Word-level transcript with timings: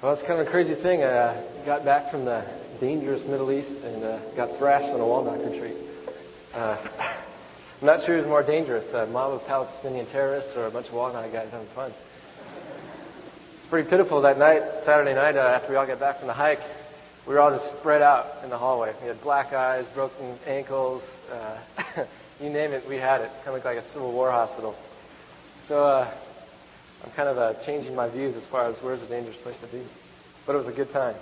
Well, 0.00 0.12
it's 0.12 0.22
kind 0.22 0.40
of 0.40 0.46
a 0.46 0.50
crazy 0.50 0.76
thing. 0.76 1.02
I 1.02 1.06
uh, 1.08 1.42
got 1.66 1.84
back 1.84 2.12
from 2.12 2.24
the 2.24 2.44
dangerous 2.78 3.24
Middle 3.24 3.50
East 3.50 3.74
and 3.82 4.04
uh, 4.04 4.18
got 4.36 4.56
thrashed 4.56 4.84
on 4.84 5.00
a 5.00 5.24
knock 5.24 5.44
retreat. 5.44 5.74
Uh, 6.54 6.76
I'm 7.80 7.86
not 7.86 8.04
sure 8.04 8.16
who's 8.16 8.24
more 8.24 8.44
dangerous, 8.44 8.92
a 8.92 9.06
mob 9.06 9.32
of 9.32 9.44
Palestinian 9.48 10.06
terrorists 10.06 10.54
or 10.54 10.66
a 10.66 10.70
bunch 10.70 10.86
of 10.86 10.92
knock 10.94 11.32
guys 11.32 11.50
having 11.50 11.66
fun. 11.74 11.92
It's 13.56 13.66
pretty 13.66 13.90
pitiful 13.90 14.20
that 14.20 14.38
night, 14.38 14.62
Saturday 14.84 15.14
night, 15.16 15.34
uh, 15.34 15.40
after 15.40 15.70
we 15.70 15.74
all 15.74 15.84
got 15.84 15.98
back 15.98 16.20
from 16.20 16.28
the 16.28 16.34
hike. 16.34 16.60
We 17.26 17.34
were 17.34 17.40
all 17.40 17.50
just 17.50 17.68
spread 17.80 18.00
out 18.00 18.44
in 18.44 18.50
the 18.50 18.58
hallway. 18.58 18.94
We 19.02 19.08
had 19.08 19.20
black 19.20 19.52
eyes, 19.52 19.84
broken 19.88 20.38
ankles, 20.46 21.02
uh, 21.32 22.04
you 22.40 22.50
name 22.50 22.70
it, 22.70 22.88
we 22.88 22.98
had 22.98 23.20
it. 23.20 23.32
Kind 23.44 23.56
of 23.56 23.64
like 23.64 23.78
a 23.78 23.82
Civil 23.82 24.12
War 24.12 24.30
hospital. 24.30 24.76
So 25.62 25.84
uh, 25.84 26.10
I'm 27.04 27.10
kind 27.12 27.28
of 27.28 27.38
uh, 27.38 27.54
changing 27.64 27.94
my 27.94 28.08
views 28.08 28.36
as 28.36 28.44
far 28.46 28.66
as 28.66 28.76
where's 28.76 29.02
a 29.02 29.06
dangerous 29.06 29.36
place 29.36 29.58
to 29.58 29.66
be. 29.66 29.82
But 30.46 30.54
it 30.54 30.58
was 30.58 30.66
a 30.66 30.72
good 30.72 30.90
time. 30.92 31.14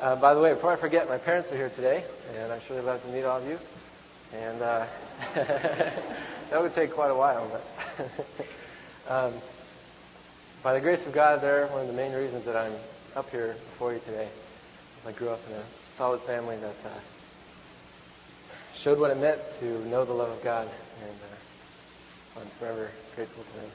Uh, 0.00 0.16
by 0.16 0.34
the 0.34 0.40
way, 0.40 0.52
before 0.52 0.72
I 0.72 0.76
forget, 0.76 1.08
my 1.08 1.18
parents 1.18 1.50
are 1.50 1.56
here 1.56 1.70
today, 1.70 2.04
and 2.36 2.52
I'm 2.52 2.60
sure 2.66 2.76
they'd 2.76 2.86
love 2.86 3.02
to 3.02 3.08
meet 3.08 3.24
all 3.24 3.38
of 3.38 3.48
you. 3.48 3.58
And 4.34 4.60
uh, 4.60 4.86
that 5.34 6.60
would 6.62 6.74
take 6.74 6.92
quite 6.92 7.10
a 7.10 7.14
while, 7.14 7.50
but 7.50 8.10
um, 9.08 9.32
by 10.62 10.74
the 10.74 10.80
grace 10.80 11.04
of 11.06 11.12
God, 11.12 11.40
they're 11.40 11.66
one 11.68 11.82
of 11.82 11.86
the 11.86 11.94
main 11.94 12.12
reasons 12.12 12.44
that 12.44 12.56
I'm 12.56 12.72
up 13.14 13.30
here 13.30 13.56
before 13.72 13.94
you 13.94 14.00
today. 14.00 14.28
Is 15.00 15.06
I 15.06 15.12
grew 15.12 15.30
up 15.30 15.40
in 15.48 15.54
a 15.54 15.62
solid 15.96 16.20
family 16.22 16.56
that 16.56 16.76
uh, 16.84 16.98
showed 18.74 18.98
what 18.98 19.10
it 19.10 19.18
meant 19.18 19.40
to 19.60 19.88
know 19.88 20.04
the 20.04 20.12
love 20.12 20.30
of 20.30 20.42
God, 20.42 20.68
and 21.02 21.10
uh, 21.10 22.34
so 22.34 22.40
I'm 22.40 22.48
forever 22.58 22.90
grateful 23.14 23.44
to 23.44 23.60
them. 23.60 23.70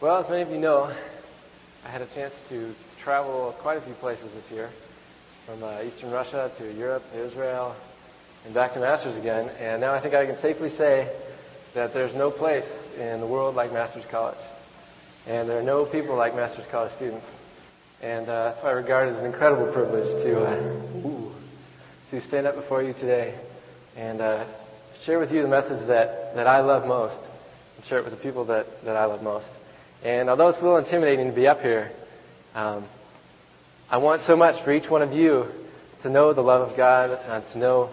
Well, 0.00 0.16
as 0.16 0.30
many 0.30 0.40
of 0.40 0.50
you 0.50 0.56
know, 0.56 0.90
I 1.84 1.88
had 1.90 2.00
a 2.00 2.06
chance 2.06 2.40
to 2.48 2.74
travel 3.00 3.54
quite 3.58 3.76
a 3.76 3.82
few 3.82 3.92
places 3.92 4.30
this 4.32 4.50
year, 4.50 4.70
from 5.44 5.62
uh, 5.62 5.82
Eastern 5.84 6.10
Russia 6.10 6.50
to 6.56 6.72
Europe 6.72 7.02
to 7.12 7.22
Israel, 7.22 7.76
and 8.46 8.54
back 8.54 8.72
to 8.72 8.80
Masters 8.80 9.18
again. 9.18 9.50
And 9.60 9.82
now 9.82 9.92
I 9.92 10.00
think 10.00 10.14
I 10.14 10.24
can 10.24 10.38
safely 10.38 10.70
say 10.70 11.06
that 11.74 11.92
there's 11.92 12.14
no 12.14 12.30
place 12.30 12.64
in 12.98 13.20
the 13.20 13.26
world 13.26 13.54
like 13.56 13.74
Master's 13.74 14.06
College. 14.06 14.38
And 15.26 15.46
there 15.46 15.58
are 15.58 15.62
no 15.62 15.84
people 15.84 16.16
like 16.16 16.34
Master's 16.34 16.66
College 16.68 16.92
students. 16.92 17.26
And 18.00 18.26
uh, 18.26 18.44
that's 18.44 18.62
why 18.62 18.70
I 18.70 18.72
regard 18.72 19.08
it 19.08 19.12
as 19.12 19.18
an 19.18 19.26
incredible 19.26 19.70
privilege 19.70 20.22
to, 20.22 20.46
uh, 20.46 21.06
ooh, 21.06 21.30
to 22.10 22.22
stand 22.22 22.46
up 22.46 22.54
before 22.54 22.82
you 22.82 22.94
today 22.94 23.34
and 23.96 24.22
uh, 24.22 24.44
share 25.02 25.18
with 25.18 25.30
you 25.30 25.42
the 25.42 25.48
message 25.48 25.86
that, 25.88 26.34
that 26.36 26.46
I 26.46 26.60
love 26.60 26.86
most 26.86 27.20
and 27.76 27.84
share 27.84 27.98
it 27.98 28.04
with 28.04 28.14
the 28.14 28.20
people 28.20 28.46
that, 28.46 28.82
that 28.86 28.96
I 28.96 29.04
love 29.04 29.22
most. 29.22 29.46
And 30.02 30.30
although 30.30 30.48
it's 30.48 30.60
a 30.60 30.62
little 30.62 30.78
intimidating 30.78 31.26
to 31.26 31.32
be 31.32 31.46
up 31.46 31.60
here, 31.60 31.92
um, 32.54 32.84
I 33.90 33.98
want 33.98 34.22
so 34.22 34.34
much 34.34 34.62
for 34.62 34.72
each 34.72 34.88
one 34.88 35.02
of 35.02 35.12
you 35.12 35.46
to 36.02 36.08
know 36.08 36.32
the 36.32 36.42
love 36.42 36.70
of 36.70 36.76
God, 36.76 37.10
uh, 37.10 37.40
to 37.40 37.58
know. 37.58 37.90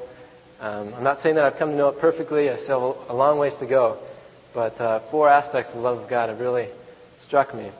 Um, 0.61 0.93
I'm 0.95 1.03
not 1.03 1.19
saying 1.19 1.35
that 1.35 1.43
I've 1.43 1.57
come 1.57 1.71
to 1.71 1.75
know 1.75 1.89
it 1.89 1.99
perfectly. 1.99 2.49
I 2.49 2.55
still 2.55 2.93
have 2.93 3.09
a 3.09 3.13
long 3.13 3.39
ways 3.39 3.55
to 3.55 3.65
go, 3.65 3.97
but 4.53 4.79
uh, 4.79 4.99
four 5.11 5.27
aspects 5.27 5.71
of 5.71 5.77
the 5.77 5.81
love 5.81 5.99
of 5.99 6.07
God 6.07 6.29
have 6.29 6.39
really 6.39 6.69
struck 7.19 7.53
me, 7.53 7.71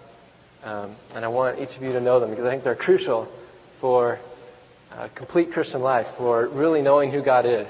um, 0.65 0.93
and 1.15 1.23
I 1.23 1.29
want 1.29 1.59
each 1.59 1.77
of 1.77 1.81
you 1.81 1.93
to 1.93 2.01
know 2.01 2.19
them 2.19 2.29
because 2.29 2.45
I 2.45 2.49
think 2.49 2.65
they're 2.65 2.75
crucial 2.75 3.31
for 3.79 4.19
a 4.97 5.07
complete 5.09 5.53
Christian 5.53 5.81
life, 5.81 6.07
for 6.17 6.47
really 6.47 6.81
knowing 6.81 7.11
who 7.11 7.21
God 7.21 7.45
is. 7.45 7.67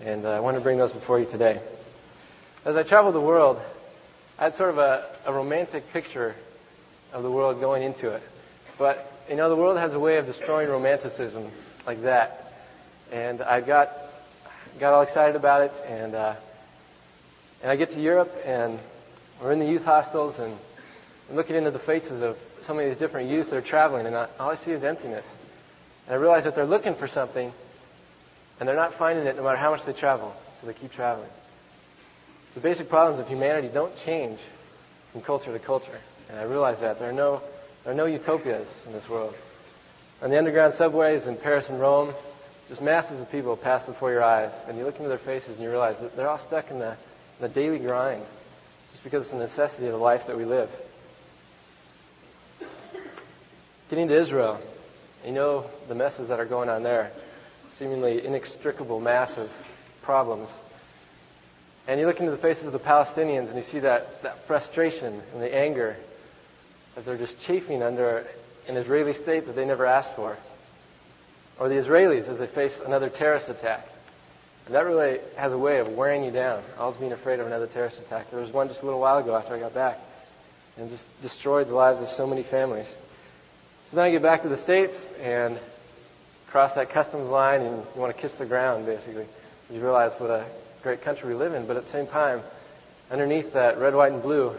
And 0.00 0.24
uh, 0.26 0.30
I 0.30 0.40
want 0.40 0.56
to 0.56 0.60
bring 0.60 0.78
those 0.78 0.92
before 0.92 1.18
you 1.18 1.26
today. 1.26 1.60
As 2.64 2.76
I 2.76 2.84
travel 2.84 3.10
the 3.10 3.20
world, 3.20 3.60
I 4.42 4.46
had 4.46 4.56
sort 4.56 4.70
of 4.70 4.78
a, 4.78 5.06
a 5.24 5.32
romantic 5.32 5.92
picture 5.92 6.34
of 7.12 7.22
the 7.22 7.30
world 7.30 7.60
going 7.60 7.84
into 7.84 8.10
it. 8.10 8.24
But, 8.76 9.08
you 9.30 9.36
know, 9.36 9.48
the 9.48 9.54
world 9.54 9.78
has 9.78 9.94
a 9.94 10.00
way 10.00 10.16
of 10.16 10.26
destroying 10.26 10.68
romanticism 10.68 11.48
like 11.86 12.02
that. 12.02 12.52
And 13.12 13.40
I 13.40 13.60
got, 13.60 13.92
got 14.80 14.94
all 14.94 15.02
excited 15.02 15.36
about 15.36 15.60
it, 15.60 15.72
and, 15.86 16.16
uh, 16.16 16.34
and 17.62 17.70
I 17.70 17.76
get 17.76 17.90
to 17.90 18.00
Europe, 18.00 18.36
and 18.44 18.80
we're 19.40 19.52
in 19.52 19.60
the 19.60 19.64
youth 19.64 19.84
hostels, 19.84 20.40
and 20.40 20.58
I'm 21.30 21.36
looking 21.36 21.54
into 21.54 21.70
the 21.70 21.78
faces 21.78 22.20
of 22.20 22.36
some 22.66 22.80
of 22.80 22.84
these 22.84 22.96
different 22.96 23.30
youth 23.30 23.50
that 23.50 23.56
are 23.56 23.60
traveling, 23.60 24.06
and 24.06 24.16
I, 24.16 24.26
all 24.40 24.50
I 24.50 24.56
see 24.56 24.72
is 24.72 24.82
emptiness. 24.82 25.24
And 26.08 26.16
I 26.16 26.18
realize 26.18 26.42
that 26.42 26.56
they're 26.56 26.66
looking 26.66 26.96
for 26.96 27.06
something, 27.06 27.52
and 28.58 28.68
they're 28.68 28.74
not 28.74 28.94
finding 28.94 29.24
it 29.24 29.36
no 29.36 29.44
matter 29.44 29.56
how 29.56 29.70
much 29.70 29.84
they 29.84 29.92
travel, 29.92 30.34
so 30.60 30.66
they 30.66 30.74
keep 30.74 30.90
traveling. 30.90 31.30
The 32.54 32.60
basic 32.60 32.88
problems 32.88 33.20
of 33.20 33.28
humanity 33.28 33.68
don't 33.68 33.96
change 33.96 34.38
from 35.12 35.22
culture 35.22 35.52
to 35.52 35.58
culture. 35.58 36.00
And 36.28 36.38
I 36.38 36.44
realize 36.44 36.80
that. 36.80 36.98
There 36.98 37.08
are 37.08 37.14
no, 37.14 37.42
there 37.84 37.92
are 37.92 37.96
no 37.96 38.06
utopias 38.06 38.68
in 38.86 38.92
this 38.92 39.08
world. 39.08 39.34
On 40.22 40.30
the 40.30 40.38
underground 40.38 40.74
subways 40.74 41.26
in 41.26 41.36
Paris 41.36 41.68
and 41.68 41.80
Rome, 41.80 42.14
just 42.68 42.80
masses 42.80 43.20
of 43.20 43.30
people 43.30 43.56
pass 43.56 43.82
before 43.84 44.10
your 44.12 44.22
eyes, 44.22 44.52
and 44.66 44.78
you 44.78 44.84
look 44.84 44.96
into 44.96 45.08
their 45.08 45.18
faces 45.18 45.56
and 45.56 45.64
you 45.64 45.68
realize 45.68 45.98
that 45.98 46.16
they're 46.16 46.28
all 46.28 46.38
stuck 46.38 46.70
in 46.70 46.78
the, 46.78 46.90
in 46.90 47.40
the 47.40 47.48
daily 47.48 47.78
grind, 47.78 48.24
just 48.92 49.02
because 49.04 49.24
it's 49.24 49.32
a 49.32 49.36
necessity 49.36 49.86
of 49.86 49.92
the 49.92 49.98
life 49.98 50.26
that 50.26 50.36
we 50.36 50.44
live. 50.44 50.70
Getting 53.90 54.08
to 54.08 54.14
Israel, 54.14 54.58
you 55.24 55.32
know 55.32 55.66
the 55.88 55.94
messes 55.94 56.28
that 56.28 56.40
are 56.40 56.46
going 56.46 56.68
on 56.68 56.82
there, 56.82 57.12
seemingly 57.72 58.24
inextricable, 58.24 59.00
mass 59.00 59.36
of 59.36 59.50
problems. 60.02 60.48
And 61.88 61.98
you 61.98 62.06
look 62.06 62.20
into 62.20 62.30
the 62.30 62.38
faces 62.38 62.66
of 62.66 62.72
the 62.72 62.78
Palestinians 62.78 63.48
and 63.48 63.56
you 63.56 63.64
see 63.64 63.80
that, 63.80 64.22
that 64.22 64.46
frustration 64.46 65.20
and 65.32 65.42
the 65.42 65.52
anger 65.52 65.96
as 66.96 67.04
they're 67.04 67.16
just 67.16 67.40
chafing 67.40 67.82
under 67.82 68.26
an 68.68 68.76
Israeli 68.76 69.12
state 69.12 69.46
that 69.46 69.56
they 69.56 69.64
never 69.64 69.86
asked 69.86 70.14
for. 70.14 70.36
Or 71.58 71.68
the 71.68 71.74
Israelis 71.74 72.28
as 72.28 72.38
they 72.38 72.46
face 72.46 72.80
another 72.84 73.08
terrorist 73.08 73.48
attack. 73.48 73.88
And 74.66 74.74
that 74.76 74.86
really 74.86 75.18
has 75.36 75.52
a 75.52 75.58
way 75.58 75.78
of 75.78 75.88
wearing 75.88 76.24
you 76.24 76.30
down, 76.30 76.62
always 76.78 76.96
being 76.96 77.12
afraid 77.12 77.40
of 77.40 77.46
another 77.46 77.66
terrorist 77.66 77.98
attack. 77.98 78.30
There 78.30 78.40
was 78.40 78.52
one 78.52 78.68
just 78.68 78.82
a 78.82 78.84
little 78.84 79.00
while 79.00 79.18
ago 79.18 79.34
after 79.34 79.54
I 79.54 79.58
got 79.58 79.74
back 79.74 79.98
and 80.76 80.88
just 80.88 81.06
destroyed 81.20 81.68
the 81.68 81.74
lives 81.74 82.00
of 82.00 82.08
so 82.10 82.26
many 82.26 82.44
families. 82.44 82.88
So 83.90 83.96
then 83.96 84.04
I 84.04 84.10
get 84.10 84.22
back 84.22 84.42
to 84.42 84.48
the 84.48 84.56
States 84.56 84.96
and 85.20 85.58
cross 86.48 86.74
that 86.74 86.90
customs 86.90 87.28
line 87.28 87.62
and 87.62 87.84
you 87.94 88.00
want 88.00 88.14
to 88.14 88.22
kiss 88.22 88.34
the 88.36 88.46
ground, 88.46 88.86
basically. 88.86 89.26
You 89.70 89.80
realize 89.80 90.12
what 90.18 90.30
a 90.30 90.46
great 90.82 91.02
country 91.02 91.28
we 91.28 91.34
live 91.34 91.54
in, 91.54 91.66
but 91.66 91.76
at 91.76 91.84
the 91.84 91.90
same 91.90 92.06
time, 92.06 92.42
underneath 93.10 93.52
that 93.52 93.78
red, 93.78 93.94
white, 93.94 94.12
and 94.12 94.22
blue 94.22 94.54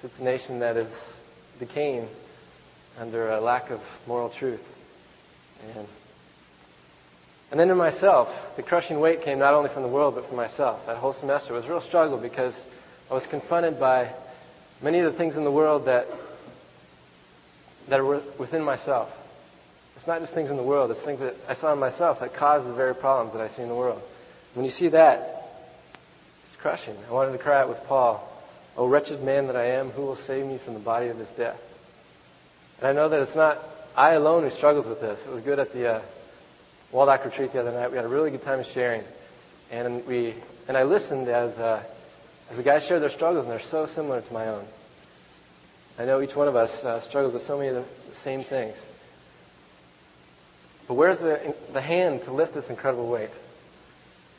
sits 0.00 0.18
a 0.18 0.22
nation 0.22 0.58
that 0.60 0.76
is 0.76 0.92
decaying 1.58 2.08
under 2.98 3.30
a 3.30 3.40
lack 3.40 3.70
of 3.70 3.80
moral 4.06 4.28
truth. 4.28 4.62
And, 5.74 5.86
and 7.50 7.60
then 7.60 7.70
in 7.70 7.76
myself, 7.76 8.32
the 8.56 8.62
crushing 8.62 9.00
weight 9.00 9.22
came 9.22 9.38
not 9.38 9.54
only 9.54 9.70
from 9.70 9.82
the 9.82 9.88
world, 9.88 10.14
but 10.14 10.26
from 10.26 10.36
myself. 10.36 10.84
That 10.86 10.98
whole 10.98 11.12
semester 11.12 11.54
was 11.54 11.64
a 11.64 11.68
real 11.68 11.80
struggle 11.80 12.18
because 12.18 12.64
I 13.10 13.14
was 13.14 13.26
confronted 13.26 13.80
by 13.80 14.12
many 14.82 15.00
of 15.00 15.10
the 15.10 15.16
things 15.16 15.36
in 15.36 15.44
the 15.44 15.50
world 15.50 15.86
that, 15.86 16.06
that 17.88 18.00
are 18.00 18.22
within 18.38 18.62
myself. 18.62 19.10
It's 19.96 20.06
not 20.06 20.20
just 20.20 20.32
things 20.32 20.50
in 20.50 20.56
the 20.56 20.62
world, 20.62 20.90
it's 20.90 21.00
things 21.00 21.20
that 21.20 21.34
I 21.48 21.54
saw 21.54 21.72
in 21.72 21.78
myself 21.78 22.20
that 22.20 22.34
caused 22.34 22.66
the 22.66 22.72
very 22.72 22.94
problems 22.94 23.32
that 23.32 23.42
I 23.42 23.48
see 23.48 23.62
in 23.62 23.68
the 23.68 23.74
world. 23.74 24.00
When 24.54 24.64
you 24.64 24.70
see 24.70 24.88
that, 24.88 25.37
crushing. 26.58 26.96
I 27.08 27.12
wanted 27.12 27.32
to 27.32 27.38
cry 27.38 27.60
out 27.60 27.68
with 27.68 27.82
Paul, 27.84 28.26
O 28.76 28.86
wretched 28.86 29.22
man 29.22 29.46
that 29.46 29.56
I 29.56 29.66
am, 29.66 29.90
who 29.90 30.02
will 30.02 30.16
save 30.16 30.46
me 30.46 30.58
from 30.58 30.74
the 30.74 30.80
body 30.80 31.08
of 31.08 31.18
this 31.18 31.30
death? 31.30 31.60
And 32.78 32.88
I 32.88 32.92
know 32.92 33.08
that 33.08 33.20
it's 33.20 33.34
not 33.34 33.58
I 33.96 34.12
alone 34.12 34.44
who 34.44 34.50
struggles 34.50 34.86
with 34.86 35.00
this. 35.00 35.20
It 35.20 35.30
was 35.30 35.40
good 35.40 35.58
at 35.58 35.72
the 35.72 35.94
uh, 35.94 36.00
Waldock 36.92 37.24
retreat 37.24 37.52
the 37.52 37.60
other 37.60 37.72
night. 37.72 37.90
We 37.90 37.96
had 37.96 38.04
a 38.04 38.08
really 38.08 38.30
good 38.30 38.42
time 38.42 38.62
sharing, 38.64 39.02
and 39.70 40.06
we 40.06 40.34
and 40.68 40.76
I 40.76 40.84
listened 40.84 41.28
as 41.28 41.58
uh, 41.58 41.82
as 42.50 42.56
the 42.56 42.62
guys 42.62 42.84
shared 42.84 43.02
their 43.02 43.10
struggles, 43.10 43.44
and 43.44 43.52
they're 43.52 43.60
so 43.60 43.86
similar 43.86 44.20
to 44.20 44.32
my 44.32 44.46
own. 44.46 44.64
I 45.98 46.04
know 46.04 46.20
each 46.20 46.36
one 46.36 46.46
of 46.46 46.54
us 46.54 46.84
uh, 46.84 47.00
struggles 47.00 47.34
with 47.34 47.42
so 47.42 47.58
many 47.58 47.70
of 47.70 47.84
the 48.08 48.14
same 48.14 48.44
things. 48.44 48.76
But 50.86 50.94
where's 50.94 51.18
the 51.18 51.54
the 51.72 51.80
hand 51.80 52.22
to 52.24 52.32
lift 52.32 52.54
this 52.54 52.70
incredible 52.70 53.08
weight? 53.08 53.30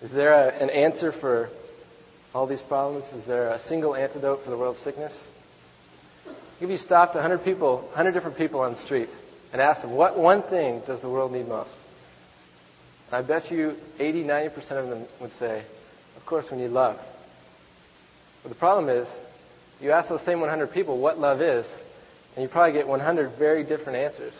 Is 0.02 0.10
there 0.12 0.32
a, 0.34 0.54
an 0.54 0.70
answer 0.70 1.12
for 1.12 1.50
all 2.34 2.46
these 2.46 2.62
problems? 2.62 3.12
Is 3.14 3.26
there 3.26 3.50
a 3.50 3.60
single 3.60 3.96
antidote 3.96 4.44
for 4.44 4.50
the 4.50 4.58
world's 4.58 4.80
sickness? 4.80 5.14
If 6.62 6.70
you 6.70 6.78
stopped 6.78 7.16
100 7.16 7.44
people, 7.44 7.78
100 7.78 8.12
different 8.12 8.38
people 8.38 8.60
on 8.60 8.74
the 8.74 8.80
street 8.80 9.10
and 9.54 9.62
asked 9.62 9.82
them, 9.82 9.92
what 9.92 10.18
one 10.18 10.44
thing 10.44 10.82
does 10.86 11.00
the 11.00 11.10
world 11.10 11.32
need 11.32 11.48
most? 11.48 11.70
I 13.12 13.22
bet 13.22 13.50
you 13.50 13.76
80, 13.98 14.24
90% 14.24 14.58
of 14.72 14.90
them 14.90 15.06
would 15.20 15.34
say, 15.40 15.64
of 16.16 16.26
course 16.26 16.52
we 16.52 16.58
need 16.58 16.70
love. 16.70 17.00
But 18.44 18.50
the 18.50 18.56
problem 18.56 18.90
is, 18.90 19.08
you 19.82 19.92
ask 19.92 20.10
those 20.10 20.22
same 20.22 20.42
100 20.42 20.72
people 20.72 20.98
what 20.98 21.20
love 21.20 21.42
is, 21.42 21.66
and 22.36 22.44
you 22.44 22.50
probably 22.50 22.74
get 22.74 22.88
100 22.88 23.32
very 23.38 23.64
different 23.64 23.98
answers. 23.98 24.34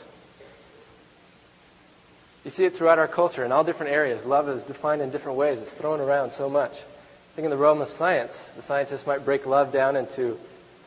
You 2.44 2.52
see 2.52 2.66
it 2.66 2.76
throughout 2.76 3.00
our 3.00 3.08
culture 3.08 3.44
in 3.44 3.52
all 3.52 3.64
different 3.64 3.92
areas. 3.92 4.24
Love 4.24 4.50
is 4.50 4.62
defined 4.64 5.02
in 5.02 5.10
different 5.10 5.38
ways. 5.38 5.60
It's 5.60 5.74
thrown 5.74 6.00
around 6.00 6.32
so 6.32 6.50
much 6.50 6.74
think 7.36 7.46
in 7.46 7.52
the 7.52 7.58
realm 7.58 7.82
of 7.82 7.90
science, 7.98 8.38
the 8.56 8.62
scientists 8.62 9.06
might 9.06 9.26
break 9.26 9.46
love 9.46 9.72
down 9.72 9.96
into 9.96 10.38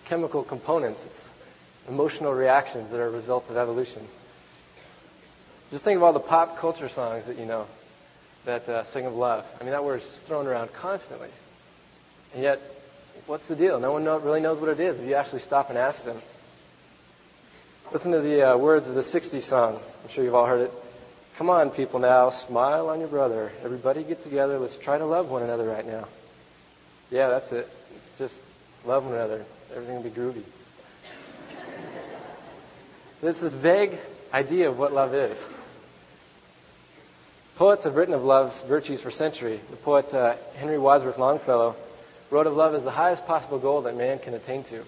chemical 0.05 0.43
components. 0.43 1.03
It's 1.07 1.29
emotional 1.89 2.33
reactions 2.33 2.91
that 2.91 3.01
are 3.01 3.07
a 3.07 3.11
result 3.11 3.49
of 3.51 3.57
evolution. 3.57 4.07
Just 5.71 5.85
think 5.85 5.97
of 5.97 6.03
all 6.03 6.13
the 6.13 6.21
pop 6.21 6.59
culture 6.59 6.89
songs 6.89 7.25
that 7.27 7.39
you 7.39 7.47
know 7.47 7.67
that 8.45 8.69
uh, 8.69 8.85
sing 8.85 9.07
of 9.07 9.15
love. 9.15 9.45
I 9.61 9.65
mean, 9.65 9.73
that 9.73 9.85
word 9.85 10.03
is 10.03 10.09
just 10.09 10.23
thrown 10.25 10.47
around 10.47 10.73
constantly. 10.73 11.29
And 12.35 12.43
yet, 12.43 12.61
what's 13.27 13.47
the 13.47 13.57
deal? 13.57 13.79
No 13.79 13.93
one 13.93 14.05
know, 14.05 14.19
really 14.19 14.41
knows 14.41 14.59
what 14.59 14.69
it 14.69 14.81
is 14.81 14.99
if 14.99 15.07
you 15.07 15.15
actually 15.15 15.41
stop 15.41 15.71
and 15.71 15.79
ask 15.79 16.05
them. 16.05 16.21
Listen 17.93 18.13
to 18.13 18.21
the 18.21 18.55
uh, 18.55 18.57
words 18.57 18.89
of 18.89 18.95
the 18.95 19.01
60s 19.01 19.43
song. 19.43 19.77
I'm 20.03 20.11
sure 20.11 20.25
you've 20.25 20.35
all 20.35 20.47
heard 20.47 20.63
it. 20.63 20.73
Come 21.37 21.51
on, 21.51 21.71
people 21.71 22.01
now, 22.01 22.31
smile 22.31 22.89
on 22.89 23.01
your 23.01 23.09
brother. 23.09 23.53
Everybody 23.63 24.03
get 24.03 24.23
together. 24.23 24.59
Let's 24.59 24.77
try 24.77 24.99
to 24.99 25.07
love 25.07 25.31
one 25.31 25.43
another 25.43 25.65
right 25.65 25.87
now. 25.87 26.09
Yeah, 27.13 27.29
that's 27.29 27.53
it. 27.53 27.69
It's 27.95 28.19
just 28.19 28.35
love 28.87 29.05
one 29.05 29.13
another. 29.13 29.45
Everything 29.71 29.97
will 29.97 30.03
be 30.03 30.11
groovy. 30.11 30.43
This 33.21 33.43
is 33.43 33.53
vague 33.53 33.99
idea 34.33 34.71
of 34.71 34.79
what 34.79 34.95
love 34.95 35.15
is. 35.15 35.39
Poets 37.57 37.85
have 37.85 37.97
written 37.97 38.15
of 38.15 38.25
love's 38.25 38.59
virtues 38.63 39.03
for 39.03 39.11
centuries. 39.11 39.61
The 39.71 39.77
poet 39.77 40.13
uh, 40.15 40.37
Henry 40.57 40.79
Wadsworth 40.79 41.19
Longfellow 41.19 41.77
wrote 42.31 42.47
of 42.47 42.57
love 42.57 42.75
as 42.75 42.83
the 42.83 42.91
highest 42.91 43.27
possible 43.27 43.59
goal 43.59 43.83
that 43.83 43.95
man 43.95 44.19
can 44.19 44.33
attain 44.33 44.65
to. 44.65 44.83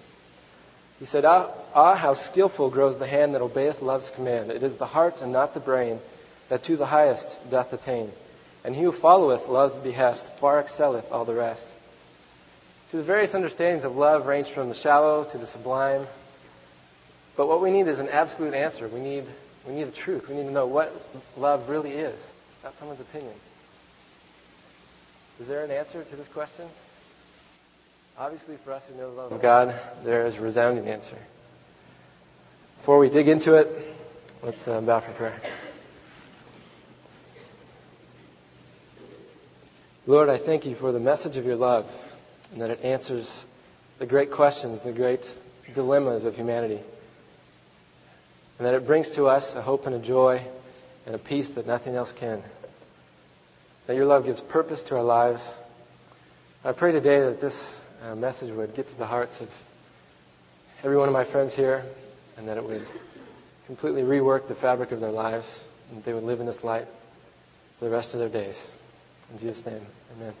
He 0.99 1.05
said, 1.05 1.25
ah, 1.25 1.51
ah, 1.75 1.93
how 1.93 2.15
skillful 2.15 2.71
grows 2.71 2.97
the 2.97 3.05
hand 3.05 3.35
that 3.35 3.43
obeyeth 3.43 3.83
love's 3.83 4.09
command. 4.09 4.49
It 4.49 4.63
is 4.63 4.77
the 4.77 4.87
heart 4.87 5.21
and 5.21 5.31
not 5.31 5.53
the 5.53 5.59
brain 5.59 5.99
that 6.49 6.63
to 6.63 6.75
the 6.75 6.87
highest 6.87 7.37
doth 7.51 7.71
attain. 7.71 8.11
And 8.63 8.75
he 8.75 8.81
who 8.81 8.91
followeth 8.91 9.47
love's 9.47 9.77
behest 9.77 10.35
far 10.39 10.59
excelleth 10.59 11.11
all 11.11 11.23
the 11.23 11.35
rest. 11.35 11.74
So 12.95 12.99
the 12.99 13.07
various 13.07 13.35
understandings 13.35 13.83
of 13.83 13.97
love 13.97 14.25
range 14.25 14.47
from 14.51 14.69
the 14.69 14.73
shallow 14.73 15.25
to 15.25 15.37
the 15.37 15.47
sublime, 15.47 16.07
but 17.35 17.45
what 17.45 17.61
we 17.61 17.69
need 17.69 17.89
is 17.89 17.99
an 17.99 18.07
absolute 18.07 18.53
answer. 18.53 18.87
We 18.87 19.01
need, 19.01 19.25
we 19.67 19.73
need 19.73 19.87
the 19.87 19.91
truth. 19.91 20.29
We 20.29 20.35
need 20.35 20.43
to 20.43 20.51
know 20.51 20.65
what 20.65 20.95
love 21.35 21.67
really 21.67 21.91
is, 21.91 22.17
not 22.63 22.73
someone's 22.79 23.01
opinion. 23.01 23.33
Is 25.41 25.49
there 25.49 25.65
an 25.65 25.71
answer 25.71 26.05
to 26.05 26.15
this 26.15 26.29
question? 26.29 26.69
Obviously, 28.17 28.55
for 28.63 28.71
us 28.71 28.83
who 28.87 28.95
know 28.95 29.13
the 29.13 29.21
love 29.23 29.31
of 29.33 29.41
God, 29.41 29.77
there 30.05 30.25
is 30.25 30.37
a 30.37 30.41
resounding 30.41 30.87
answer. 30.87 31.17
Before 32.77 32.97
we 32.97 33.09
dig 33.09 33.27
into 33.27 33.55
it, 33.55 33.93
let's 34.41 34.65
uh, 34.69 34.79
bow 34.79 35.01
for 35.01 35.11
prayer. 35.11 35.41
Lord, 40.07 40.29
I 40.29 40.37
thank 40.37 40.65
you 40.65 40.75
for 40.75 40.93
the 40.93 40.99
message 41.01 41.35
of 41.35 41.45
your 41.45 41.57
love 41.57 41.91
and 42.55 42.63
that 42.63 42.71
it 42.71 42.81
answers 42.83 43.29
the 43.99 44.07
great 44.07 44.31
questions, 44.31 44.79
the 44.79 44.91
great 44.91 45.29
dilemmas 45.75 46.25
of 46.25 46.35
humanity 46.35 46.79
and 48.57 48.65
that 48.65 48.73
it 48.73 48.85
brings 48.85 49.09
to 49.11 49.25
us 49.27 49.55
a 49.55 49.61
hope 49.61 49.85
and 49.85 49.95
a 49.95 49.99
joy 49.99 50.41
and 51.05 51.15
a 51.15 51.17
peace 51.17 51.49
that 51.51 51.67
nothing 51.67 51.95
else 51.95 52.11
can. 52.13 52.41
That 53.87 53.95
your 53.95 54.05
love 54.05 54.25
gives 54.25 54.41
purpose 54.41 54.83
to 54.83 54.95
our 54.95 55.03
lives. 55.03 55.43
I 56.63 56.71
pray 56.71 56.91
today 56.91 57.19
that 57.19 57.41
this 57.41 57.77
uh, 58.01 58.15
message 58.15 58.51
would 58.51 58.73
get 58.75 58.87
to 58.87 58.97
the 58.97 59.05
hearts 59.05 59.41
of 59.41 59.49
every 60.83 60.97
one 60.97 61.07
of 61.07 61.13
my 61.13 61.25
friends 61.25 61.53
here 61.53 61.83
and 62.37 62.47
that 62.47 62.57
it 62.57 62.63
would 62.63 62.85
completely 63.67 64.03
rework 64.03 64.47
the 64.47 64.55
fabric 64.55 64.91
of 64.91 65.01
their 65.01 65.11
lives 65.11 65.63
and 65.91 66.03
they 66.03 66.13
would 66.13 66.23
live 66.23 66.39
in 66.39 66.45
this 66.45 66.63
light 66.63 66.87
for 67.77 67.85
the 67.85 67.91
rest 67.91 68.13
of 68.13 68.19
their 68.19 68.29
days. 68.29 68.65
In 69.31 69.39
Jesus' 69.39 69.65
name, 69.65 69.85
amen. 70.17 70.33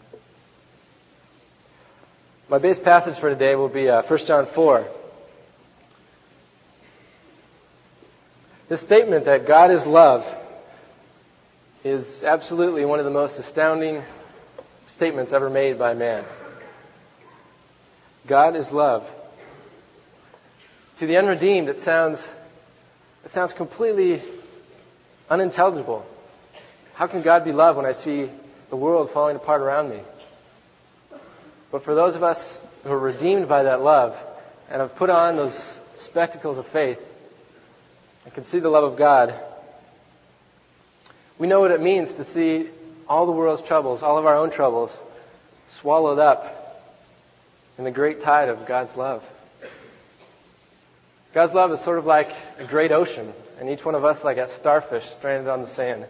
My 2.47 2.59
base 2.59 2.77
passage 2.77 3.17
for 3.17 3.31
today 3.31 3.55
will 3.55 3.69
be 3.69 3.89
uh, 3.89 4.03
1 4.03 4.19
John 4.19 4.45
4. 4.45 4.85
This 8.69 8.81
statement 8.81 9.25
that 9.25 9.47
God 9.47 9.71
is 9.71 9.83
love 9.83 10.23
is 11.83 12.23
absolutely 12.23 12.85
one 12.85 12.99
of 12.99 13.05
the 13.05 13.11
most 13.11 13.39
astounding 13.39 14.03
statements 14.85 15.33
ever 15.33 15.49
made 15.49 15.79
by 15.79 15.95
man. 15.95 16.23
God 18.27 18.55
is 18.55 18.71
love. 18.71 19.09
To 20.97 21.07
the 21.07 21.17
unredeemed, 21.17 21.67
it 21.67 21.79
sounds, 21.79 22.23
it 23.23 23.31
sounds 23.31 23.53
completely 23.53 24.21
unintelligible. 25.31 26.05
How 26.93 27.07
can 27.07 27.23
God 27.23 27.43
be 27.43 27.51
love 27.51 27.75
when 27.75 27.87
I 27.87 27.93
see 27.93 28.29
the 28.69 28.75
world 28.75 29.09
falling 29.09 29.35
apart 29.35 29.61
around 29.61 29.89
me? 29.89 29.99
But 31.71 31.83
for 31.83 31.95
those 31.95 32.15
of 32.15 32.23
us 32.23 32.61
who 32.83 32.91
are 32.91 32.99
redeemed 32.99 33.47
by 33.47 33.63
that 33.63 33.81
love 33.81 34.17
and 34.69 34.81
have 34.81 34.95
put 34.95 35.09
on 35.09 35.35
those 35.35 35.79
spectacles 35.97 36.57
of 36.57 36.67
faith, 36.67 36.99
and 38.23 38.33
can 38.33 38.43
see 38.43 38.59
the 38.59 38.69
love 38.69 38.83
of 38.83 38.97
God, 38.97 39.33
we 41.37 41.47
know 41.47 41.59
what 41.59 41.71
it 41.71 41.81
means 41.81 42.13
to 42.13 42.23
see 42.23 42.69
all 43.07 43.25
the 43.25 43.31
world's 43.31 43.61
troubles, 43.61 44.03
all 44.03 44.17
of 44.17 44.25
our 44.25 44.37
own 44.37 44.51
troubles, 44.51 44.91
swallowed 45.79 46.19
up 46.19 46.83
in 47.77 47.83
the 47.83 47.91
great 47.91 48.23
tide 48.23 48.49
of 48.49 48.65
God's 48.65 48.95
love. 48.95 49.23
God's 51.33 51.53
love 51.53 51.71
is 51.71 51.81
sort 51.81 51.99
of 51.99 52.05
like 52.05 52.31
a 52.57 52.63
great 52.63 52.91
ocean, 52.91 53.33
and 53.59 53.69
each 53.69 53.83
one 53.83 53.95
of 53.95 54.05
us 54.05 54.23
like 54.23 54.37
a 54.37 54.49
starfish 54.49 55.05
stranded 55.11 55.49
on 55.49 55.61
the 55.61 55.67
sand. 55.67 56.05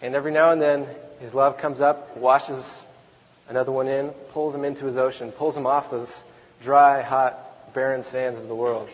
And 0.00 0.14
every 0.14 0.32
now 0.32 0.50
and 0.50 0.60
then, 0.60 0.86
His 1.20 1.34
love 1.34 1.58
comes 1.58 1.80
up, 1.80 2.16
washes 2.16 2.64
another 3.48 3.72
one 3.72 3.88
in, 3.88 4.10
pulls 4.32 4.54
him 4.54 4.64
into 4.64 4.86
His 4.86 4.96
ocean, 4.96 5.32
pulls 5.32 5.56
him 5.56 5.66
off 5.66 5.90
those 5.90 6.22
dry, 6.62 7.02
hot, 7.02 7.74
barren 7.74 8.04
sands 8.04 8.38
of 8.38 8.48
the 8.48 8.54
world. 8.54 8.88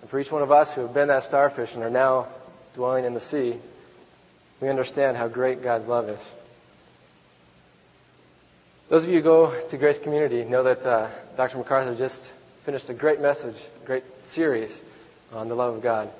And 0.00 0.10
for 0.10 0.18
each 0.18 0.30
one 0.30 0.42
of 0.42 0.52
us 0.52 0.72
who 0.72 0.82
have 0.82 0.94
been 0.94 1.08
that 1.08 1.24
starfish 1.24 1.74
and 1.74 1.82
are 1.82 1.90
now 1.90 2.28
dwelling 2.74 3.04
in 3.04 3.14
the 3.14 3.20
sea, 3.20 3.56
we 4.60 4.68
understand 4.68 5.16
how 5.16 5.28
great 5.28 5.62
God's 5.62 5.86
love 5.86 6.08
is. 6.08 6.32
Those 8.88 9.02
of 9.02 9.10
you 9.10 9.16
who 9.16 9.22
go 9.22 9.68
to 9.68 9.76
Grace 9.76 9.98
Community 9.98 10.44
know 10.44 10.62
that 10.62 10.86
uh, 10.86 11.08
Dr. 11.36 11.58
MacArthur 11.58 11.94
just 11.96 12.30
finished 12.64 12.88
a 12.88 12.94
great 12.94 13.20
message, 13.20 13.56
a 13.82 13.86
great 13.86 14.04
series 14.26 14.76
on 15.32 15.48
the 15.48 15.56
love 15.56 15.74
of 15.74 15.82
God. 15.82 16.10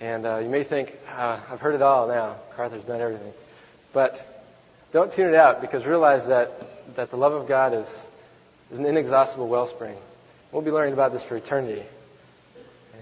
And 0.00 0.24
uh, 0.24 0.38
you 0.38 0.48
may 0.48 0.64
think, 0.64 0.96
uh, 1.10 1.40
I've 1.50 1.60
heard 1.60 1.74
it 1.74 1.82
all 1.82 2.08
now. 2.08 2.36
MacArthur's 2.50 2.84
done 2.84 3.00
everything. 3.00 3.32
But 3.92 4.37
don't 4.92 5.12
tune 5.12 5.28
it 5.28 5.34
out 5.34 5.60
because 5.60 5.84
realize 5.84 6.26
that, 6.26 6.96
that 6.96 7.10
the 7.10 7.16
love 7.16 7.32
of 7.32 7.46
God 7.46 7.74
is, 7.74 7.86
is 8.70 8.78
an 8.78 8.86
inexhaustible 8.86 9.48
wellspring. 9.48 9.96
We'll 10.52 10.62
be 10.62 10.70
learning 10.70 10.94
about 10.94 11.12
this 11.12 11.22
for 11.22 11.36
eternity. 11.36 11.84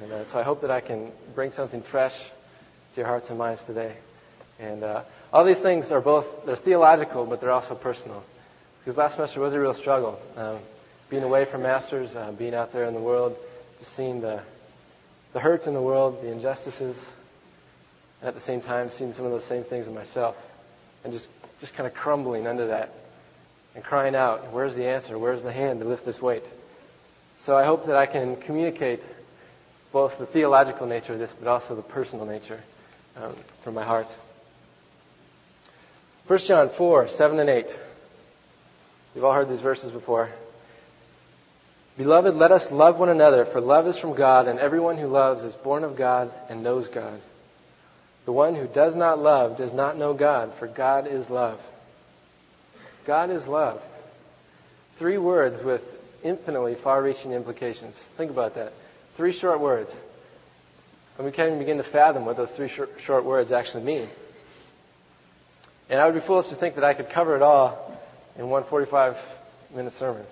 And 0.02 0.12
uh, 0.12 0.25
so 0.25 0.38
I 0.38 0.42
hope 0.42 0.61
that 0.62 0.70
I 0.70 0.80
can 0.80 1.12
bring 1.34 1.52
something 1.52 1.82
fresh 1.82 2.18
to 2.18 3.00
your 3.00 3.06
hearts 3.06 3.30
and 3.30 3.38
minds 3.38 3.62
today. 3.66 3.96
And 4.58 4.82
uh, 4.82 5.02
all 5.32 5.44
these 5.44 5.61
things 5.61 5.90
are 5.90 6.00
both, 6.00 6.26
they're 6.44 6.56
theological, 6.56 7.25
but 7.25 7.40
they're 7.40 7.52
also 7.52 7.75
personal. 7.75 8.25
Because 8.80 8.96
last 8.96 9.14
semester 9.14 9.40
was 9.40 9.52
a 9.52 9.61
real 9.61 9.75
struggle. 9.75 10.18
Um, 10.37 10.58
being 11.08 11.22
away 11.22 11.44
from 11.44 11.62
masters, 11.62 12.14
uh, 12.16 12.32
being 12.32 12.54
out 12.54 12.72
there 12.72 12.84
in 12.84 12.94
the 12.94 13.00
world, 13.00 13.37
just 13.78 13.94
seeing 13.94 14.20
the, 14.20 14.40
the 15.32 15.40
hurt 15.40 15.66
in 15.66 15.75
the 15.75 15.82
world, 15.82 16.22
the 16.22 16.32
injustices, 16.32 17.00
and 18.20 18.28
at 18.28 18.34
the 18.34 18.40
same 18.40 18.61
time 18.61 18.90
seeing 18.90 19.12
some 19.12 19.25
of 19.25 19.30
those 19.30 19.44
same 19.44 19.62
things 19.62 19.87
in 19.87 19.94
myself. 19.94 20.37
And 21.04 21.12
just, 21.12 21.28
just 21.60 21.75
kind 21.75 21.86
of 21.86 21.94
crumbling 21.94 22.46
under 22.46 22.68
that 22.68 22.92
and 23.75 23.84
crying 23.84 24.14
out, 24.14 24.52
where's 24.52 24.75
the 24.75 24.86
answer? 24.86 25.18
Where's 25.18 25.42
the 25.42 25.52
hand 25.52 25.80
to 25.80 25.86
lift 25.86 26.04
this 26.04 26.20
weight? 26.20 26.44
So 27.38 27.56
I 27.56 27.64
hope 27.64 27.86
that 27.86 27.96
I 27.96 28.06
can 28.06 28.36
communicate 28.36 29.02
both 29.92 30.18
the 30.18 30.26
theological 30.26 30.86
nature 30.86 31.12
of 31.12 31.18
this, 31.18 31.32
but 31.32 31.48
also 31.48 31.75
the 31.75 31.82
personal 31.82 32.26
nature 32.26 32.60
um, 33.16 33.34
from 33.62 33.75
my 33.75 33.84
heart. 33.84 34.14
1 36.26 36.38
John 36.40 36.70
4, 36.70 37.08
7 37.08 37.38
and 37.38 37.48
8. 37.48 37.78
You've 39.14 39.25
all 39.25 39.32
heard 39.32 39.48
these 39.48 39.60
verses 39.60 39.90
before. 39.90 40.30
Beloved, 41.96 42.34
let 42.34 42.52
us 42.52 42.70
love 42.70 42.98
one 42.98 43.08
another, 43.08 43.44
for 43.46 43.60
love 43.60 43.86
is 43.86 43.96
from 43.96 44.14
God, 44.14 44.48
and 44.48 44.58
everyone 44.58 44.98
who 44.98 45.06
loves 45.06 45.42
is 45.42 45.54
born 45.54 45.84
of 45.84 45.96
God 45.96 46.30
and 46.50 46.62
knows 46.62 46.88
God. 46.88 47.20
The 48.26 48.33
one 48.33 48.56
who 48.56 48.66
does 48.66 48.95
not 48.97 49.21
love 49.21 49.56
does 49.56 49.73
not 49.73 49.97
know 49.97 50.12
God, 50.12 50.52
for 50.59 50.66
God 50.66 51.06
is 51.06 51.30
love. 51.30 51.61
God 53.06 53.30
is 53.30 53.47
love. 53.47 53.80
Three 54.97 55.16
words 55.16 55.62
with 55.62 55.83
infinitely 56.25 56.75
far 56.75 57.02
reaching 57.02 57.33
implications. 57.33 57.97
Think 58.16 58.33
about 58.33 58.56
that. 58.56 58.73
Three 59.16 59.33
short 59.33 59.61
words. 59.61 59.95
And 61.16 61.25
we 61.25 61.30
can't 61.33 61.49
even 61.49 61.61
begin 61.61 61.76
to 61.78 61.85
fathom 61.85 62.26
what 62.26 62.37
those 62.37 62.50
three 62.50 62.68
short, 62.68 62.90
short 63.04 63.25
words 63.25 63.52
actually 63.52 63.85
mean. 63.85 64.09
And 65.88 66.00
I 66.00 66.06
would 66.06 66.14
be 66.14 66.21
foolish 66.21 66.49
to 66.49 66.56
think 66.56 66.75
that 66.75 66.85
I 66.85 66.95
could 66.95 67.09
cover 67.11 67.37
it 67.37 67.42
all 67.42 67.97
in 68.37 68.49
one 68.49 68.64
45 68.64 69.16
minute 69.73 69.92
sermon. 69.92 70.25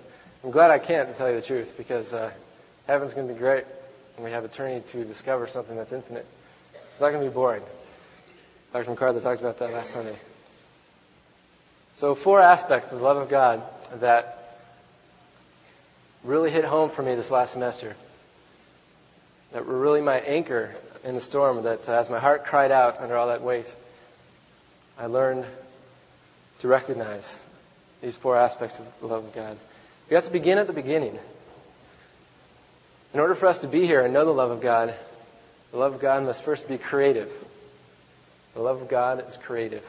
I'm 0.43 0.51
glad 0.51 0.69
I 0.69 0.79
can't, 0.79 1.07
to 1.07 1.15
tell 1.15 1.29
you 1.29 1.39
the 1.39 1.45
truth, 1.45 1.73
because 1.77 2.13
uh, 2.13 2.31
heaven's 2.87 3.13
going 3.13 3.27
to 3.27 3.33
be 3.33 3.39
great, 3.39 3.63
and 4.17 4.25
we 4.25 4.31
have 4.31 4.43
eternity 4.43 4.85
to 4.91 5.05
discover 5.05 5.47
something 5.47 5.77
that's 5.77 5.93
infinite. 5.93 6.25
It's 6.91 6.99
not 6.99 7.11
going 7.11 7.23
to 7.23 7.29
be 7.29 7.33
boring. 7.33 7.63
Dr. 8.75 8.89
MacArthur 8.89 9.21
talked 9.21 9.39
about 9.39 9.59
that 9.59 9.71
last 9.71 9.91
Sunday. 9.91 10.17
So, 11.93 12.13
four 12.13 12.41
aspects 12.41 12.91
of 12.91 12.99
the 12.99 13.05
love 13.05 13.15
of 13.15 13.29
God 13.29 13.63
that 14.01 14.59
really 16.25 16.51
hit 16.51 16.65
home 16.65 16.89
for 16.89 17.01
me 17.01 17.15
this 17.15 17.31
last 17.31 17.53
semester. 17.53 17.95
That 19.53 19.65
were 19.65 19.79
really 19.79 20.01
my 20.01 20.19
anchor 20.19 20.75
in 21.05 21.15
the 21.15 21.21
storm. 21.21 21.63
That 21.63 21.87
as 21.87 22.09
my 22.09 22.19
heart 22.19 22.47
cried 22.47 22.69
out 22.69 22.99
under 22.99 23.15
all 23.15 23.29
that 23.29 23.41
weight, 23.41 23.73
I 24.99 25.05
learned 25.05 25.45
to 26.59 26.67
recognize 26.67 27.39
these 28.01 28.17
four 28.17 28.35
aspects 28.35 28.77
of 28.77 28.85
the 28.99 29.07
love 29.07 29.23
of 29.23 29.33
God. 29.33 29.57
We 30.09 30.15
have 30.15 30.25
to 30.25 30.31
begin 30.31 30.57
at 30.57 30.67
the 30.67 30.73
beginning. 30.73 31.17
In 33.13 33.21
order 33.21 33.35
for 33.35 33.45
us 33.45 33.59
to 33.59 33.69
be 33.69 33.87
here 33.87 34.01
and 34.03 34.13
know 34.13 34.25
the 34.25 34.31
love 34.31 34.51
of 34.51 34.59
God, 34.59 34.93
the 35.71 35.77
love 35.77 35.93
of 35.93 36.01
God 36.01 36.25
must 36.25 36.43
first 36.43 36.67
be 36.67 36.77
creative. 36.77 37.31
The 38.55 38.61
love 38.61 38.81
of 38.81 38.87
God 38.87 39.27
is 39.27 39.37
creative. 39.37 39.83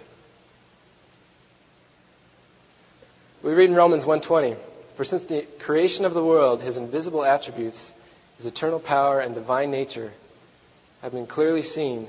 We 3.43 3.55
read 3.55 3.71
in 3.71 3.77
Romans 3.77 4.05
1:20, 4.05 4.57
"For 4.97 5.05
since 5.05 5.25
the 5.25 5.43
creation 5.61 6.05
of 6.05 6.15
the 6.15 6.25
world, 6.25 6.61
his 6.61 6.77
invisible 6.77 7.25
attributes, 7.25 7.93
his 8.39 8.47
eternal 8.47 8.81
power 8.81 9.21
and 9.21 9.35
divine 9.35 9.71
nature 9.71 10.13
have 11.01 11.13
been 11.13 11.29
clearly 11.29 11.63
seen, 11.63 12.09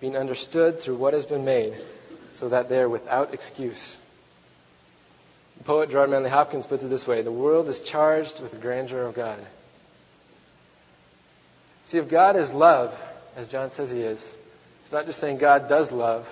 being 0.00 0.16
understood 0.16 0.78
through 0.78 0.94
what 0.94 1.12
has 1.12 1.26
been 1.26 1.44
made, 1.44 1.76
so 2.36 2.50
that 2.50 2.68
they 2.68 2.80
are 2.80 2.88
without 2.88 3.34
excuse." 3.34 3.98
The 5.58 5.64
poet 5.64 5.90
Gerard 5.90 6.10
Manley 6.10 6.30
Hopkins 6.30 6.66
puts 6.66 6.84
it 6.84 6.88
this 6.88 7.06
way, 7.06 7.22
"The 7.22 7.32
world 7.32 7.68
is 7.68 7.80
charged 7.80 8.38
with 8.38 8.52
the 8.52 8.58
grandeur 8.58 9.02
of 9.02 9.14
God." 9.14 9.44
See, 11.86 11.98
if 11.98 12.08
God 12.08 12.36
is 12.36 12.52
love, 12.52 12.96
as 13.34 13.48
John 13.48 13.72
says 13.72 13.90
he 13.90 14.02
is, 14.02 14.36
it's 14.86 14.92
not 14.92 15.06
just 15.06 15.18
saying 15.18 15.38
God 15.38 15.68
does 15.68 15.90
love. 15.90 16.28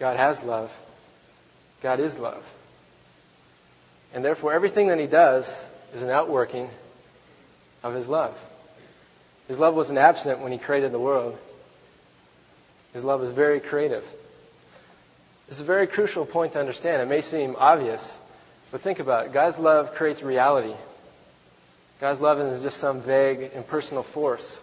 God 0.00 0.16
has 0.16 0.42
love. 0.42 0.76
God 1.80 2.00
is 2.00 2.18
love. 2.18 2.44
And 4.12 4.24
therefore, 4.24 4.52
everything 4.52 4.88
that 4.88 4.98
he 4.98 5.06
does 5.06 5.48
is 5.94 6.02
an 6.02 6.10
outworking 6.10 6.68
of 7.84 7.94
his 7.94 8.08
love. 8.08 8.36
His 9.46 9.56
love 9.56 9.76
wasn't 9.76 10.00
absent 10.00 10.40
when 10.40 10.50
he 10.50 10.58
created 10.58 10.90
the 10.90 10.98
world. 10.98 11.38
His 12.92 13.04
love 13.04 13.22
is 13.22 13.30
very 13.30 13.60
creative. 13.60 14.02
This 15.46 15.58
is 15.58 15.60
a 15.60 15.64
very 15.64 15.86
crucial 15.86 16.26
point 16.26 16.54
to 16.54 16.58
understand. 16.58 17.02
It 17.02 17.08
may 17.08 17.20
seem 17.20 17.54
obvious, 17.56 18.18
but 18.72 18.80
think 18.80 18.98
about 18.98 19.26
it. 19.26 19.32
God's 19.32 19.60
love 19.60 19.94
creates 19.94 20.24
reality. 20.24 20.74
God's 22.00 22.20
love 22.20 22.40
isn't 22.40 22.62
just 22.64 22.78
some 22.78 23.00
vague, 23.00 23.52
impersonal 23.54 24.02
force 24.02 24.60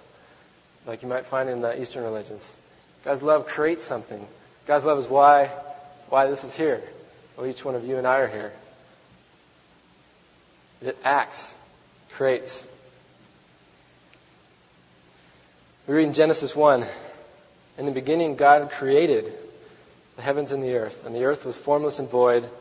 like 0.85 1.01
you 1.01 1.07
might 1.07 1.25
find 1.25 1.49
in 1.49 1.61
the 1.61 1.81
Eastern 1.81 2.03
religions. 2.03 2.49
God's 3.05 3.21
love 3.21 3.47
creates 3.47 3.83
something. 3.83 4.25
God's 4.65 4.85
love 4.85 4.99
is 4.99 5.07
why, 5.07 5.51
why 6.09 6.27
this 6.27 6.43
is 6.43 6.53
here. 6.53 6.81
Well, 7.37 7.47
each 7.47 7.63
one 7.63 7.75
of 7.75 7.85
you 7.85 7.97
and 7.97 8.05
I 8.05 8.17
are 8.17 8.27
here. 8.27 8.51
It 10.81 10.97
acts, 11.03 11.55
creates. 12.11 12.63
We 15.87 15.95
read 15.95 16.07
in 16.07 16.13
Genesis 16.13 16.55
1 16.55 16.85
In 17.77 17.85
the 17.85 17.91
beginning, 17.91 18.35
God 18.35 18.69
created 18.71 19.33
the 20.15 20.21
heavens 20.21 20.51
and 20.51 20.61
the 20.61 20.75
earth, 20.75 21.05
and 21.05 21.15
the 21.15 21.23
earth 21.23 21.45
was 21.45 21.57
formless 21.57 21.99
and 21.99 22.09
void, 22.09 22.43
and 22.43 22.51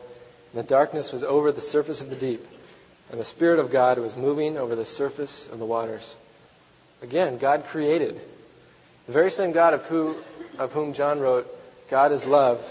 the 0.53 0.63
darkness 0.63 1.11
was 1.11 1.23
over 1.23 1.51
the 1.51 1.61
surface 1.61 2.01
of 2.01 2.09
the 2.09 2.15
deep, 2.15 2.45
and 3.11 3.19
the 3.19 3.25
Spirit 3.25 3.59
of 3.59 3.71
God 3.71 3.99
was 3.99 4.15
moving 4.15 4.57
over 4.57 4.75
the 4.75 4.85
surface 4.85 5.47
of 5.47 5.59
the 5.59 5.65
waters. 5.65 6.15
Again, 7.01 7.37
God 7.37 7.65
created. 7.67 8.19
The 9.07 9.13
very 9.13 9.31
same 9.31 9.51
God 9.51 9.73
of, 9.73 9.85
who, 9.85 10.15
of 10.57 10.71
whom 10.73 10.93
John 10.93 11.19
wrote, 11.19 11.47
God 11.89 12.11
is 12.11 12.25
love, 12.25 12.63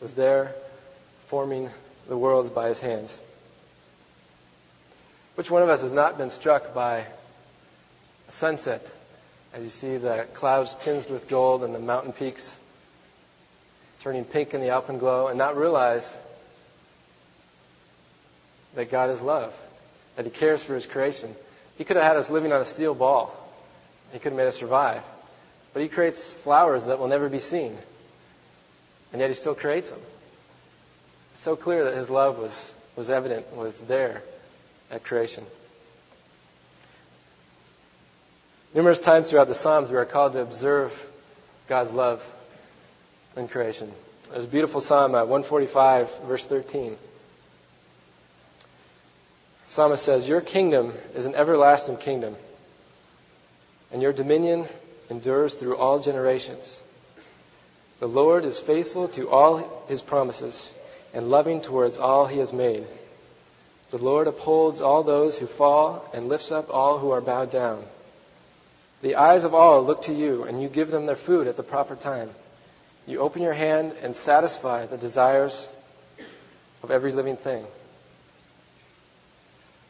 was 0.00 0.12
there 0.14 0.54
forming 1.28 1.70
the 2.08 2.16
worlds 2.16 2.48
by 2.48 2.68
his 2.68 2.80
hands. 2.80 3.18
Which 5.34 5.50
one 5.50 5.62
of 5.62 5.68
us 5.68 5.82
has 5.82 5.92
not 5.92 6.16
been 6.16 6.30
struck 6.30 6.72
by 6.72 7.04
a 8.28 8.32
sunset 8.32 8.86
as 9.52 9.62
you 9.62 9.70
see 9.70 9.96
the 9.96 10.26
clouds 10.34 10.74
tinged 10.74 11.10
with 11.10 11.28
gold 11.28 11.62
and 11.62 11.74
the 11.74 11.78
mountain 11.78 12.12
peaks 12.12 12.56
turning 14.00 14.24
pink 14.24 14.54
in 14.54 14.60
the 14.60 14.70
alpenglow 14.70 15.28
and 15.28 15.38
not 15.38 15.56
realize 15.56 16.16
that 18.74 18.90
God 18.90 19.10
is 19.10 19.20
love, 19.20 19.54
that 20.14 20.24
He 20.24 20.30
cares 20.30 20.62
for 20.62 20.74
His 20.74 20.86
creation? 20.86 21.34
He 21.76 21.84
could 21.84 21.96
have 21.96 22.04
had 22.04 22.16
us 22.16 22.30
living 22.30 22.52
on 22.52 22.60
a 22.60 22.64
steel 22.64 22.94
ball. 22.94 23.34
He 24.12 24.18
could 24.18 24.32
have 24.32 24.36
made 24.36 24.46
us 24.46 24.56
survive. 24.56 25.02
But 25.72 25.82
He 25.82 25.88
creates 25.88 26.34
flowers 26.34 26.86
that 26.86 26.98
will 26.98 27.08
never 27.08 27.28
be 27.28 27.40
seen. 27.40 27.76
And 29.12 29.20
yet 29.20 29.28
He 29.28 29.34
still 29.34 29.54
creates 29.54 29.90
them. 29.90 30.00
It's 31.34 31.42
so 31.42 31.56
clear 31.56 31.84
that 31.84 31.94
His 31.94 32.08
love 32.08 32.38
was, 32.38 32.74
was 32.96 33.10
evident, 33.10 33.54
was 33.54 33.78
there 33.80 34.22
at 34.90 35.04
creation. 35.04 35.44
Numerous 38.74 39.00
times 39.00 39.30
throughout 39.30 39.48
the 39.48 39.54
Psalms, 39.54 39.90
we 39.90 39.96
are 39.96 40.04
called 40.04 40.34
to 40.34 40.40
observe 40.40 40.92
God's 41.68 41.92
love 41.92 42.22
in 43.36 43.48
creation. 43.48 43.92
There's 44.30 44.44
a 44.44 44.48
beautiful 44.48 44.80
Psalm, 44.80 45.14
at 45.14 45.28
145, 45.28 46.20
verse 46.24 46.46
13. 46.46 46.96
Psalmist 49.68 50.04
says, 50.04 50.28
Your 50.28 50.40
kingdom 50.40 50.94
is 51.14 51.26
an 51.26 51.34
everlasting 51.34 51.96
kingdom, 51.96 52.36
and 53.92 54.00
your 54.00 54.12
dominion 54.12 54.66
endures 55.10 55.54
through 55.54 55.76
all 55.76 55.98
generations. 55.98 56.82
The 57.98 58.08
Lord 58.08 58.44
is 58.44 58.60
faithful 58.60 59.08
to 59.08 59.28
all 59.30 59.84
his 59.88 60.02
promises 60.02 60.72
and 61.14 61.30
loving 61.30 61.60
towards 61.60 61.96
all 61.96 62.26
he 62.26 62.38
has 62.38 62.52
made. 62.52 62.86
The 63.90 63.98
Lord 63.98 64.26
upholds 64.26 64.80
all 64.80 65.02
those 65.02 65.38
who 65.38 65.46
fall 65.46 66.08
and 66.12 66.28
lifts 66.28 66.52
up 66.52 66.68
all 66.70 66.98
who 66.98 67.10
are 67.10 67.20
bowed 67.20 67.50
down. 67.50 67.84
The 69.02 69.16
eyes 69.16 69.44
of 69.44 69.54
all 69.54 69.82
look 69.82 70.02
to 70.02 70.14
you, 70.14 70.44
and 70.44 70.60
you 70.60 70.68
give 70.68 70.90
them 70.90 71.06
their 71.06 71.16
food 71.16 71.46
at 71.46 71.56
the 71.56 71.62
proper 71.62 71.96
time. 71.96 72.30
You 73.06 73.20
open 73.20 73.42
your 73.42 73.52
hand 73.52 73.94
and 74.02 74.16
satisfy 74.16 74.86
the 74.86 74.96
desires 74.96 75.68
of 76.82 76.90
every 76.90 77.12
living 77.12 77.36
thing. 77.36 77.64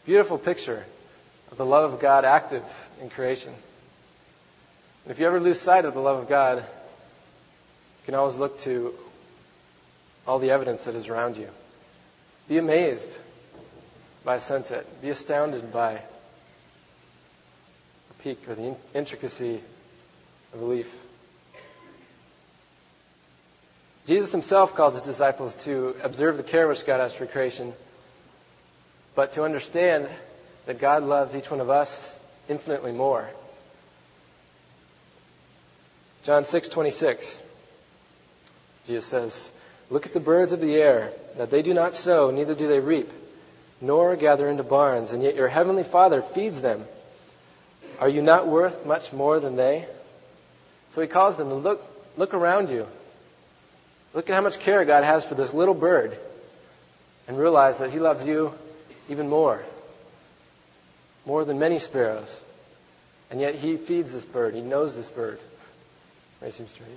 Beautiful 0.06 0.38
picture 0.38 0.84
of 1.50 1.58
the 1.58 1.66
love 1.66 1.92
of 1.92 1.98
God 1.98 2.24
active 2.24 2.62
in 3.00 3.10
creation. 3.10 3.52
And 5.04 5.10
if 5.10 5.18
you 5.18 5.26
ever 5.26 5.40
lose 5.40 5.60
sight 5.60 5.84
of 5.84 5.94
the 5.94 6.00
love 6.00 6.22
of 6.22 6.28
God, 6.28 6.58
you 6.58 6.64
can 8.04 8.14
always 8.14 8.36
look 8.36 8.60
to 8.60 8.94
all 10.24 10.38
the 10.38 10.52
evidence 10.52 10.84
that 10.84 10.94
is 10.94 11.08
around 11.08 11.36
you. 11.36 11.48
Be 12.46 12.56
amazed 12.58 13.18
by 14.24 14.36
a 14.36 14.40
sunset. 14.40 14.86
Be 15.02 15.10
astounded 15.10 15.72
by 15.72 15.94
a 15.94 16.02
peak 18.22 18.48
or 18.48 18.54
the 18.54 18.76
intricacy 18.94 19.60
of 20.54 20.62
a 20.62 20.64
leaf. 20.64 20.88
Jesus 24.06 24.30
himself 24.30 24.76
called 24.76 24.94
his 24.94 25.02
disciples 25.02 25.56
to 25.64 25.96
observe 26.00 26.36
the 26.36 26.44
care 26.44 26.68
which 26.68 26.86
God 26.86 27.00
has 27.00 27.12
for 27.12 27.26
creation, 27.26 27.74
but 29.16 29.32
to 29.32 29.42
understand 29.42 30.08
that 30.66 30.78
God 30.78 31.02
loves 31.02 31.34
each 31.34 31.50
one 31.50 31.60
of 31.60 31.70
us 31.70 32.16
infinitely 32.48 32.92
more. 32.92 33.28
John 36.22 36.44
6:26 36.44 37.38
Jesus 38.86 39.06
says, 39.06 39.50
"Look 39.90 40.06
at 40.06 40.12
the 40.12 40.20
birds 40.20 40.52
of 40.52 40.60
the 40.60 40.76
air, 40.76 41.12
that 41.36 41.50
they 41.50 41.62
do 41.62 41.74
not 41.74 41.94
sow, 41.94 42.30
neither 42.30 42.54
do 42.54 42.68
they 42.68 42.78
reap, 42.78 43.10
nor 43.80 44.14
gather 44.16 44.48
into 44.48 44.62
barns, 44.62 45.10
and 45.10 45.22
yet 45.22 45.34
your 45.34 45.48
heavenly 45.48 45.82
Father 45.82 46.22
feeds 46.22 46.60
them. 46.62 46.86
Are 47.98 48.08
you 48.08 48.22
not 48.22 48.46
worth 48.46 48.84
much 48.84 49.12
more 49.12 49.40
than 49.40 49.56
they? 49.56 49.86
So 50.90 51.00
he 51.00 51.08
calls 51.08 51.36
them 51.36 51.48
to 51.48 51.54
look, 51.54 51.82
look 52.16 52.34
around 52.34 52.68
you. 52.70 52.86
Look 54.14 54.30
at 54.30 54.34
how 54.34 54.42
much 54.42 54.60
care 54.60 54.84
God 54.84 55.04
has 55.04 55.24
for 55.24 55.34
this 55.34 55.52
little 55.52 55.74
bird 55.74 56.16
and 57.28 57.38
realize 57.38 57.78
that 57.78 57.90
he 57.90 57.98
loves 57.98 58.26
you 58.26 58.54
even 59.08 59.28
more. 59.28 59.62
More 61.24 61.44
than 61.44 61.58
many 61.58 61.78
sparrows. 61.78 62.40
And 63.30 63.40
yet 63.40 63.54
he 63.54 63.76
feeds 63.76 64.12
this 64.12 64.24
bird. 64.24 64.54
He 64.54 64.60
knows 64.60 64.94
this 64.94 65.08
bird. 65.08 65.40
Racing 66.40 66.68
Street. 66.68 66.88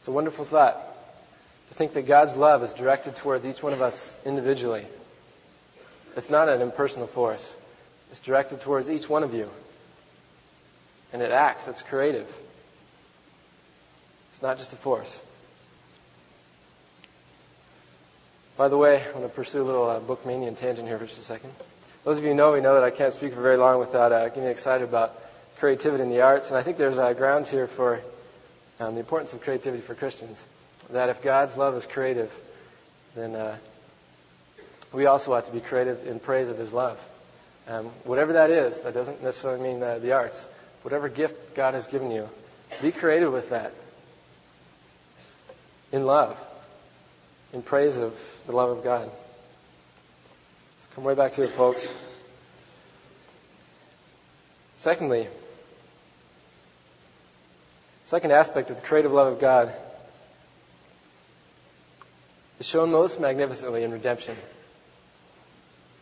It's 0.00 0.08
a 0.08 0.12
wonderful 0.12 0.44
thought 0.44 0.76
to 1.68 1.74
think 1.74 1.92
that 1.94 2.06
God's 2.06 2.36
love 2.36 2.62
is 2.62 2.72
directed 2.72 3.16
towards 3.16 3.46
each 3.46 3.62
one 3.62 3.72
of 3.72 3.82
us 3.82 4.18
individually. 4.24 4.86
It's 6.16 6.30
not 6.30 6.48
an 6.48 6.62
impersonal 6.62 7.06
force. 7.06 7.54
It's 8.10 8.20
directed 8.20 8.60
towards 8.60 8.90
each 8.90 9.08
one 9.08 9.22
of 9.22 9.34
you. 9.34 9.50
And 11.12 11.22
it 11.22 11.30
acts, 11.30 11.68
it's 11.68 11.82
creative. 11.82 12.26
It's 14.30 14.42
not 14.42 14.58
just 14.58 14.72
a 14.72 14.76
force. 14.76 15.18
By 18.58 18.66
the 18.66 18.76
way, 18.76 19.00
I'm 19.06 19.12
going 19.12 19.22
to 19.22 19.28
pursue 19.28 19.62
a 19.62 19.64
little 19.64 19.88
uh, 19.88 20.00
bookmanian 20.00 20.58
tangent 20.58 20.88
here 20.88 20.98
for 20.98 21.06
just 21.06 21.20
a 21.20 21.22
second. 21.22 21.52
Those 22.02 22.18
of 22.18 22.24
you 22.24 22.30
who 22.30 22.36
know 22.36 22.52
me 22.52 22.60
know 22.60 22.74
that 22.74 22.82
I 22.82 22.90
can't 22.90 23.12
speak 23.12 23.32
for 23.32 23.40
very 23.40 23.56
long 23.56 23.78
without 23.78 24.10
uh, 24.10 24.28
getting 24.30 24.48
excited 24.48 24.82
about 24.82 25.14
creativity 25.60 26.02
in 26.02 26.10
the 26.10 26.22
arts, 26.22 26.48
and 26.48 26.58
I 26.58 26.64
think 26.64 26.76
there's 26.76 26.98
uh, 26.98 27.12
grounds 27.12 27.48
here 27.48 27.68
for 27.68 28.00
um, 28.80 28.94
the 28.94 29.00
importance 29.00 29.32
of 29.32 29.42
creativity 29.42 29.80
for 29.80 29.94
Christians 29.94 30.44
that 30.90 31.08
if 31.08 31.22
God's 31.22 31.56
love 31.56 31.76
is 31.76 31.86
creative, 31.86 32.32
then 33.14 33.36
uh, 33.36 33.56
we 34.92 35.06
also 35.06 35.34
ought 35.34 35.46
to 35.46 35.52
be 35.52 35.60
creative 35.60 36.08
in 36.08 36.18
praise 36.18 36.48
of 36.48 36.58
His 36.58 36.72
love. 36.72 36.98
Um, 37.68 37.86
whatever 38.02 38.32
that 38.32 38.50
is, 38.50 38.82
that 38.82 38.92
doesn't 38.92 39.22
necessarily 39.22 39.62
mean 39.62 39.80
uh, 39.80 40.00
the 40.00 40.14
arts. 40.14 40.44
Whatever 40.82 41.08
gift 41.08 41.54
God 41.54 41.74
has 41.74 41.86
given 41.86 42.10
you, 42.10 42.28
be 42.82 42.90
creative 42.90 43.32
with 43.32 43.50
that. 43.50 43.72
In 45.92 46.06
love. 46.06 46.36
In 47.52 47.62
praise 47.62 47.96
of 47.96 48.14
the 48.46 48.52
love 48.52 48.70
of 48.70 48.84
God. 48.84 49.10
So 50.80 50.86
come 50.94 51.04
way 51.04 51.14
back 51.14 51.32
to 51.32 51.44
it, 51.44 51.52
folks. 51.52 51.92
Secondly, 54.76 55.28
second 58.04 58.32
aspect 58.32 58.70
of 58.70 58.76
the 58.76 58.82
creative 58.82 59.12
love 59.12 59.32
of 59.32 59.40
God 59.40 59.74
is 62.60 62.66
shown 62.66 62.90
most 62.90 63.18
magnificently 63.18 63.82
in 63.82 63.92
redemption. 63.92 64.36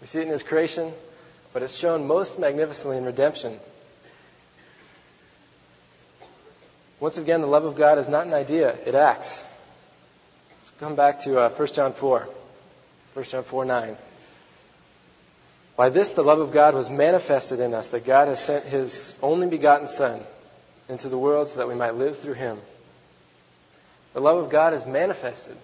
We 0.00 0.08
see 0.08 0.18
it 0.18 0.26
in 0.26 0.28
His 0.28 0.42
creation, 0.42 0.92
but 1.52 1.62
it's 1.62 1.76
shown 1.76 2.06
most 2.06 2.38
magnificently 2.38 2.96
in 2.96 3.04
redemption. 3.04 3.58
Once 6.98 7.18
again, 7.18 7.40
the 7.40 7.46
love 7.46 7.64
of 7.64 7.76
God 7.76 7.98
is 7.98 8.08
not 8.08 8.26
an 8.26 8.34
idea, 8.34 8.76
it 8.84 8.94
acts. 8.94 9.44
Come 10.78 10.94
back 10.94 11.20
to 11.20 11.40
uh, 11.40 11.48
1 11.48 11.68
John 11.68 11.94
4. 11.94 12.28
1 13.14 13.24
John 13.24 13.44
4 13.44 13.64
9. 13.64 13.96
By 15.74 15.88
this 15.88 16.12
the 16.12 16.22
love 16.22 16.40
of 16.40 16.52
God 16.52 16.74
was 16.74 16.90
manifested 16.90 17.60
in 17.60 17.72
us, 17.72 17.90
that 17.90 18.04
God 18.04 18.28
has 18.28 18.40
sent 18.40 18.66
His 18.66 19.14
only 19.22 19.46
begotten 19.46 19.88
Son 19.88 20.22
into 20.88 21.08
the 21.08 21.16
world 21.16 21.48
so 21.48 21.58
that 21.58 21.68
we 21.68 21.74
might 21.74 21.94
live 21.94 22.18
through 22.18 22.34
Him. 22.34 22.58
The 24.12 24.20
love 24.20 24.36
of 24.36 24.50
God 24.50 24.74
is 24.74 24.84
manifested. 24.84 25.56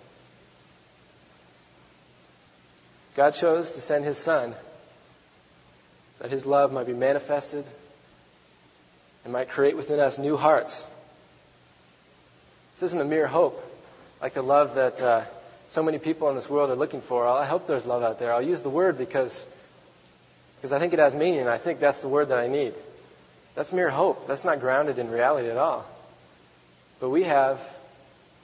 God 3.14 3.33
chose 3.33 3.73
to 3.73 3.83
send 3.83 4.07
His 4.07 4.16
Son 4.16 4.54
that 6.21 6.31
His 6.31 6.47
love 6.47 6.73
might 6.73 6.87
be 6.87 6.95
manifested 6.95 7.66
and 9.25 9.33
might 9.33 9.50
create 9.50 9.76
within 9.76 10.00
us 10.00 10.19
new 10.19 10.38
hearts. 10.38 10.85
This 12.76 12.88
isn't 12.88 13.00
a 13.00 13.04
mere 13.04 13.26
hope, 13.26 13.62
like 14.23 14.35
the 14.35 14.43
love 14.43 14.76
that 14.76 15.02
uh, 15.02 15.25
so 15.69 15.83
many 15.83 15.99
people 15.99 16.29
in 16.29 16.37
this 16.37 16.49
world 16.49 16.71
are 16.71 16.76
looking 16.76 17.02
for. 17.02 17.26
I 17.26 17.45
hope 17.45 17.67
there's 17.67 17.85
love 17.85 18.05
out 18.05 18.21
there. 18.21 18.33
I'll 18.33 18.41
use 18.41 18.62
the 18.62 18.71
word 18.71 18.97
because, 18.97 19.45
because 20.57 20.73
I 20.73 20.79
think 20.79 20.93
it 20.93 21.00
has 21.00 21.12
meaning, 21.12 21.41
and 21.41 21.49
I 21.49 21.59
think 21.59 21.81
that's 21.81 22.00
the 22.00 22.09
word 22.09 22.29
that 22.29 22.38
I 22.38 22.47
need. 22.47 22.75
That's 23.57 23.73
mere 23.73 23.91
hope. 23.91 24.29
That's 24.29 24.45
not 24.45 24.61
grounded 24.61 24.99
in 24.99 25.11
reality 25.11 25.50
at 25.50 25.57
all. 25.57 25.85
But 27.00 27.11
we 27.11 27.25
have, 27.25 27.61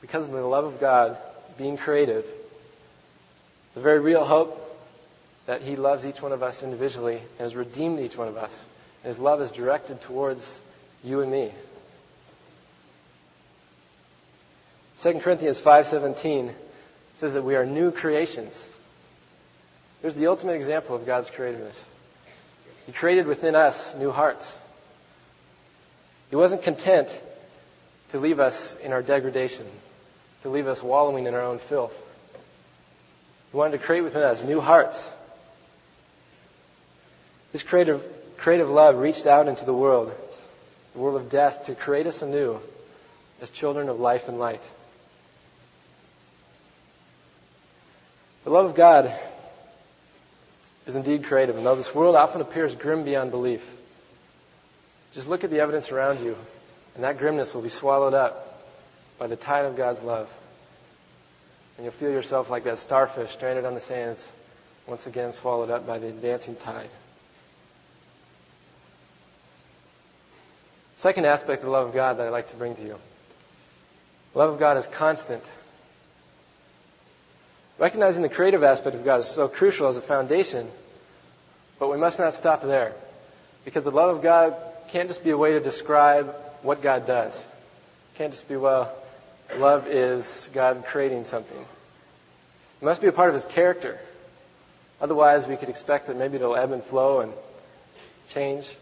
because 0.00 0.26
of 0.26 0.32
the 0.32 0.42
love 0.42 0.64
of 0.64 0.80
God, 0.80 1.16
being 1.56 1.76
creative, 1.76 2.26
the 3.75 3.80
very 3.80 4.00
real 4.00 4.25
hope 4.25 4.64
that 5.47 5.62
He 5.62 5.76
loves 5.76 6.04
each 6.04 6.20
one 6.20 6.32
of 6.32 6.42
us 6.42 6.64
individually 6.64 7.18
and 7.18 7.38
has 7.38 7.54
redeemed 7.54 8.00
each 8.00 8.16
one 8.16 8.26
of 8.26 8.37
us. 8.37 8.64
And 9.04 9.11
His 9.11 9.20
love 9.20 9.40
is 9.40 9.52
directed 9.52 10.00
towards 10.00 10.61
you 11.04 11.20
and 11.20 11.30
me. 11.30 11.52
2 15.00 15.21
Corinthians 15.21 15.61
5:17 15.61 16.52
says 17.17 17.33
that 17.35 17.43
we 17.43 17.55
are 17.55 17.64
new 17.64 17.93
creations. 17.93 18.67
Here's 20.02 20.17
the 20.17 20.26
ultimate 20.26 20.55
example 20.55 20.97
of 20.97 21.07
God's 21.07 21.31
creativeness. 21.31 21.85
He 22.87 22.93
created 22.93 23.26
within 23.26 23.55
us 23.55 23.95
new 23.95 24.11
hearts. 24.11 24.52
He 26.31 26.37
wasn't 26.37 26.62
content 26.62 27.09
to 28.11 28.19
leave 28.19 28.40
us 28.40 28.75
in 28.83 28.93
our 28.93 29.02
degradation, 29.02 29.67
to 30.43 30.49
leave 30.49 30.67
us 30.67 30.83
wallowing 30.83 31.26
in 31.26 31.35
our 31.35 31.43
own 31.43 31.59
filth. 31.59 31.95
He 33.52 33.57
wanted 33.57 33.78
to 33.78 33.85
create 33.85 34.02
within 34.02 34.23
us 34.23 34.43
new 34.43 34.61
hearts. 34.61 35.12
His 37.53 37.62
creative, 37.62 38.05
creative 38.37 38.68
love 38.68 38.99
reached 38.99 39.27
out 39.27 39.49
into 39.49 39.64
the 39.64 39.75
world, 39.75 40.12
the 40.92 40.99
world 40.99 41.20
of 41.20 41.31
death, 41.31 41.66
to 41.66 41.75
create 41.75 42.07
us 42.07 42.22
anew 42.22 42.61
as 43.40 43.51
children 43.51 43.88
of 43.88 44.01
life 44.01 44.29
and 44.29 44.38
light. 44.38 44.62
The 48.48 48.54
love 48.54 48.64
of 48.64 48.74
God 48.74 49.14
is 50.87 50.96
indeed 50.96 51.24
creative, 51.24 51.58
and 51.58 51.66
though 51.66 51.74
this 51.76 51.94
world 51.94 52.16
often 52.16 52.40
appears 52.40 52.74
grim 52.74 53.04
beyond 53.04 53.30
belief, 53.30 53.62
just 55.12 55.28
look 55.28 55.44
at 55.44 55.50
the 55.50 55.61
evidence 55.61 55.92
around 55.92 56.24
you, 56.24 56.34
and 56.94 57.04
that 57.04 57.18
grimness 57.18 57.52
will 57.52 57.61
be 57.61 57.68
swallowed 57.68 58.14
up 58.14 58.64
by 59.18 59.26
the 59.26 59.37
tide 59.37 59.66
of 59.66 59.76
God's 59.76 60.02
love. 60.02 60.30
And 61.76 61.84
you'll 61.84 61.92
feel 61.92 62.11
yourself 62.11 62.48
like 62.48 62.64
that 62.64 62.78
starfish 62.78 63.32
stranded 63.32 63.66
on 63.66 63.74
the 63.74 63.80
sands, 63.80 64.26
once 64.87 65.06
again 65.06 65.34
swallowed 65.34 65.68
up 65.68 65.87
by 65.87 65.98
the 65.98 66.06
advancing 66.06 66.56
tide. 66.56 66.88
Second 70.96 71.26
aspect 71.26 71.61
of 71.61 71.66
the 71.66 71.72
love 71.72 71.88
of 71.88 71.92
God 71.92 72.16
that 72.16 72.26
I'd 72.26 72.30
like 72.30 72.48
to 72.48 72.56
bring 72.56 72.76
to 72.76 72.82
you. 72.82 72.96
The 74.32 74.38
love 74.38 74.54
of 74.54 74.58
God 74.58 74.78
is 74.78 74.87
constant. 74.87 75.44
Recognizing 77.79 78.23
the 78.23 78.29
creative 78.29 78.64
aspect 78.64 78.97
of 78.97 79.05
God 79.05 79.21
is 79.21 79.27
so 79.27 79.47
crucial 79.47 79.87
as 79.87 79.97
a 79.97 80.03
foundation, 80.03 80.69
but 81.79 81.91
we 81.91 81.97
must 81.97 82.19
not 82.19 82.35
stop 82.35 82.62
there. 82.62 82.93
Because 83.64 83.85
the 83.85 83.93
love 83.93 84.17
of 84.17 84.23
God 84.23 84.57
can't 84.88 85.09
just 85.09 85.23
be 85.23 85.31
a 85.31 85.37
way 85.37 85.53
to 85.53 85.61
describe 85.61 86.35
what 86.62 86.83
God 86.83 87.07
does. 87.07 87.38
It 87.38 88.19
can't 88.19 88.33
just 88.33 88.49
be, 88.49 88.57
well, 88.57 88.93
love 89.57 89.87
is 89.87 90.51
God 90.53 90.85
creating 90.87 91.25
something. 91.25 91.59
It 92.81 92.85
must 92.85 93.01
be 93.01 93.07
a 93.07 93.12
part 93.12 93.29
of 93.29 93.35
His 93.35 93.45
character. 93.45 93.99
Otherwise, 95.01 95.47
we 95.47 95.57
could 95.57 95.69
expect 95.69 96.09
that 96.09 96.17
maybe 96.17 96.37
it'll 96.37 96.57
ebb 96.57 96.73
and 96.73 96.83
flow 96.83 97.21
and 97.21 97.33
change. 98.29 98.77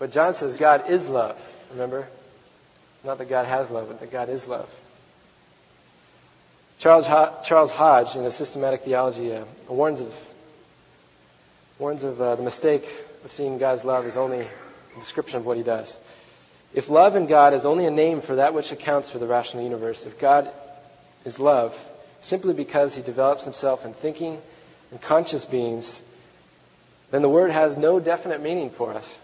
But 0.00 0.10
John 0.10 0.34
says 0.34 0.54
God 0.54 0.90
is 0.90 1.08
love, 1.08 1.40
remember? 1.70 2.08
Not 3.04 3.18
that 3.18 3.28
God 3.28 3.46
has 3.46 3.70
love, 3.70 3.88
but 3.88 4.00
that 4.00 4.10
God 4.10 4.28
is 4.28 4.48
love. 4.48 4.68
Charles, 6.78 7.06
Charles 7.44 7.72
Hodge, 7.72 8.14
in 8.14 8.24
a 8.24 8.30
systematic 8.30 8.82
theology, 8.82 9.32
uh, 9.32 9.44
warns 9.68 10.00
of, 10.00 10.14
warns 11.78 12.04
of 12.04 12.20
uh, 12.20 12.36
the 12.36 12.42
mistake 12.44 12.88
of 13.24 13.32
seeing 13.32 13.58
God's 13.58 13.84
love 13.84 14.06
as 14.06 14.16
only 14.16 14.42
a 14.42 14.98
description 15.00 15.38
of 15.38 15.46
what 15.46 15.56
he 15.56 15.64
does. 15.64 15.92
If 16.72 16.88
love 16.88 17.16
in 17.16 17.26
God 17.26 17.52
is 17.52 17.64
only 17.64 17.86
a 17.86 17.90
name 17.90 18.20
for 18.20 18.36
that 18.36 18.54
which 18.54 18.70
accounts 18.70 19.10
for 19.10 19.18
the 19.18 19.26
rational 19.26 19.64
universe, 19.64 20.06
if 20.06 20.20
God 20.20 20.52
is 21.24 21.40
love 21.40 21.76
simply 22.20 22.54
because 22.54 22.94
he 22.94 23.02
develops 23.02 23.42
himself 23.42 23.84
in 23.84 23.92
thinking 23.92 24.40
and 24.92 25.00
conscious 25.00 25.44
beings, 25.44 26.00
then 27.10 27.22
the 27.22 27.28
word 27.28 27.50
has 27.50 27.76
no 27.76 27.98
definite 27.98 28.40
meaning 28.40 28.70
for 28.70 28.94
us. 28.94 29.18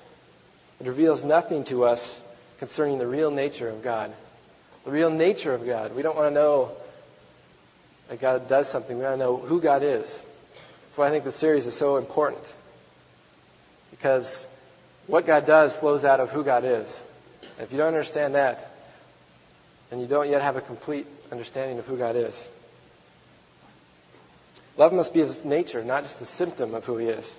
It 0.81 0.89
reveals 0.89 1.23
nothing 1.23 1.63
to 1.65 1.85
us 1.85 2.21
concerning 2.59 2.99
the 2.99 3.07
real 3.07 3.31
nature 3.31 3.69
of 3.69 3.85
God. 3.85 4.13
The 4.85 4.91
real 4.91 5.11
nature 5.11 5.55
of 5.55 5.65
God. 5.65 5.95
We 5.95 6.03
don't 6.03 6.17
want 6.17 6.31
to 6.31 6.35
know 6.35 6.73
that 8.09 8.21
God 8.21 8.49
does 8.49 8.69
something. 8.69 8.97
We 8.97 9.05
want 9.05 9.15
to 9.15 9.25
know 9.25 9.37
who 9.37 9.61
God 9.61 9.83
is. 9.83 10.21
That's 10.85 10.99
why 10.99 11.09
I 11.09 11.11
think 11.11 11.25
the 11.25 11.33
series 11.33 11.67
is 11.67 11.77
so 11.77 11.97
important. 11.97 12.53
Because 13.91 14.47
what 15.07 15.27
God 15.27 15.47
does 15.47 15.75
flows 15.75 16.05
out 16.05 16.21
of 16.21 16.31
who 16.31 16.45
God 16.45 16.65
is. 16.65 17.05
And 17.59 17.67
if 17.67 17.73
you 17.73 17.79
don't 17.79 17.89
understand 17.89 18.35
that, 18.35 18.71
then 19.91 20.01
you 20.01 20.07
don't 20.07 20.31
yet 20.31 20.43
have 20.43 20.57
a 20.57 20.61
complete 20.61 21.07
understanding 21.31 21.79
of 21.79 21.87
who 21.87 21.97
God 21.97 22.17
is. 22.17 22.49
Love 24.77 24.93
must 24.93 25.15
be 25.15 25.21
his 25.21 25.45
nature, 25.45 25.85
not 25.85 26.03
just 26.03 26.21
a 26.21 26.27
symptom 26.27 26.75
of 26.75 26.85
who 26.85 26.97
he 26.97 27.07
is. 27.07 27.33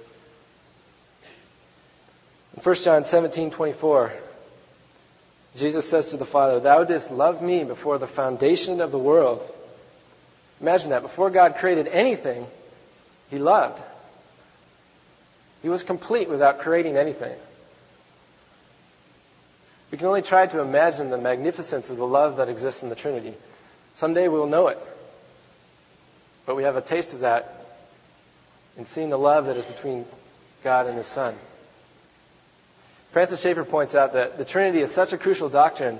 In 2.56 2.64
1 2.64 2.76
John 2.76 3.04
17, 3.04 3.52
24, 3.52 4.14
Jesus 5.58 5.90
says 5.90 6.12
to 6.12 6.18
the 6.18 6.26
Father, 6.26 6.60
Thou 6.60 6.84
didst 6.86 7.12
love 7.12 7.42
me 7.42 7.64
before 7.64 7.98
the 7.98 8.08
foundation 8.08 8.80
of 8.80 8.92
the 8.92 9.00
world. 9.00 9.44
Imagine 10.62 10.92
that. 10.92 11.02
Before 11.02 11.30
God 11.30 11.58
created 11.58 11.88
anything, 11.88 12.48
He 13.30 13.38
loved. 13.38 13.82
He 15.62 15.70
was 15.70 15.84
complete 15.84 16.30
without 16.30 16.60
creating 16.60 16.98
anything. 16.98 17.36
We 19.92 19.98
can 19.98 20.08
only 20.08 20.22
try 20.22 20.46
to 20.46 20.60
imagine 20.60 21.10
the 21.10 21.18
magnificence 21.18 21.90
of 21.90 21.98
the 21.98 22.08
love 22.08 22.38
that 22.38 22.50
exists 22.50 22.84
in 22.84 22.90
the 22.90 22.96
Trinity. 22.96 23.34
Someday 23.96 24.28
we 24.28 24.38
will 24.38 24.48
know 24.48 24.68
it. 24.68 24.80
But 26.46 26.56
we 26.56 26.64
have 26.64 26.76
a 26.76 26.82
taste 26.82 27.14
of 27.14 27.22
that 27.22 27.66
in 28.78 28.86
seeing 28.86 29.10
the 29.10 29.18
love 29.18 29.46
that 29.46 29.58
is 29.58 29.66
between 29.66 30.06
God 30.64 30.88
and 30.88 30.98
His 30.98 31.08
Son. 31.08 31.36
Francis 33.12 33.42
Schaeffer 33.42 33.64
points 33.64 33.96
out 33.96 34.14
that 34.14 34.38
the 34.38 34.46
Trinity 34.46 34.82
is 34.82 34.92
such 34.92 35.14
a 35.14 35.18
crucial 35.18 35.48
doctrine 35.48 36.00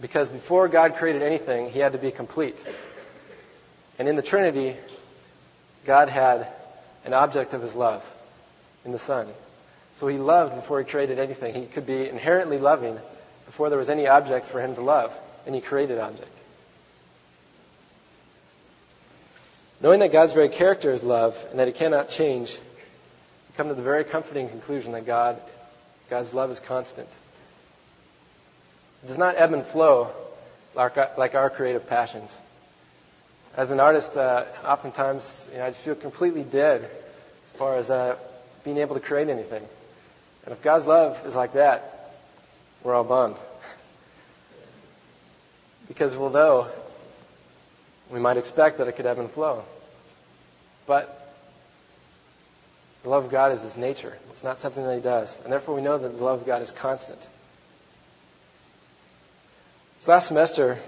because 0.00 0.28
before 0.28 0.68
God 0.68 0.96
created 0.96 1.22
anything, 1.22 1.70
he 1.70 1.78
had 1.78 1.92
to 1.92 1.98
be 1.98 2.10
complete. 2.10 2.56
And 3.98 4.08
in 4.08 4.16
the 4.16 4.22
Trinity, 4.22 4.76
God 5.84 6.08
had 6.08 6.48
an 7.04 7.12
object 7.12 7.52
of 7.54 7.62
his 7.62 7.74
love 7.74 8.02
in 8.84 8.92
the 8.92 8.98
Son. 8.98 9.28
So 9.96 10.08
he 10.08 10.18
loved 10.18 10.56
before 10.56 10.80
he 10.80 10.84
created 10.84 11.18
anything. 11.18 11.54
He 11.54 11.66
could 11.66 11.86
be 11.86 12.08
inherently 12.08 12.58
loving 12.58 12.98
before 13.46 13.68
there 13.68 13.78
was 13.78 13.90
any 13.90 14.06
object 14.06 14.46
for 14.46 14.60
him 14.60 14.74
to 14.74 14.80
love, 14.80 15.12
any 15.46 15.60
created 15.60 15.98
object. 15.98 16.36
Knowing 19.80 20.00
that 20.00 20.12
God's 20.12 20.32
very 20.32 20.48
character 20.48 20.92
is 20.92 21.02
love 21.02 21.36
and 21.50 21.58
that 21.58 21.66
He 21.66 21.72
cannot 21.74 22.08
change, 22.08 22.52
we 22.52 23.56
come 23.56 23.68
to 23.68 23.74
the 23.74 23.82
very 23.82 24.02
comforting 24.02 24.48
conclusion 24.48 24.92
that 24.92 25.04
God, 25.04 25.38
God's 26.08 26.32
love 26.32 26.50
is 26.50 26.58
constant. 26.58 27.08
It 29.02 29.08
does 29.08 29.18
not 29.18 29.34
ebb 29.36 29.52
and 29.52 29.66
flow 29.66 30.10
like 30.74 31.34
our 31.34 31.50
creative 31.50 31.86
passions. 31.86 32.34
As 33.56 33.70
an 33.70 33.78
artist, 33.78 34.16
uh, 34.16 34.46
oftentimes 34.64 35.48
you 35.52 35.58
know, 35.58 35.64
I 35.64 35.68
just 35.68 35.80
feel 35.82 35.94
completely 35.94 36.42
dead 36.42 36.82
as 37.46 37.52
far 37.52 37.76
as 37.76 37.88
uh, 37.88 38.16
being 38.64 38.78
able 38.78 38.94
to 38.94 39.00
create 39.00 39.28
anything. 39.28 39.62
And 40.44 40.52
if 40.52 40.60
God's 40.60 40.86
love 40.86 41.24
is 41.24 41.36
like 41.36 41.52
that, 41.52 42.12
we're 42.82 42.94
all 42.94 43.04
bummed. 43.04 43.36
because 45.88 46.16
although 46.16 46.68
we 48.10 48.18
might 48.18 48.38
expect 48.38 48.78
that 48.78 48.88
it 48.88 48.96
could 48.96 49.06
ebb 49.06 49.20
and 49.20 49.30
flow, 49.30 49.64
but 50.88 51.20
the 53.04 53.10
love 53.10 53.26
of 53.26 53.30
God 53.30 53.52
is 53.52 53.62
His 53.62 53.76
nature. 53.76 54.18
It's 54.30 54.42
not 54.42 54.60
something 54.60 54.82
that 54.82 54.96
He 54.96 55.00
does. 55.00 55.38
And 55.44 55.52
therefore 55.52 55.76
we 55.76 55.80
know 55.80 55.96
that 55.96 56.18
the 56.18 56.24
love 56.24 56.40
of 56.40 56.46
God 56.46 56.60
is 56.60 56.72
constant. 56.72 57.20
This 59.98 60.08
last 60.08 60.26
semester, 60.26 60.80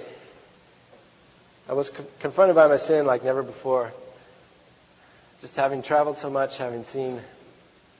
I 1.68 1.72
was 1.72 1.90
co- 1.90 2.05
confronted 2.20 2.55
by 2.55 2.68
my 2.68 2.76
sin 2.76 3.07
like 3.07 3.24
never 3.24 3.42
before. 3.42 3.92
Just 5.40 5.57
having 5.57 5.83
traveled 5.83 6.18
so 6.18 6.31
much, 6.31 6.59
having 6.59 6.85
seen 6.85 7.20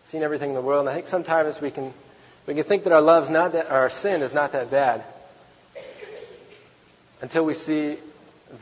seen 0.07 0.23
everything 0.23 0.51
in 0.51 0.55
the 0.55 0.63
world, 0.63 0.81
and 0.81 0.89
I 0.89 0.95
think 0.95 1.09
sometimes 1.09 1.61
we 1.61 1.71
can 1.71 1.93
we 2.47 2.55
can 2.55 2.65
think 2.65 2.85
that 2.85 2.93
our 2.93 3.01
love's 3.01 3.29
not 3.29 3.53
that 3.53 3.71
our 3.71 3.91
sin 3.91 4.23
is 4.23 4.33
not 4.33 4.53
that 4.53 4.71
bad 4.71 5.05
until 7.21 7.45
we 7.45 7.55
see 7.55 7.99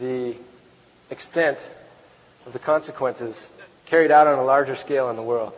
the 0.00 0.34
extent 1.10 1.58
of 2.46 2.52
the 2.52 2.58
consequences 2.58 3.52
carried 3.86 4.10
out 4.10 4.26
on 4.26 4.38
a 4.38 4.44
larger 4.44 4.74
scale 4.74 5.10
in 5.10 5.16
the 5.16 5.22
world. 5.22 5.52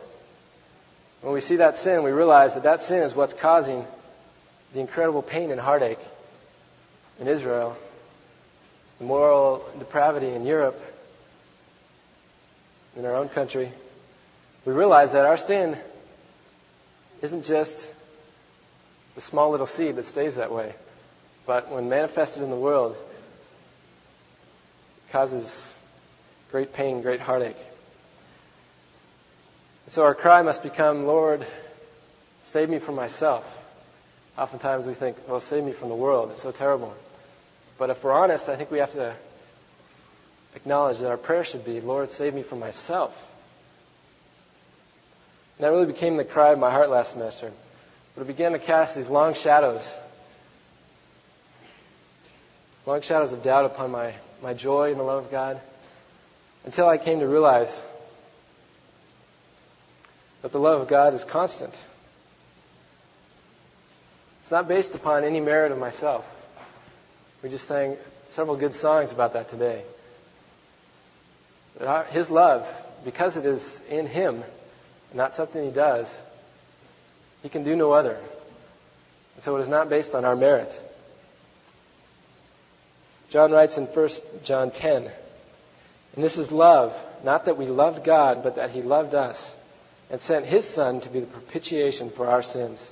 When 1.21 1.33
we 1.33 1.41
see 1.41 1.57
that 1.57 1.77
sin, 1.77 2.03
we 2.03 2.11
realize 2.11 2.55
that 2.55 2.63
that 2.63 2.81
sin 2.81 3.01
is 3.03 3.15
what's 3.15 3.33
causing 3.33 3.85
the 4.73 4.81
incredible 4.81 5.21
pain 5.21 5.51
and 5.51 5.59
heartache 5.59 5.99
in 7.19 7.27
Israel 7.27 7.77
the 8.99 9.05
moral 9.05 9.63
depravity 9.77 10.29
in 10.29 10.45
Europe, 10.45 10.79
in 12.95 13.05
our 13.05 13.15
own 13.15 13.29
country, 13.29 13.71
we 14.65 14.73
realize 14.73 15.11
that 15.11 15.25
our 15.25 15.37
sin 15.37 15.77
isn't 17.21 17.45
just 17.45 17.89
the 19.15 19.21
small 19.21 19.51
little 19.51 19.67
seed 19.67 19.95
that 19.95 20.03
stays 20.03 20.35
that 20.35 20.51
way, 20.51 20.73
but 21.45 21.71
when 21.71 21.89
manifested 21.89 22.43
in 22.43 22.49
the 22.49 22.55
world, 22.55 22.95
it 25.07 25.11
causes 25.11 25.73
great 26.51 26.73
pain, 26.73 27.01
great 27.01 27.21
heartache. 27.21 27.57
So 29.87 30.03
our 30.03 30.13
cry 30.15 30.41
must 30.41 30.63
become, 30.63 31.05
Lord, 31.05 31.45
save 32.43 32.69
me 32.69 32.79
from 32.79 32.95
myself. 32.95 33.45
Oftentimes 34.37 34.85
we 34.85 34.93
think, 34.93 35.17
well, 35.27 35.39
save 35.39 35.63
me 35.63 35.71
from 35.71 35.89
the 35.89 35.95
world. 35.95 36.31
It's 36.31 36.41
so 36.41 36.51
terrible. 36.51 36.93
But 37.77 37.89
if 37.89 38.03
we're 38.03 38.11
honest, 38.11 38.49
I 38.49 38.55
think 38.55 38.71
we 38.71 38.79
have 38.79 38.93
to 38.93 39.15
acknowledge 40.55 40.99
that 40.99 41.09
our 41.09 41.17
prayer 41.17 41.43
should 41.43 41.63
be, 41.63 41.79
Lord, 41.81 42.11
save 42.11 42.33
me 42.33 42.43
from 42.43 42.59
myself. 42.59 43.15
And 45.57 45.65
that 45.65 45.69
really 45.69 45.85
became 45.85 46.17
the 46.17 46.25
cry 46.25 46.51
of 46.51 46.59
my 46.59 46.71
heart 46.71 46.89
last 46.89 47.13
semester. 47.13 47.51
But 48.15 48.21
it 48.23 48.27
began 48.27 48.53
to 48.53 48.59
cast 48.59 48.95
these 48.95 49.07
long 49.07 49.35
shadows, 49.35 49.93
long 52.85 53.01
shadows 53.01 53.31
of 53.31 53.43
doubt 53.43 53.65
upon 53.65 53.91
my, 53.91 54.15
my 54.41 54.53
joy 54.53 54.91
in 54.91 54.97
the 54.97 55.03
love 55.03 55.25
of 55.25 55.31
God, 55.31 55.61
until 56.65 56.87
I 56.87 56.97
came 56.97 57.19
to 57.19 57.27
realize 57.27 57.81
that 60.41 60.51
the 60.51 60.59
love 60.59 60.81
of 60.81 60.87
God 60.87 61.13
is 61.13 61.23
constant. 61.23 61.79
It's 64.41 64.51
not 64.51 64.67
based 64.67 64.95
upon 64.95 65.23
any 65.23 65.39
merit 65.39 65.71
of 65.71 65.77
myself. 65.77 66.25
We 67.43 67.49
just 67.49 67.67
sang 67.67 67.97
several 68.29 68.57
good 68.57 68.73
songs 68.73 69.11
about 69.11 69.33
that 69.33 69.49
today. 69.49 69.83
his 72.09 72.29
love, 72.29 72.67
because 73.05 73.37
it 73.37 73.45
is 73.45 73.79
in 73.89 74.07
Him, 74.07 74.43
not 75.13 75.35
something 75.35 75.63
He 75.63 75.71
does, 75.71 76.13
He 77.43 77.49
can 77.49 77.63
do 77.63 77.75
no 77.75 77.91
other. 77.91 78.17
And 79.35 79.43
so 79.43 79.55
it 79.57 79.61
is 79.61 79.67
not 79.67 79.89
based 79.89 80.15
on 80.15 80.25
our 80.25 80.35
merit. 80.35 80.81
John 83.29 83.51
writes 83.51 83.77
in 83.77 83.85
1 83.85 84.09
John 84.43 84.71
10, 84.71 85.11
and 86.15 86.23
this 86.23 86.39
is 86.39 86.51
love, 86.51 86.97
not 87.23 87.45
that 87.45 87.57
we 87.57 87.67
loved 87.67 88.03
God, 88.03 88.41
but 88.41 88.55
that 88.55 88.71
He 88.71 88.81
loved 88.81 89.13
us 89.13 89.55
and 90.09 90.19
sent 90.21 90.45
His 90.45 90.65
Son 90.65 91.01
to 91.01 91.09
be 91.09 91.19
the 91.19 91.27
propitiation 91.27 92.09
for 92.09 92.25
our 92.27 92.41
sins. 92.41 92.89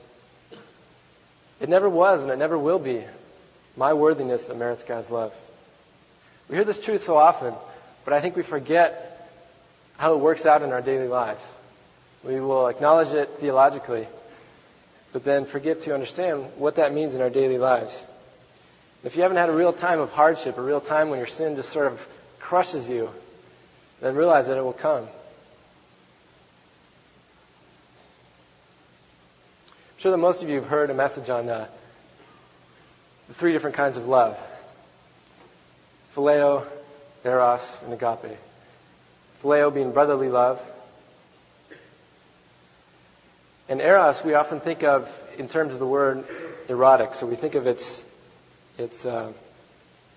It 1.60 1.70
never 1.70 1.90
was 1.90 2.22
and 2.22 2.30
it 2.30 2.38
never 2.38 2.60
will 2.60 2.80
be 2.80 3.04
my 3.76 3.94
worthiness 3.94 4.46
that 4.46 4.58
merits 4.58 4.84
God's 4.84 5.10
love. 5.10 5.34
We 6.50 6.56
hear 6.56 6.66
this 6.66 6.80
truth 6.80 7.04
so 7.04 7.18
often, 7.18 7.54
but 8.04 8.14
I 8.14 8.22
think 8.22 8.36
we 8.36 8.44
forget 8.44 9.30
how 9.98 10.14
it 10.14 10.20
works 10.20 10.46
out 10.46 10.62
in 10.62 10.72
our 10.72 10.82
daily 10.82 11.08
lives. 11.08 11.44
We 12.24 12.40
will 12.40 12.68
acknowledge 12.68 13.14
it 13.14 13.30
theologically, 13.40 14.08
but 15.14 15.24
then 15.24 15.46
forget 15.46 15.82
to 15.82 15.94
understand 15.94 16.46
what 16.58 16.76
that 16.76 16.94
means 16.94 17.16
in 17.16 17.22
our 17.22 17.30
daily 17.30 17.58
lives. 17.58 18.04
If 19.04 19.16
you 19.16 19.22
haven't 19.22 19.38
had 19.38 19.50
a 19.50 19.54
real 19.54 19.74
time 19.74 20.00
of 20.00 20.12
hardship, 20.12 20.58
a 20.58 20.62
real 20.62 20.82
time 20.82 21.10
when 21.10 21.20
your 21.20 21.28
sin 21.28 21.56
just 21.56 21.70
sort 21.70 21.88
of 21.88 22.08
crushes 22.40 22.90
you, 22.90 23.10
then 24.02 24.16
realize 24.16 24.48
that 24.48 24.58
it 24.58 24.64
will 24.64 24.74
come. 24.74 25.04
I'm 25.04 25.10
sure 29.98 30.12
that 30.12 30.18
most 30.18 30.44
of 30.44 30.50
you 30.50 30.56
have 30.56 30.68
heard 30.68 30.90
a 30.90 30.94
message 30.94 31.30
on 31.30 31.50
uh, 31.50 31.68
the 33.28 33.34
three 33.34 33.52
different 33.52 33.76
kinds 33.76 33.98
of 33.98 34.08
love 34.08 34.38
phileo, 36.16 36.66
eros, 37.26 37.82
and 37.84 37.94
agape. 37.94 38.38
Phileo 39.44 39.74
being 39.74 39.92
brotherly 39.92 40.30
love. 40.30 40.62
And 43.68 43.82
eros 43.82 44.24
we 44.24 44.34
often 44.34 44.62
think 44.62 44.84
of 44.84 45.10
in 45.38 45.48
terms 45.48 45.74
of 45.74 45.80
the 45.80 45.88
word 45.88 46.24
erotic, 46.70 47.16
so 47.16 47.26
we 47.26 47.36
think 47.36 47.56
of 47.56 47.68
its, 47.68 48.04
its 48.78 49.06
uh, 49.06 49.34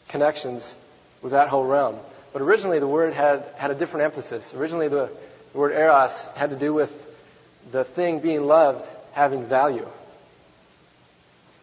connections 0.09 0.77
with 1.21 1.33
that 1.33 1.49
whole 1.49 1.65
realm. 1.65 1.97
But 2.33 2.43
originally 2.43 2.79
the 2.79 2.87
word 2.87 3.13
had, 3.13 3.45
had 3.57 3.71
a 3.71 3.75
different 3.75 4.05
emphasis. 4.05 4.55
Originally 4.55 4.89
the, 4.89 5.11
the 5.53 5.59
word 5.59 5.73
eros 5.73 6.29
had 6.37 6.51
to 6.51 6.57
do 6.57 6.73
with 6.73 6.93
the 7.73 7.85
thing 7.85 8.21
being 8.21 8.47
loved 8.47 8.87
having 9.13 9.47
value. 9.47 9.89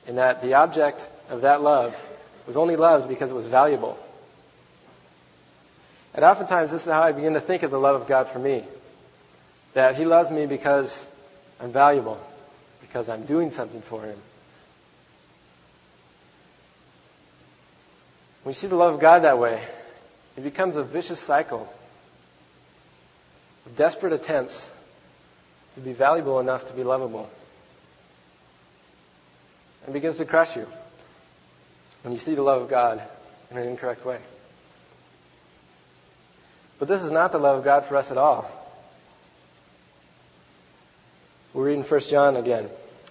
In 0.08 0.18
that 0.18 0.42
the 0.42 0.56
object 0.56 1.08
of 1.30 1.42
that 1.42 1.62
love 1.62 1.96
was 2.46 2.58
only 2.58 2.76
loved 2.76 3.10
because 3.10 3.32
it 3.32 3.34
was 3.34 3.48
valuable. 3.48 3.98
And 6.14 6.24
oftentimes, 6.24 6.72
this 6.72 6.86
is 6.86 6.92
how 6.92 7.02
I 7.02 7.12
begin 7.12 7.34
to 7.34 7.42
think 7.42 7.64
of 7.64 7.72
the 7.72 7.80
love 7.80 8.02
of 8.02 8.08
God 8.08 8.30
for 8.30 8.40
me. 8.40 8.64
That 9.74 9.96
He 9.96 10.06
loves 10.06 10.30
me 10.30 10.46
because 10.46 11.06
I'm 11.60 11.72
valuable, 11.72 12.20
because 12.82 13.10
I'm 13.10 13.26
doing 13.26 13.52
something 13.52 13.82
for 13.82 14.02
Him. 14.04 14.18
When 18.44 18.52
you 18.52 18.56
see 18.56 18.68
the 18.68 18.76
love 18.76 18.94
of 18.94 19.00
God 19.00 19.24
that 19.24 19.40
way, 19.40 19.62
it 20.38 20.44
becomes 20.44 20.76
a 20.76 20.84
vicious 20.84 21.20
cycle 21.20 21.68
of 23.66 23.76
desperate 23.76 24.14
attempts 24.14 24.70
to 25.74 25.82
be 25.82 25.94
valuable 25.94 26.40
enough 26.40 26.68
to 26.68 26.74
be 26.74 26.84
lovable. 26.84 27.30
And 29.84 29.94
begins 29.94 30.18
to 30.18 30.26
crush 30.26 30.56
you 30.56 30.68
when 32.06 32.14
you 32.14 32.20
see 32.20 32.36
the 32.36 32.44
love 32.44 32.62
of 32.62 32.70
God 32.70 33.02
in 33.50 33.58
an 33.58 33.68
incorrect 33.68 34.06
way. 34.06 34.20
But 36.78 36.88
this 36.88 37.02
is 37.02 37.12
not 37.12 37.32
the 37.32 37.40
love 37.40 37.58
of 37.58 37.66
God 37.66 37.86
for 37.86 37.96
us 37.96 38.12
at 38.12 38.18
all. 38.18 38.48
We're 41.52 41.66
reading 41.66 41.84
1 41.84 42.00
John 42.02 42.36
again. 42.36 42.70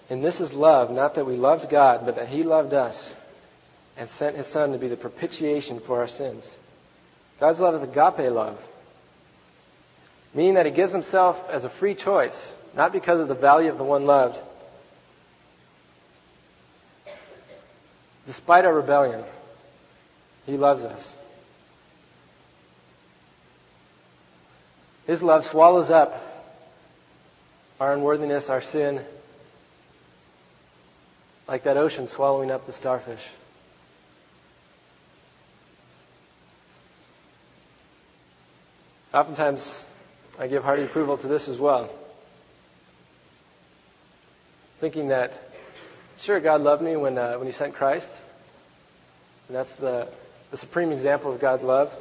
And 0.09 0.23
this 0.23 0.39
is 0.39 0.53
love, 0.53 0.91
not 0.91 1.15
that 1.15 1.25
we 1.25 1.35
loved 1.35 1.69
God, 1.69 2.05
but 2.05 2.15
that 2.15 2.29
He 2.29 2.43
loved 2.43 2.73
us 2.73 3.13
and 3.97 4.07
sent 4.07 4.37
His 4.37 4.47
Son 4.47 4.71
to 4.71 4.77
be 4.77 4.87
the 4.87 4.95
propitiation 4.95 5.81
for 5.81 5.99
our 5.99 6.07
sins. 6.07 6.49
God's 7.37 7.59
love 7.59 7.75
is 7.75 7.81
agape 7.81 8.31
love, 8.31 8.57
meaning 10.33 10.53
that 10.53 10.67
He 10.67 10.71
gives 10.71 10.93
Himself 10.93 11.37
as 11.49 11.65
a 11.65 11.69
free 11.69 11.95
choice, 11.95 12.53
not 12.73 12.93
because 12.93 13.19
of 13.19 13.27
the 13.27 13.35
value 13.35 13.69
of 13.69 13.77
the 13.77 13.83
one 13.83 14.05
loved, 14.05 14.41
Despite 18.25 18.65
our 18.65 18.73
rebellion, 18.73 19.23
He 20.45 20.57
loves 20.57 20.83
us. 20.83 21.15
His 25.07 25.21
love 25.21 25.45
swallows 25.45 25.91
up 25.91 26.21
our 27.79 27.93
unworthiness, 27.93 28.49
our 28.49 28.61
sin, 28.61 29.03
like 31.47 31.63
that 31.63 31.77
ocean 31.77 32.07
swallowing 32.07 32.49
up 32.49 32.65
the 32.65 32.73
starfish. 32.73 33.23
Oftentimes, 39.13 39.85
I 40.39 40.47
give 40.47 40.63
hearty 40.63 40.83
approval 40.83 41.17
to 41.17 41.27
this 41.27 41.47
as 41.47 41.57
well. 41.57 41.89
Thinking 44.79 45.09
that, 45.09 45.39
sure, 46.23 46.39
God 46.39 46.61
loved 46.61 46.81
me 46.81 46.95
when, 46.95 47.17
uh, 47.17 47.35
when 47.35 47.47
He 47.47 47.53
sent 47.53 47.75
Christ. 47.75 48.09
And 49.47 49.57
that's 49.57 49.75
the, 49.75 50.07
the 50.51 50.57
supreme 50.57 50.91
example 50.91 51.33
of 51.33 51.39
God's 51.39 51.63
love. 51.63 51.93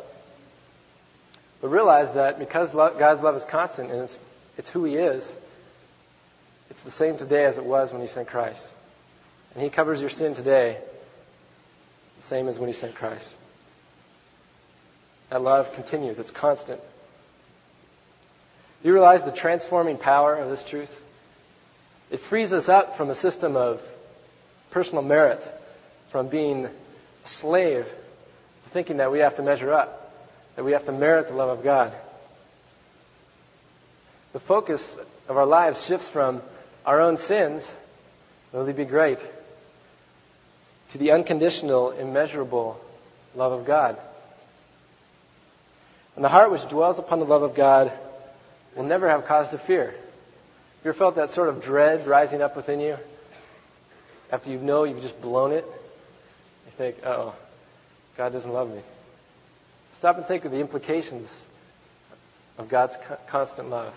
But 1.61 1.69
realize 1.69 2.13
that 2.13 2.39
because 2.39 2.73
God's 2.73 3.23
love 3.23 3.37
is 3.37 3.45
constant 3.45 3.91
and 3.91 4.03
it's, 4.03 4.19
it's 4.59 4.69
who 4.69 4.85
He 4.85 4.97
is, 4.97 5.31
it's 6.71 6.83
the 6.83 6.91
same 6.91 7.17
today 7.17 7.45
as 7.45 7.57
it 7.57 7.65
was 7.65 7.93
when 7.93 8.03
He 8.03 8.09
sent 8.09 8.29
Christ. 8.29 8.69
And 9.55 9.63
He 9.63 9.71
covers 9.71 10.01
your 10.01 10.11
sin 10.11 10.35
today, 10.35 10.79
the 12.17 12.23
same 12.23 12.49
as 12.49 12.59
when 12.59 12.69
He 12.69 12.75
sent 12.75 12.95
Christ. 12.95 13.37
That 15.31 15.43
love 15.43 15.73
continues, 15.75 16.19
it's 16.19 16.31
constant. 16.31 16.81
Do 18.83 18.89
you 18.89 18.95
realize 18.95 19.23
the 19.23 19.33
transforming 19.33 19.97
power 19.97 20.35
of 20.35 20.51
this 20.51 20.63
truth? 20.63 20.95
It 22.11 22.21
frees 22.21 22.53
us 22.53 22.69
up 22.69 22.97
from 22.97 23.09
a 23.09 23.15
system 23.15 23.57
of 23.57 23.81
personal 24.75 25.05
merit, 25.05 25.41
from 26.11 26.27
being 26.27 26.67
a 26.67 26.71
slave 27.29 27.87
to 28.65 28.71
thinking 28.71 28.97
that 28.97 29.13
we 29.13 29.21
have 29.21 29.37
to 29.37 29.43
measure 29.43 29.73
up, 29.73 30.13
that 30.57 30.65
we 30.65 30.73
have 30.73 30.85
to 30.85 30.91
merit 30.91 31.29
the 31.29 31.35
love 31.35 31.49
of 31.49 31.63
God. 31.63 31.95
The 34.33 34.41
focus 34.41 34.85
of 35.29 35.37
our 35.37 35.47
lives 35.47 35.87
shifts 35.87 36.09
from 36.09 36.43
our 36.85 37.01
own 37.01 37.19
sins, 37.19 37.71
will 38.53 38.65
they 38.65 38.73
be 38.73 38.85
great, 38.85 39.21
to 40.91 40.99
the 40.99 41.13
unconditional, 41.13 41.93
immeasurable 41.93 42.81
love 43.37 43.53
of 43.53 43.65
God. 43.65 43.97
And 46.17 46.25
the 46.25 46.29
heart 46.29 46.51
which 46.51 46.69
dwells 46.69 46.99
upon 46.99 47.21
the 47.21 47.27
love 47.27 47.45
of 47.45 47.55
God 47.55 47.93
will 48.75 48.83
never 48.83 49.09
have 49.09 49.25
cause 49.25 49.51
to 49.51 49.59
fear. 49.59 49.87
Have 49.87 49.95
You 50.85 50.91
ever 50.91 50.99
felt 50.99 51.15
that 51.15 51.31
sort 51.31 51.49
of 51.49 51.63
dread 51.63 52.09
rising 52.09 52.43
up 52.43 52.57
within 52.57 52.81
you? 52.81 52.99
After 54.35 54.51
you 54.51 54.59
know 54.59 54.83
you've 54.83 55.01
just 55.01 55.23
blown 55.23 55.53
it? 55.53 55.65
You 55.65 56.73
think, 56.77 56.97
oh, 57.07 57.37
God 58.17 58.33
doesn't 58.33 58.53
love 58.53 58.69
me. 58.69 58.81
Stop 59.93 60.17
and 60.17 60.27
think 60.27 60.45
of 60.45 60.51
the 60.51 60.59
implications 60.59 61.31
of 62.59 62.69
God's 62.69 62.97
constant 63.29 63.71
love. 63.71 63.95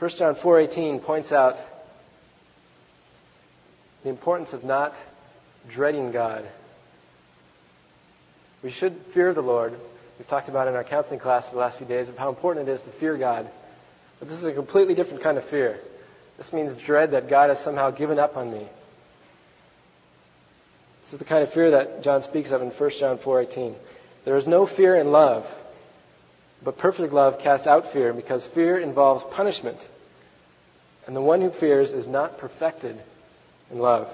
1 0.00 0.10
John 0.10 0.34
4:18 0.34 1.04
points 1.04 1.30
out 1.30 1.56
the 4.02 4.08
importance 4.08 4.52
of 4.52 4.64
not 4.64 4.96
dreading 5.68 6.10
God. 6.10 6.44
We 8.64 8.72
should 8.72 8.96
fear 9.14 9.32
the 9.32 9.40
Lord. 9.40 9.78
We've 10.18 10.26
talked 10.26 10.48
about 10.48 10.66
in 10.66 10.74
our 10.74 10.82
counseling 10.82 11.20
class 11.20 11.46
for 11.46 11.52
the 11.52 11.60
last 11.60 11.78
few 11.78 11.86
days 11.86 12.08
of 12.08 12.18
how 12.18 12.28
important 12.28 12.68
it 12.68 12.72
is 12.72 12.82
to 12.82 12.90
fear 12.90 13.16
God. 13.16 13.48
But 14.18 14.26
this 14.26 14.38
is 14.38 14.44
a 14.44 14.52
completely 14.52 14.96
different 14.96 15.22
kind 15.22 15.38
of 15.38 15.44
fear. 15.44 15.78
This 16.38 16.52
means 16.52 16.74
dread 16.74 17.12
that 17.12 17.28
God 17.28 17.50
has 17.50 17.60
somehow 17.60 17.90
given 17.90 18.18
up 18.18 18.36
on 18.36 18.50
me. 18.50 18.66
This 21.02 21.12
is 21.12 21.18
the 21.18 21.24
kind 21.24 21.42
of 21.42 21.52
fear 21.52 21.72
that 21.72 22.02
John 22.02 22.22
speaks 22.22 22.50
of 22.50 22.62
in 22.62 22.70
1 22.70 22.90
John 22.90 23.18
4:18. 23.18 23.74
There 24.24 24.36
is 24.36 24.46
no 24.46 24.66
fear 24.66 24.94
in 24.96 25.10
love, 25.12 25.52
but 26.62 26.78
perfect 26.78 27.12
love 27.12 27.38
casts 27.38 27.66
out 27.66 27.92
fear 27.92 28.12
because 28.12 28.46
fear 28.46 28.78
involves 28.78 29.24
punishment. 29.24 29.88
And 31.06 31.16
the 31.16 31.20
one 31.20 31.40
who 31.40 31.50
fears 31.50 31.92
is 31.92 32.06
not 32.06 32.38
perfected 32.38 33.00
in 33.70 33.78
love. 33.78 34.08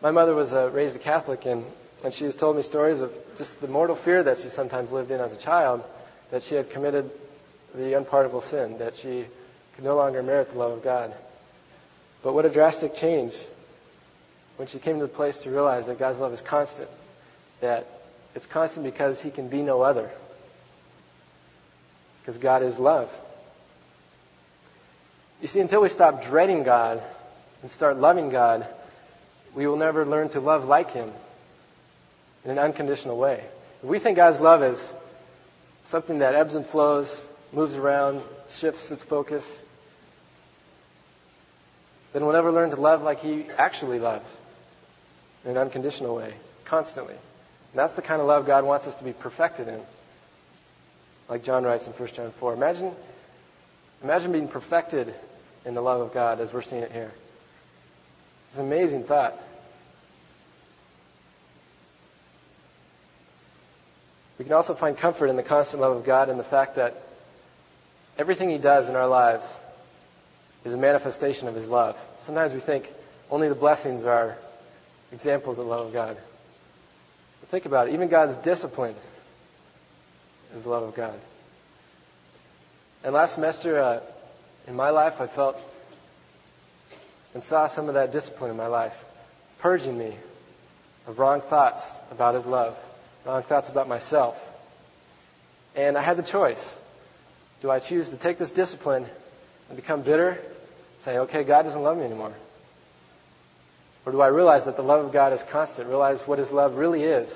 My 0.00 0.10
mother 0.12 0.34
was 0.34 0.52
uh, 0.52 0.70
raised 0.70 0.96
a 0.96 0.98
Catholic, 1.00 1.46
and, 1.46 1.64
and 2.04 2.14
she 2.14 2.24
has 2.24 2.36
told 2.36 2.56
me 2.56 2.62
stories 2.62 3.00
of 3.00 3.12
just 3.38 3.60
the 3.60 3.68
mortal 3.68 3.96
fear 3.96 4.22
that 4.22 4.38
she 4.38 4.48
sometimes 4.48 4.92
lived 4.92 5.10
in 5.10 5.20
as 5.20 5.32
a 5.32 5.36
child 5.36 5.82
that 6.30 6.42
she 6.42 6.54
had 6.54 6.70
committed 6.70 7.10
the 7.74 7.94
unpardonable 7.94 8.40
sin, 8.40 8.78
that 8.78 8.96
she 8.96 9.26
no 9.82 9.96
longer 9.96 10.22
merit 10.22 10.52
the 10.52 10.58
love 10.58 10.72
of 10.72 10.82
God. 10.82 11.14
But 12.22 12.34
what 12.34 12.44
a 12.44 12.50
drastic 12.50 12.94
change 12.94 13.34
when 14.56 14.68
she 14.68 14.78
came 14.78 15.00
to 15.00 15.06
the 15.06 15.12
place 15.12 15.38
to 15.38 15.50
realize 15.50 15.86
that 15.86 15.98
God's 15.98 16.20
love 16.20 16.32
is 16.32 16.40
constant, 16.40 16.88
that 17.60 17.86
it's 18.34 18.46
constant 18.46 18.84
because 18.84 19.20
He 19.20 19.30
can 19.30 19.48
be 19.48 19.62
no 19.62 19.82
other, 19.82 20.10
because 22.20 22.38
God 22.38 22.62
is 22.62 22.78
love. 22.78 23.10
You 25.40 25.48
see, 25.48 25.60
until 25.60 25.82
we 25.82 25.88
stop 25.88 26.24
dreading 26.24 26.62
God 26.62 27.02
and 27.62 27.70
start 27.70 27.98
loving 27.98 28.30
God, 28.30 28.66
we 29.54 29.66
will 29.66 29.76
never 29.76 30.06
learn 30.06 30.28
to 30.30 30.40
love 30.40 30.64
like 30.64 30.92
Him 30.92 31.10
in 32.44 32.52
an 32.52 32.58
unconditional 32.58 33.18
way. 33.18 33.42
If 33.82 33.88
we 33.88 33.98
think 33.98 34.16
God's 34.16 34.38
love 34.38 34.62
is 34.62 34.92
something 35.86 36.20
that 36.20 36.34
ebbs 36.34 36.54
and 36.54 36.64
flows, 36.64 37.20
moves 37.52 37.74
around, 37.74 38.22
shifts 38.48 38.90
its 38.92 39.02
focus, 39.02 39.44
then 42.12 42.24
we'll 42.24 42.34
never 42.34 42.52
learn 42.52 42.70
to 42.70 42.76
love 42.76 43.02
like 43.02 43.20
He 43.20 43.46
actually 43.56 43.98
loves 43.98 44.28
in 45.44 45.52
an 45.52 45.58
unconditional 45.58 46.14
way, 46.14 46.34
constantly. 46.64 47.14
And 47.14 47.78
that's 47.78 47.94
the 47.94 48.02
kind 48.02 48.20
of 48.20 48.26
love 48.26 48.46
God 48.46 48.64
wants 48.64 48.86
us 48.86 48.94
to 48.96 49.04
be 49.04 49.12
perfected 49.12 49.68
in. 49.68 49.80
Like 51.28 51.42
John 51.42 51.64
writes 51.64 51.86
in 51.86 51.92
1 51.92 52.08
John 52.10 52.32
4. 52.32 52.54
Imagine, 52.54 52.94
imagine 54.02 54.32
being 54.32 54.48
perfected 54.48 55.14
in 55.64 55.74
the 55.74 55.80
love 55.80 56.00
of 56.00 56.12
God 56.12 56.40
as 56.40 56.52
we're 56.52 56.62
seeing 56.62 56.82
it 56.82 56.92
here. 56.92 57.12
It's 58.48 58.58
an 58.58 58.66
amazing 58.66 59.04
thought. 59.04 59.40
We 64.38 64.44
can 64.44 64.54
also 64.54 64.74
find 64.74 64.98
comfort 64.98 65.28
in 65.28 65.36
the 65.36 65.42
constant 65.42 65.80
love 65.80 65.96
of 65.96 66.04
God 66.04 66.28
and 66.28 66.38
the 66.38 66.44
fact 66.44 66.76
that 66.76 67.00
everything 68.18 68.50
He 68.50 68.58
does 68.58 68.88
in 68.88 68.96
our 68.96 69.06
lives 69.06 69.44
is 70.64 70.72
a 70.72 70.76
manifestation 70.76 71.48
of 71.48 71.54
His 71.54 71.68
love. 71.68 71.96
Sometimes 72.22 72.52
we 72.52 72.60
think 72.60 72.92
only 73.30 73.48
the 73.48 73.54
blessings 73.54 74.04
are 74.04 74.36
examples 75.10 75.58
of 75.58 75.64
the 75.64 75.70
love 75.70 75.86
of 75.86 75.92
God. 75.92 76.16
But 77.40 77.48
think 77.50 77.66
about 77.66 77.88
it. 77.88 77.94
Even 77.94 78.08
God's 78.08 78.34
discipline 78.36 78.94
is 80.54 80.62
the 80.62 80.68
love 80.68 80.82
of 80.82 80.94
God. 80.94 81.18
And 83.04 83.14
last 83.14 83.34
semester, 83.34 83.80
uh, 83.80 84.00
in 84.68 84.76
my 84.76 84.90
life, 84.90 85.20
I 85.20 85.26
felt 85.26 85.58
and 87.34 87.42
saw 87.42 87.66
some 87.66 87.88
of 87.88 87.94
that 87.94 88.12
discipline 88.12 88.50
in 88.50 88.56
my 88.56 88.66
life, 88.66 88.94
purging 89.58 89.96
me 89.96 90.14
of 91.06 91.18
wrong 91.18 91.40
thoughts 91.40 91.88
about 92.10 92.34
His 92.34 92.46
love, 92.46 92.76
wrong 93.24 93.42
thoughts 93.42 93.70
about 93.70 93.88
myself. 93.88 94.38
And 95.74 95.96
I 95.96 96.02
had 96.02 96.16
the 96.16 96.22
choice. 96.22 96.74
Do 97.62 97.70
I 97.70 97.78
choose 97.78 98.10
to 98.10 98.16
take 98.16 98.38
this 98.38 98.50
discipline 98.50 99.06
and 99.68 99.76
become 99.76 100.02
bitter, 100.02 100.38
say, 101.00 101.18
okay, 101.18 101.44
God 101.44 101.62
doesn't 101.62 101.82
love 101.82 101.96
me 101.96 102.04
anymore? 102.04 102.32
Or 104.04 104.12
do 104.12 104.20
I 104.20 104.28
realize 104.28 104.64
that 104.64 104.76
the 104.76 104.82
love 104.82 105.04
of 105.04 105.12
God 105.12 105.32
is 105.32 105.42
constant, 105.44 105.88
realize 105.88 106.20
what 106.20 106.38
His 106.38 106.50
love 106.50 106.76
really 106.76 107.04
is, 107.04 107.32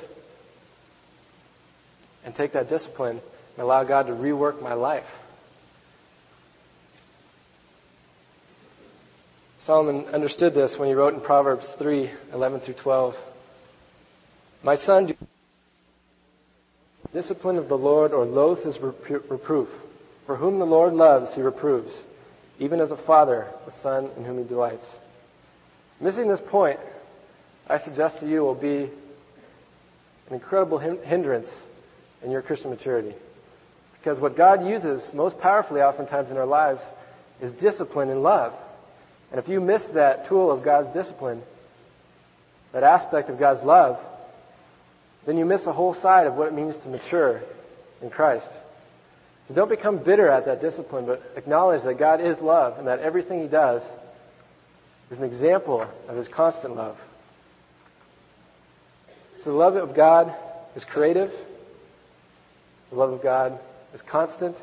and 2.25 2.35
take 2.35 2.53
that 2.53 2.69
discipline 2.69 3.21
and 3.57 3.65
allow 3.65 3.85
God 3.85 4.09
to 4.09 4.13
rework 4.13 4.61
my 4.61 4.75
life? 4.75 5.07
Solomon 9.61 10.07
understood 10.07 10.55
this 10.55 10.79
when 10.79 10.89
he 10.89 10.95
wrote 10.95 11.15
in 11.15 11.21
Proverbs 11.21 11.73
3 11.75 12.09
11 12.33 12.61
through 12.61 12.75
12. 12.75 13.21
My 14.63 14.77
son, 14.77 15.07
do 15.07 15.17
discipline 17.13 17.57
of 17.57 17.69
the 17.69 17.79
Lord 17.79 18.13
or 18.13 18.25
loath 18.25 18.63
his 18.63 18.79
reproof. 18.79 19.69
For 20.27 20.37
whom 20.37 20.59
the 20.59 20.67
Lord 20.67 20.93
loves, 20.93 21.35
he 21.35 21.41
reproves, 21.41 22.01
even 22.59 22.81
as 22.81 22.91
a 22.91 22.97
father 22.97 23.47
the 23.65 23.73
son 23.73 24.11
in 24.17 24.25
whom 24.25 24.39
he 24.39 24.45
delights. 24.45 24.87
Missing 26.01 26.29
this 26.29 26.41
point, 26.41 26.79
I 27.69 27.79
suggest 27.79 28.21
to 28.21 28.29
you, 28.29 28.43
will 28.43 28.55
be 28.55 28.91
an 30.29 30.35
incredible 30.35 30.79
hindrance 30.79 31.51
in 32.23 32.31
your 32.31 32.43
Christian 32.43 32.71
maturity. 32.71 33.15
Because 33.99 34.21
what 34.21 34.37
God 34.37 34.67
uses 34.67 35.13
most 35.13 35.39
powerfully 35.39 35.83
oftentimes 35.83 36.31
in 36.31 36.37
our 36.37 36.47
lives 36.47 36.81
is 37.41 37.53
discipline 37.53 38.09
and 38.09 38.23
love. 38.23 38.55
And 39.31 39.41
if 39.41 39.49
you 39.49 39.61
miss 39.61 39.85
that 39.87 40.27
tool 40.27 40.51
of 40.51 40.63
God's 40.63 40.91
discipline, 40.91 41.43
that 42.73 42.83
aspect 42.83 43.31
of 43.31 43.39
God's 43.39 43.63
love, 43.63 43.99
then 45.27 45.37
you 45.37 45.45
miss 45.45 45.67
a 45.67 45.73
whole 45.73 45.95
side 45.95 46.27
of 46.27 46.35
what 46.35 46.47
it 46.47 46.55
means 46.55 46.79
to 46.79 46.89
mature 46.89 47.43
in 48.01 48.11
Christ. 48.11 48.51
So 49.49 49.55
don't 49.55 49.69
become 49.69 49.99
bitter 49.99 50.29
at 50.29 50.47
that 50.47 50.61
discipline, 50.61 51.07
but 51.07 51.23
acknowledge 51.37 51.83
that 51.83 51.95
God 51.95 52.21
is 52.21 52.41
love 52.41 52.79
and 52.79 52.89
that 52.89 53.01
everything 53.01 53.43
He 53.43 53.49
does 53.49 53.83
is 55.11 55.19
an 55.19 55.25
example 55.25 55.87
of 56.09 56.17
His 56.17 56.27
constant 56.27 56.75
love. 56.75 56.99
So 59.37 59.51
the 59.51 59.57
love 59.57 59.77
of 59.77 59.95
God 59.95 60.35
is 60.75 60.85
creative. 60.85 61.33
The 62.91 62.97
love 62.97 63.13
of 63.13 63.23
God 63.23 63.59
is 63.95 64.03
constant. 64.03 64.57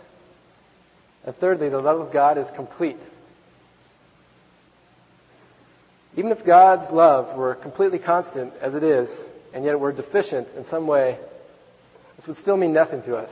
And 1.25 1.35
thirdly, 1.37 1.69
the 1.69 1.79
love 1.79 2.01
of 2.01 2.11
God 2.11 2.37
is 2.37 2.47
complete. 2.51 2.97
Even 6.17 6.31
if 6.31 6.45
God's 6.45 6.91
love 6.91 7.35
were 7.37 7.55
completely 7.55 7.99
constant, 7.99 8.53
as 8.61 8.75
it 8.75 8.83
is, 8.83 9.09
and 9.53 9.63
yet 9.63 9.79
we're 9.79 9.93
deficient 9.93 10.47
in 10.57 10.65
some 10.65 10.85
way, 10.85 11.17
this 12.17 12.27
would 12.27 12.37
still 12.37 12.57
mean 12.57 12.73
nothing 12.73 13.01
to 13.03 13.15
us. 13.15 13.29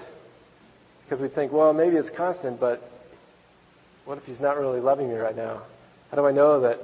Because 1.11 1.21
we 1.21 1.27
think, 1.27 1.51
well, 1.51 1.73
maybe 1.73 1.97
it's 1.97 2.09
constant, 2.09 2.57
but 2.57 2.89
what 4.05 4.17
if 4.17 4.25
he's 4.25 4.39
not 4.39 4.57
really 4.57 4.79
loving 4.79 5.09
me 5.09 5.15
right 5.15 5.35
now? 5.35 5.61
How 6.09 6.15
do 6.15 6.25
I 6.25 6.31
know 6.31 6.61
that, 6.61 6.79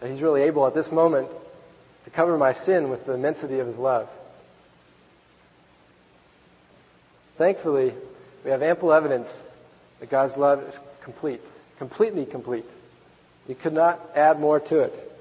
that 0.00 0.10
he's 0.10 0.22
really 0.22 0.40
able 0.40 0.66
at 0.66 0.72
this 0.72 0.90
moment 0.90 1.28
to 2.04 2.10
cover 2.10 2.38
my 2.38 2.54
sin 2.54 2.88
with 2.88 3.04
the 3.04 3.12
immensity 3.12 3.58
of 3.58 3.66
his 3.66 3.76
love? 3.76 4.08
Thankfully, 7.36 7.92
we 8.42 8.52
have 8.52 8.62
ample 8.62 8.90
evidence 8.90 9.30
that 9.98 10.08
God's 10.08 10.38
love 10.38 10.62
is 10.62 10.74
complete, 11.02 11.42
completely 11.76 12.24
complete. 12.24 12.64
You 13.46 13.54
could 13.54 13.74
not 13.74 14.00
add 14.16 14.40
more 14.40 14.60
to 14.60 14.78
it. 14.78 15.18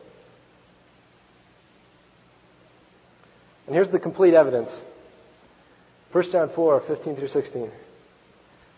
And 3.67 3.75
here's 3.75 3.89
the 3.89 3.99
complete 3.99 4.35
evidence. 4.35 4.85
1 6.13 6.31
John 6.31 6.47
4, 6.47 6.79
15 6.79 7.17
through 7.17 7.27
16. 7.27 7.69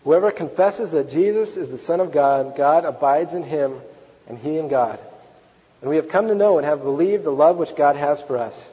Whoever 0.04 0.30
confesses 0.30 0.90
that 0.90 1.10
Jesus 1.10 1.56
is 1.56 1.68
the 1.68 1.78
Son 1.78 2.00
of 2.00 2.12
God, 2.12 2.56
God 2.56 2.84
abides 2.84 3.34
in 3.34 3.44
him, 3.44 3.80
and 4.26 4.38
he 4.38 4.58
in 4.58 4.68
God. 4.68 4.98
And 5.80 5.90
we 5.90 5.96
have 5.96 6.08
come 6.08 6.28
to 6.28 6.34
know 6.34 6.58
and 6.58 6.66
have 6.66 6.82
believed 6.82 7.24
the 7.24 7.30
love 7.30 7.56
which 7.56 7.76
God 7.76 7.96
has 7.96 8.20
for 8.22 8.38
us. 8.38 8.70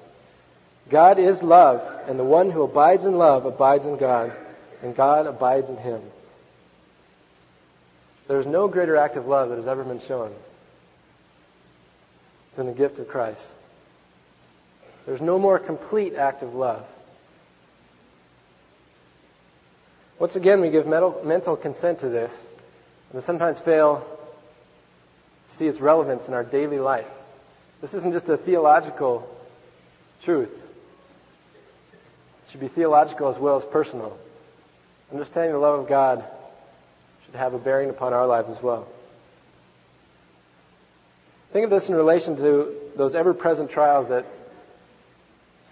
God 0.90 1.20
is 1.20 1.44
love, 1.44 1.82
and 2.08 2.18
the 2.18 2.24
one 2.24 2.50
who 2.50 2.64
abides 2.64 3.06
in 3.06 3.18
love 3.18 3.46
abides 3.46 3.86
in 3.86 3.98
God, 3.98 4.34
and 4.82 4.96
God 4.96 5.28
abides 5.28 5.70
in 5.70 5.78
him. 5.78 6.02
There 8.28 8.40
is 8.40 8.46
no 8.46 8.68
greater 8.68 8.96
act 8.96 9.16
of 9.16 9.28
love 9.28 9.50
that 9.50 9.58
has 9.58 9.68
ever 9.68 9.84
been 9.84 10.02
shown 10.02 10.32
than 12.56 12.68
the 12.68 12.74
gift 12.74 13.00
of 13.00 13.08
Christ. 13.08 13.42
There's 15.06 15.22
no 15.22 15.40
more 15.40 15.58
complete 15.58 16.16
act 16.16 16.44
of 16.44 16.54
love. 16.54 16.86
Once 20.20 20.36
again, 20.36 20.60
we 20.60 20.70
give 20.70 20.86
mental, 20.86 21.56
consent 21.56 22.02
to 22.02 22.10
this, 22.10 22.34
and 23.14 23.24
sometimes 23.24 23.58
fail 23.58 24.06
to 25.50 25.56
see 25.56 25.66
its 25.66 25.80
relevance 25.80 26.28
in 26.28 26.34
our 26.34 26.44
daily 26.44 26.80
life. 26.80 27.08
This 27.82 27.94
isn't 27.94 28.12
just 28.12 28.28
a 28.28 28.36
theological 28.36 29.34
truth. 30.24 30.52
It 30.52 32.52
should 32.52 32.60
be 32.60 32.68
theological 32.68 33.30
as 33.30 33.40
well 33.40 33.56
as 33.56 33.64
personal. 33.64 34.18
Understanding 35.12 35.54
the 35.54 35.60
love 35.60 35.80
of 35.80 35.88
God 35.88 36.26
should 37.26 37.36
have 37.36 37.54
a 37.54 37.58
bearing 37.58 37.90
upon 37.90 38.14
our 38.14 38.28
lives 38.28 38.50
as 38.50 38.62
well. 38.62 38.88
Think 41.54 41.64
of 41.64 41.72
this 41.72 41.90
in 41.90 41.96
relation 41.96 42.36
to 42.36 42.76
those 42.96 43.16
ever 43.16 43.34
present 43.34 43.72
trials 43.72 44.10
that 44.10 44.26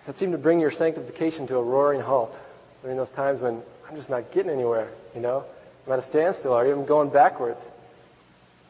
that 0.07 0.17
seem 0.17 0.31
to 0.31 0.37
bring 0.37 0.61
your 0.61 0.71
sanctification 0.71 1.47
to 1.47 1.57
a 1.57 1.61
roaring 1.61 1.99
halt 1.99 2.33
during 2.81 2.95
those 2.95 3.09
times 3.09 3.41
when 3.41 3.61
I'm 3.89 3.95
just 3.95 4.09
not 4.09 4.31
getting 4.31 4.51
anywhere, 4.51 4.89
you 5.15 5.21
know? 5.21 5.45
I'm 5.85 5.93
at 5.93 5.99
a 5.99 6.01
standstill 6.01 6.53
or 6.53 6.67
even 6.67 6.85
going 6.85 7.09
backwards. 7.09 7.61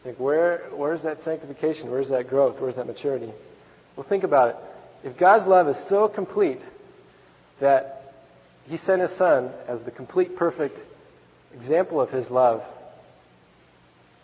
Think, 0.03 0.19
where, 0.19 0.63
where's 0.71 1.01
that 1.03 1.21
sanctification? 1.21 1.89
Where's 1.89 2.09
that 2.09 2.29
growth? 2.29 2.61
Where's 2.61 2.75
that 2.75 2.85
maturity? 2.85 3.31
Well, 3.95 4.05
think 4.05 4.23
about 4.23 4.49
it. 4.49 4.55
If 5.03 5.17
God's 5.17 5.47
love 5.47 5.67
is 5.67 5.77
so 5.77 6.07
complete 6.07 6.61
that 7.59 8.13
He 8.69 8.77
sent 8.77 9.01
His 9.01 9.11
Son 9.11 9.51
as 9.67 9.81
the 9.81 9.91
complete, 9.91 10.37
perfect 10.37 10.77
example 11.53 11.99
of 11.99 12.11
His 12.11 12.29
love, 12.29 12.63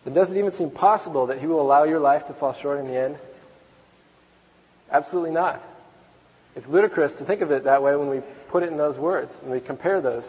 then 0.06 0.14
does 0.14 0.30
it 0.30 0.38
even 0.38 0.52
seem 0.52 0.70
possible 0.70 1.28
that 1.28 1.40
He 1.40 1.48
will 1.48 1.62
allow 1.62 1.84
your 1.84 2.00
life 2.00 2.28
to 2.28 2.34
fall 2.34 2.54
short 2.54 2.80
in 2.80 2.88
the 2.88 2.98
end? 2.98 3.18
Absolutely 4.92 5.32
not. 5.32 5.62
It's 6.56 6.68
ludicrous 6.68 7.16
to 7.16 7.26
think 7.26 7.42
of 7.42 7.52
it 7.52 7.64
that 7.64 7.82
way 7.82 7.96
when 7.96 8.10
we 8.10 8.22
put 8.50 8.62
it 8.62 8.70
in 8.70 8.78
those 8.78 8.98
words, 8.98 9.34
and 9.42 9.52
we 9.52 9.60
compare 9.60 10.02
those. 10.02 10.24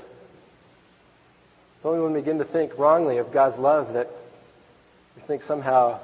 It's 1.85 1.88
only 1.90 2.01
when 2.01 2.14
we 2.14 2.20
begin 2.20 2.38
to 2.38 2.47
think 2.47 2.79
wrongly 2.79 3.18
of 3.18 3.31
God's 3.31 3.59
love 3.59 3.92
that 3.92 4.09
we 5.16 5.20
think 5.20 5.42
somehow 5.42 6.01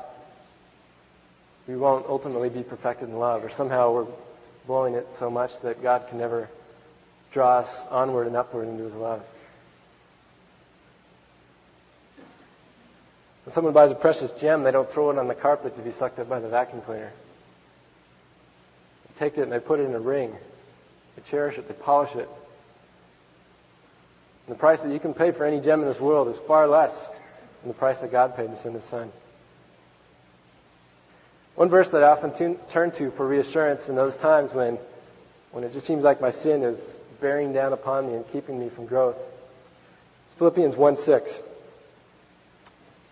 we 1.67 1.75
won't 1.75 2.05
ultimately 2.07 2.51
be 2.51 2.63
perfected 2.63 3.09
in 3.09 3.19
love, 3.19 3.43
or 3.43 3.49
somehow 3.49 3.91
we're 3.95 4.07
blowing 4.67 4.93
it 4.93 5.09
so 5.19 5.31
much 5.31 5.59
that 5.61 5.83
God 5.83 6.07
can 6.11 6.19
never 6.19 6.51
draw 7.33 7.61
us 7.61 7.75
onward 7.89 8.27
and 8.27 8.37
upward 8.37 8.69
into 8.69 8.85
His 8.85 8.93
love. 8.93 9.23
When 13.47 13.55
someone 13.55 13.73
buys 13.73 13.91
a 13.91 13.95
precious 13.95 14.33
gem, 14.33 14.65
they 14.65 14.73
don't 14.73 14.93
throw 14.93 15.11
it 15.11 15.17
on 15.17 15.29
the 15.29 15.35
carpet 15.35 15.77
to 15.77 15.83
be 15.83 15.93
sucked 15.93 16.19
up 16.19 16.29
by 16.29 16.41
the 16.41 16.49
vacuum 16.51 16.83
cleaner 16.83 17.11
They 19.09 19.19
take 19.19 19.39
it 19.39 19.45
and 19.45 19.53
they 19.53 19.61
put 19.61 19.81
it 19.81 19.85
in 19.85 19.95
a 19.95 19.99
ring. 19.99 20.37
They 21.17 21.23
cherish 21.31 21.57
it, 21.57 21.69
they 21.69 21.75
polish 21.75 22.15
it. 22.17 22.29
The 24.51 24.57
price 24.57 24.81
that 24.81 24.93
you 24.93 24.99
can 24.99 25.15
pay 25.15 25.31
for 25.31 25.45
any 25.45 25.61
gem 25.61 25.81
in 25.81 25.87
this 25.87 26.01
world 26.01 26.27
is 26.27 26.37
far 26.37 26.67
less 26.67 26.93
than 27.63 27.69
the 27.69 27.75
price 27.75 28.01
that 28.01 28.11
God 28.11 28.37
paid 28.37 28.51
to 28.51 28.57
send 28.57 28.75
His 28.75 28.85
Son. 28.85 29.13
One 31.55 31.69
verse 31.69 31.89
that 31.91 32.03
I 32.03 32.09
often 32.09 32.59
turn 32.69 32.91
to 32.93 33.13
for 33.13 33.29
reassurance 33.29 33.89
in 33.89 33.95
those 33.95 34.17
times 34.17 34.53
when, 34.53 34.77
when 35.53 35.63
it 35.63 35.73
just 35.73 35.87
seems 35.87 36.03
like 36.03 36.21
my 36.21 36.33
sin 36.33 36.65
is 36.65 36.81
bearing 37.21 37.53
down 37.53 37.73
upon 37.73 38.09
me 38.09 38.15
and 38.15 38.33
keeping 38.33 38.59
me 38.59 38.71
from 38.71 38.87
growth 38.87 39.17
is 40.29 40.35
Philippians 40.35 40.75
1 40.75 40.97
6. 40.97 41.41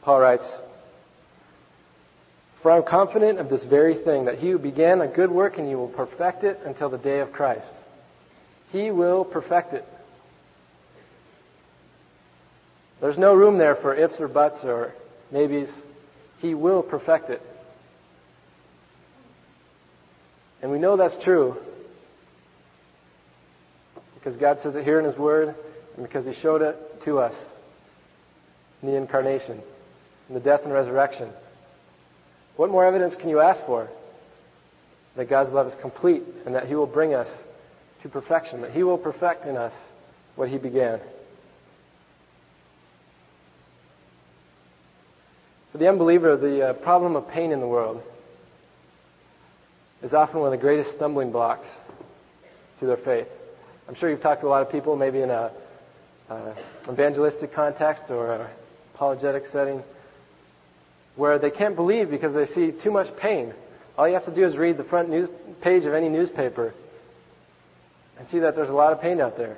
Paul 0.03 0.20
writes, 0.20 0.51
for 2.62 2.72
I'm 2.72 2.83
confident 2.83 3.38
of 3.38 3.48
this 3.48 3.62
very 3.62 3.94
thing, 3.94 4.24
that 4.24 4.40
he 4.40 4.51
who 4.51 4.59
began 4.59 5.01
a 5.01 5.07
good 5.07 5.31
work 5.31 5.57
in 5.59 5.70
you 5.70 5.77
will 5.77 5.87
perfect 5.87 6.42
it 6.42 6.61
until 6.64 6.88
the 6.88 6.98
day 6.98 7.20
of 7.20 7.33
Christ. 7.33 7.72
He 8.72 8.90
will 8.90 9.24
perfect 9.24 9.72
it. 9.74 9.87
There's 13.00 13.18
no 13.18 13.34
room 13.34 13.58
there 13.58 13.76
for 13.76 13.94
ifs 13.94 14.20
or 14.20 14.28
buts 14.28 14.64
or 14.64 14.94
maybes. 15.30 15.70
He 16.40 16.54
will 16.54 16.82
perfect 16.82 17.30
it. 17.30 17.42
And 20.62 20.72
we 20.72 20.78
know 20.78 20.96
that's 20.96 21.16
true 21.16 21.56
because 24.14 24.37
God 24.37 24.61
says 24.61 24.74
it 24.74 24.84
here 24.84 24.98
in 24.98 25.04
His 25.04 25.16
Word 25.16 25.54
and 25.96 26.06
because 26.06 26.26
He 26.26 26.32
showed 26.32 26.62
it 26.62 27.02
to 27.02 27.18
us 27.20 27.34
in 28.82 28.88
the 28.88 28.96
incarnation, 28.96 29.61
in 30.28 30.34
the 30.34 30.40
death 30.40 30.64
and 30.64 30.72
resurrection. 30.72 31.30
What 32.56 32.70
more 32.70 32.84
evidence 32.84 33.14
can 33.14 33.28
you 33.28 33.40
ask 33.40 33.64
for? 33.64 33.88
That 35.14 35.28
God's 35.28 35.52
love 35.52 35.68
is 35.68 35.74
complete 35.80 36.22
and 36.44 36.54
that 36.56 36.66
He 36.66 36.74
will 36.74 36.87
bring 36.87 37.14
us 37.14 37.28
to 38.02 38.08
perfection, 38.08 38.62
that 38.62 38.72
He 38.72 38.82
will 38.82 38.98
perfect 38.98 39.46
in 39.46 39.56
us 39.56 39.72
what 40.34 40.48
He 40.48 40.58
began. 40.58 41.00
For 45.78 45.84
the 45.84 45.90
unbeliever, 45.90 46.36
the 46.36 46.70
uh, 46.70 46.72
problem 46.72 47.14
of 47.14 47.28
pain 47.28 47.52
in 47.52 47.60
the 47.60 47.66
world 47.68 48.02
is 50.02 50.12
often 50.12 50.40
one 50.40 50.48
of 50.48 50.50
the 50.50 50.60
greatest 50.60 50.90
stumbling 50.90 51.30
blocks 51.30 51.68
to 52.80 52.86
their 52.86 52.96
faith. 52.96 53.28
I'm 53.86 53.94
sure 53.94 54.10
you've 54.10 54.20
talked 54.20 54.40
to 54.40 54.48
a 54.48 54.50
lot 54.50 54.62
of 54.62 54.72
people, 54.72 54.96
maybe 54.96 55.20
in 55.20 55.30
a 55.30 55.52
uh, 56.28 56.52
evangelistic 56.88 57.52
context 57.52 58.10
or 58.10 58.32
an 58.34 58.46
apologetic 58.92 59.46
setting, 59.46 59.84
where 61.14 61.38
they 61.38 61.52
can't 61.52 61.76
believe 61.76 62.10
because 62.10 62.34
they 62.34 62.46
see 62.46 62.72
too 62.72 62.90
much 62.90 63.16
pain. 63.16 63.54
All 63.96 64.08
you 64.08 64.14
have 64.14 64.24
to 64.24 64.32
do 64.32 64.44
is 64.44 64.56
read 64.56 64.78
the 64.78 64.84
front 64.84 65.10
news 65.10 65.28
page 65.60 65.84
of 65.84 65.94
any 65.94 66.08
newspaper 66.08 66.74
and 68.18 68.26
see 68.26 68.40
that 68.40 68.56
there's 68.56 68.70
a 68.70 68.74
lot 68.74 68.92
of 68.92 69.00
pain 69.00 69.20
out 69.20 69.36
there. 69.36 69.56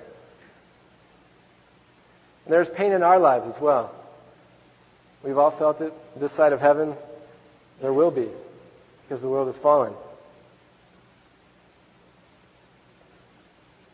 And 2.45 2.53
there's 2.53 2.69
pain 2.69 2.93
in 2.93 3.03
our 3.03 3.19
lives 3.19 3.47
as 3.47 3.59
well. 3.59 3.95
We've 5.23 5.39
all 5.39 5.51
felt 5.51 5.81
it 5.81 5.93
this 6.19 6.33
side 6.33 6.53
of 6.53 6.61
heaven. 6.61 6.95
There 7.81 7.93
will 7.93 8.11
be 8.11 8.29
because 9.03 9.21
the 9.21 9.29
world 9.29 9.49
has 9.49 9.57
fallen. 9.57 9.93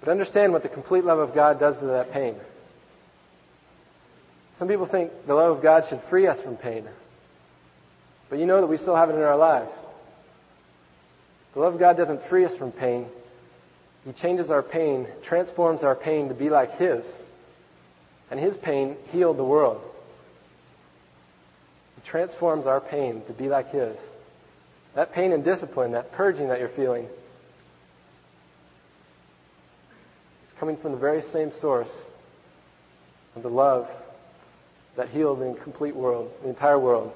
But 0.01 0.11
understand 0.11 0.53
what 0.53 0.63
the 0.63 0.69
complete 0.69 1.05
love 1.05 1.19
of 1.19 1.35
God 1.35 1.59
does 1.59 1.79
to 1.79 1.87
that 1.87 2.13
pain. 2.13 2.37
Some 4.59 4.69
people 4.69 4.87
think 4.87 5.11
the 5.27 5.35
love 5.35 5.57
of 5.57 5.63
God 5.63 5.87
should 5.89 6.01
free 6.03 6.27
us 6.27 6.41
from 6.41 6.57
pain. 6.57 6.85
But 8.31 8.39
you 8.39 8.47
know 8.47 8.61
that 8.61 8.67
we 8.67 8.77
still 8.77 8.97
have 8.97 9.11
it 9.11 9.15
in 9.15 9.23
our 9.23 9.37
lives. 9.37 9.73
The 11.55 11.61
love 11.61 11.75
of 11.75 11.81
God 11.81 11.97
doesn't 11.97 12.27
free 12.27 12.45
us 12.45 12.55
from 12.55 12.73
pain. 12.73 13.07
He 14.05 14.13
changes 14.13 14.51
our 14.51 14.63
pain, 14.63 15.07
transforms 15.23 15.83
our 15.83 15.95
pain 15.97 16.29
to 16.29 16.35
be 16.35 16.51
like 16.51 16.79
His. 16.79 17.05
And 18.31 18.39
His 18.39 18.57
pain 18.57 18.97
healed 19.11 19.37
the 19.37 19.45
world. 19.45 19.83
Transforms 22.07 22.67
our 22.67 22.81
pain 22.81 23.23
to 23.27 23.33
be 23.33 23.49
like 23.49 23.73
His. 23.73 23.97
That 24.95 25.13
pain 25.13 25.33
and 25.33 25.45
discipline, 25.45 25.93
that 25.93 26.13
purging 26.13 26.49
that 26.49 26.61
you're 26.61 26.69
feeling, 26.69 27.05
is 27.05 27.11
coming 30.59 30.77
from 30.77 30.93
the 30.93 30.99
very 30.99 31.21
same 31.21 31.53
source 31.53 31.91
of 33.35 33.43
the 33.43 33.51
love 33.51 33.89
that 34.97 35.11
healed 35.11 35.41
the 35.41 35.61
complete 35.61 35.95
world, 35.95 36.33
the 36.43 36.49
entire 36.49 36.79
world. 36.79 37.13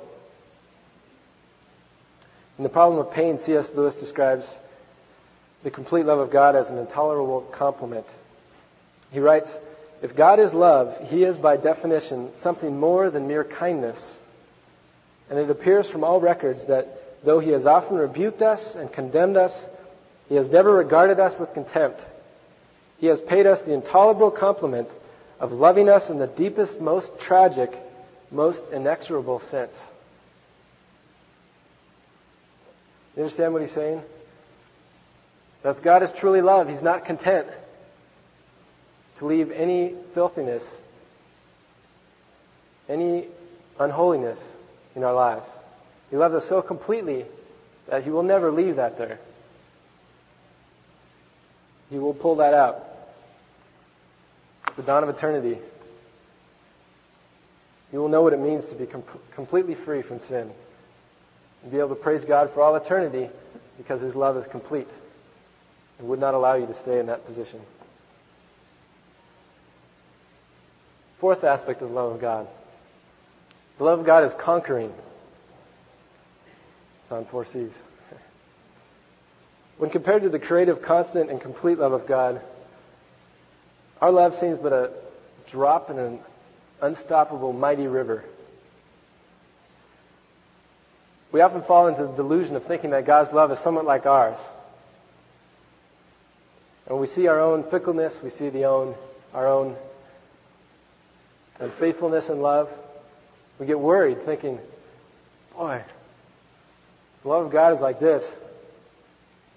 In 2.59 2.65
the 2.65 2.69
problem 2.69 3.01
of 3.01 3.13
pain, 3.13 3.39
C.S. 3.39 3.73
Lewis 3.75 3.95
describes 3.95 4.47
the 5.63 5.71
complete 5.71 6.05
love 6.05 6.19
of 6.19 6.31
God 6.31 6.57
as 6.57 6.69
an 6.69 6.79
intolerable 6.79 7.41
compliment. 7.41 8.07
He 9.11 9.21
writes, 9.21 9.51
If 10.03 10.15
God 10.15 10.39
is 10.41 10.53
love, 10.53 11.09
he 11.09 11.25
is 11.25 11.37
by 11.37 11.57
definition 11.57 12.35
something 12.35 12.79
more 12.79 13.11
than 13.11 13.29
mere 13.29 13.45
kindness. 13.45 14.19
And 15.31 15.39
it 15.39 15.49
appears 15.49 15.87
from 15.87 16.03
all 16.03 16.21
records 16.21 16.67
that 16.67 17.25
though 17.25 17.39
he 17.39 17.51
has 17.51 17.65
often 17.65 17.97
rebuked 17.97 18.43
us 18.43 18.75
and 18.75 18.93
condemned 18.93 19.37
us, 19.37 19.69
he 20.29 20.35
has 20.35 20.49
never 20.49 20.73
regarded 20.73 21.21
us 21.21 21.39
with 21.39 21.55
contempt. 21.55 22.01
He 22.99 23.07
has 23.07 23.21
paid 23.21 23.47
us 23.47 23.63
the 23.63 23.73
intolerable 23.73 24.33
compliment 24.33 24.89
of 25.39 25.53
loving 25.53 25.89
us 25.89 26.11
in 26.11 26.19
the 26.19 26.27
deepest, 26.27 26.81
most 26.81 27.19
tragic, 27.21 27.73
most 28.31 28.63
inexorable 28.73 29.41
sense. 29.51 29.75
You 33.17 33.23
understand 33.23 33.53
what 33.53 33.63
he's 33.63 33.73
saying? 33.73 34.03
That 35.63 35.77
if 35.77 35.83
God 35.83 36.03
is 36.03 36.13
truly 36.13 36.43
love, 36.43 36.69
he's 36.69 36.83
not 36.83 37.05
content 37.05 37.47
to 39.19 39.27
leave 39.27 39.51
any 39.53 39.95
filthiness, 40.15 40.65
any 42.89 43.27
unholiness 43.79 44.39
in 44.95 45.05
our 45.05 45.15
lives. 45.15 45.47
He 46.11 46.17
loves 46.17 46.35
us 46.35 46.49
so 46.49 46.63
completely 46.63 47.25
that 47.89 48.05
he 48.05 48.11
will 48.11 48.23
never 48.23 48.51
leave 48.51 48.77
that 48.77 48.99
there. 48.99 49.19
He 51.91 51.99
will 51.99 52.15
pull 52.15 52.37
that 52.37 52.55
out. 52.55 52.87
The 54.77 54.83
dawn 54.83 55.03
of 55.03 55.09
eternity, 55.09 55.59
you 57.93 57.99
will 57.99 58.09
know 58.09 58.23
what 58.23 58.33
it 58.33 58.39
means 58.39 58.67
to 58.67 58.77
be 58.77 58.87
com- 58.87 59.03
completely 59.35 59.75
free 59.75 60.03
from 60.03 60.21
sin 60.21 60.51
and 61.63 61.73
be 61.73 61.79
able 61.79 61.89
to 61.91 61.95
praise 61.97 62.25
God 62.25 62.53
for 62.55 62.63
all 62.63 62.77
eternity 62.77 63.29
because 63.77 64.01
His 64.01 64.15
love 64.15 64.37
is 64.37 64.47
complete 64.47 64.89
and 65.99 66.09
would 66.09 66.21
not 66.21 66.35
allow 66.35 66.55
you 66.55 66.67
to 66.67 66.75
stay 66.75 67.01
in 67.01 67.07
that 67.07 67.27
position. 67.27 67.61
Fourth 71.19 71.45
aspect 71.45 71.83
of 71.83 71.89
the 71.89 71.95
love 71.95 72.15
of 72.15 72.21
God. 72.21 72.47
The 73.81 73.87
love 73.87 74.01
of 74.01 74.05
God 74.05 74.25
is 74.25 74.35
conquering. 74.35 74.93
Four 77.09 77.47
C's. 77.47 77.71
When 79.79 79.89
compared 79.89 80.25
to 80.25 80.29
the 80.29 80.39
creative, 80.39 80.83
constant, 80.83 81.31
and 81.31 81.41
complete 81.41 81.79
love 81.79 81.95
of 81.95 82.07
God, 82.07 82.43
our 84.03 84.11
love 84.11 84.37
seems 84.37 84.59
but 84.59 84.75
a 84.75 84.91
drop 85.49 85.89
in 85.89 85.99
an 85.99 86.21
unstoppable, 86.83 87.55
mighty 87.55 87.87
river. 87.87 88.23
We 91.33 91.41
often 91.41 91.63
fall 91.63 91.87
into 91.87 92.03
the 92.03 92.13
delusion 92.13 92.57
of 92.57 92.67
thinking 92.67 92.91
that 92.91 93.07
God's 93.07 93.33
love 93.33 93.51
is 93.51 93.61
somewhat 93.61 93.87
like 93.87 94.05
ours. 94.05 94.37
And 96.85 96.97
when 96.97 97.01
we 97.01 97.07
see 97.07 97.29
our 97.29 97.41
own 97.41 97.65
fickleness, 97.65 98.21
we 98.23 98.29
see 98.29 98.51
the 98.51 98.67
own, 98.67 98.95
our 99.33 99.47
own 99.47 99.75
unfaithfulness 101.59 102.29
in 102.29 102.43
love, 102.43 102.69
we 103.61 103.67
get 103.67 103.79
worried 103.79 104.25
thinking, 104.25 104.59
boy, 105.55 105.83
the 107.23 107.29
love 107.29 107.45
of 107.45 107.53
God 107.53 107.75
is 107.75 107.81
like 107.81 108.01
this. 108.01 108.29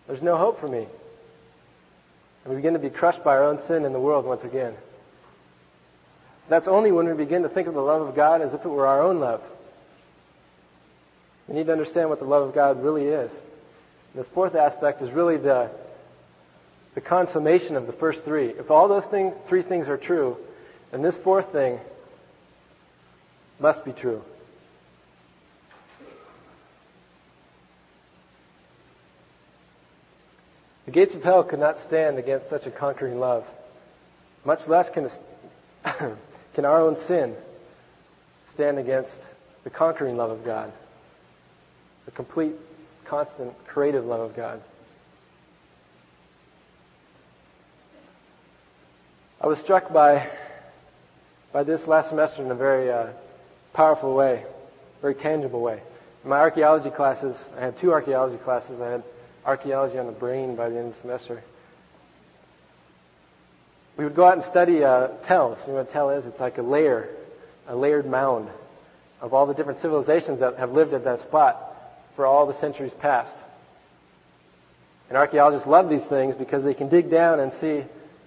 There's 0.07 0.21
no 0.21 0.35
hope 0.35 0.59
for 0.59 0.67
me. 0.67 0.85
And 2.43 2.53
we 2.53 2.57
begin 2.57 2.73
to 2.73 2.79
be 2.79 2.89
crushed 2.89 3.23
by 3.23 3.37
our 3.37 3.45
own 3.45 3.61
sin 3.61 3.85
in 3.85 3.93
the 3.93 3.99
world 3.99 4.25
once 4.25 4.43
again. 4.43 4.75
That's 6.49 6.67
only 6.67 6.91
when 6.91 7.07
we 7.07 7.13
begin 7.13 7.43
to 7.43 7.49
think 7.49 7.69
of 7.69 7.73
the 7.73 7.81
love 7.81 8.01
of 8.01 8.13
God 8.13 8.41
as 8.41 8.53
if 8.53 8.65
it 8.65 8.67
were 8.67 8.85
our 8.85 9.01
own 9.01 9.21
love. 9.21 9.41
We 11.47 11.55
need 11.55 11.67
to 11.67 11.71
understand 11.71 12.09
what 12.09 12.19
the 12.19 12.25
love 12.25 12.45
of 12.45 12.53
God 12.53 12.83
really 12.83 13.05
is. 13.05 13.31
And 13.31 14.21
this 14.21 14.27
fourth 14.27 14.55
aspect 14.55 15.01
is 15.01 15.09
really 15.11 15.37
the, 15.37 15.71
the 16.95 17.01
consummation 17.01 17.77
of 17.77 17.87
the 17.87 17.93
first 17.93 18.25
three. 18.25 18.47
If 18.47 18.69
all 18.69 18.89
those 18.89 19.05
thing, 19.05 19.31
three 19.47 19.61
things 19.61 19.87
are 19.87 19.97
true, 19.97 20.35
then 20.91 21.01
this 21.01 21.15
fourth 21.15 21.53
thing 21.53 21.79
must 23.59 23.85
be 23.85 23.91
true. 23.91 24.23
The 30.85 30.91
gates 30.91 31.15
of 31.15 31.23
hell 31.23 31.43
could 31.43 31.59
not 31.59 31.79
stand 31.79 32.17
against 32.19 32.49
such 32.49 32.65
a 32.65 32.71
conquering 32.71 33.19
love. 33.19 33.45
Much 34.43 34.67
less 34.67 34.89
can, 34.89 35.09
can 36.53 36.65
our 36.65 36.81
own 36.81 36.97
sin 36.97 37.35
stand 38.53 38.77
against 38.77 39.21
the 39.63 39.69
conquering 39.69 40.17
love 40.17 40.29
of 40.29 40.43
God, 40.43 40.71
the 42.05 42.11
complete, 42.11 42.53
constant, 43.05 43.53
creative 43.65 44.05
love 44.05 44.19
of 44.19 44.35
God. 44.35 44.61
I 49.39 49.47
was 49.47 49.59
struck 49.59 49.91
by, 49.91 50.29
by 51.51 51.63
this 51.63 51.87
last 51.87 52.09
semester 52.09 52.43
in 52.43 52.51
a 52.51 52.55
very 52.55 52.91
uh, 52.91 53.07
powerful 53.73 54.13
way, 54.15 54.45
very 55.01 55.15
tangible 55.15 55.61
way. 55.61 55.81
In 56.23 56.29
my 56.29 56.39
archaeology 56.39 56.89
classes, 56.89 57.35
I 57.57 57.61
had 57.61 57.77
two 57.77 57.91
archaeology 57.91 58.37
classes. 58.37 58.79
I 58.79 58.89
had 58.89 59.03
archaeology 59.45 59.97
on 59.97 60.05
the 60.05 60.13
brain 60.13 60.55
by 60.55 60.69
the 60.69 60.77
end 60.77 60.87
of 60.87 60.93
the 60.93 60.99
semester. 60.99 61.43
We 63.97 64.05
would 64.05 64.15
go 64.15 64.25
out 64.25 64.33
and 64.33 64.43
study 64.43 64.83
uh, 64.83 65.07
tells. 65.23 65.59
You 65.67 65.73
know 65.73 65.79
what 65.79 65.89
a 65.89 65.91
tell 65.91 66.09
is? 66.11 66.25
It's 66.25 66.39
like 66.39 66.57
a 66.57 66.61
layer, 66.61 67.09
a 67.67 67.75
layered 67.75 68.05
mound 68.05 68.49
of 69.21 69.33
all 69.33 69.45
the 69.45 69.53
different 69.53 69.79
civilizations 69.79 70.39
that 70.39 70.57
have 70.57 70.71
lived 70.71 70.93
at 70.93 71.03
that 71.03 71.21
spot 71.21 71.59
for 72.15 72.25
all 72.25 72.45
the 72.45 72.53
centuries 72.53 72.93
past. 72.93 73.35
And 75.09 75.17
archaeologists 75.17 75.67
love 75.67 75.89
these 75.89 76.03
things 76.03 76.35
because 76.35 76.63
they 76.63 76.73
can 76.73 76.89
dig 76.89 77.09
down 77.09 77.39
and 77.39 77.53
see 77.53 77.83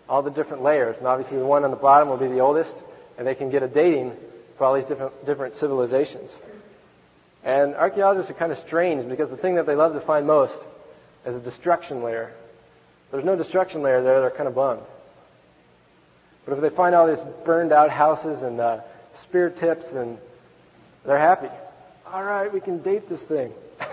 all 0.08 0.22
the 0.22 0.30
different 0.30 0.62
layers. 0.62 0.98
And 0.98 1.06
obviously 1.06 1.38
the 1.38 1.44
one 1.44 1.64
on 1.64 1.70
the 1.70 1.76
bottom 1.76 2.08
will 2.08 2.16
be 2.16 2.28
the 2.28 2.40
oldest, 2.40 2.74
and 3.18 3.26
they 3.26 3.34
can 3.34 3.50
get 3.50 3.62
a 3.62 3.68
dating 3.68 4.12
for 4.56 4.64
all 4.64 4.74
these 4.74 4.84
different, 4.84 5.26
different 5.26 5.56
civilizations. 5.56 6.36
And 7.44 7.74
archaeologists 7.74 8.30
are 8.30 8.34
kind 8.34 8.52
of 8.52 8.58
strange 8.58 9.08
because 9.08 9.30
the 9.30 9.36
thing 9.36 9.54
that 9.54 9.66
they 9.66 9.76
love 9.76 9.94
to 9.94 10.00
find 10.00 10.26
most 10.26 10.58
is 11.24 11.36
a 11.36 11.40
destruction 11.40 12.02
layer. 12.02 12.32
There's 13.10 13.24
no 13.24 13.36
destruction 13.36 13.82
layer 13.82 14.02
there, 14.02 14.20
they're 14.20 14.30
kind 14.30 14.48
of 14.48 14.54
bummed. 14.54 14.82
But 16.44 16.54
if 16.54 16.60
they 16.60 16.70
find 16.70 16.94
all 16.94 17.06
these 17.06 17.24
burned 17.44 17.72
out 17.72 17.90
houses 17.90 18.42
and 18.42 18.60
uh, 18.60 18.80
spear 19.22 19.50
tips, 19.50 19.88
and 19.92 20.18
they're 21.04 21.18
happy. 21.18 21.48
All 22.12 22.22
right, 22.22 22.52
we 22.52 22.60
can 22.60 22.82
date 22.82 23.08
this 23.08 23.22
thing. 23.22 23.52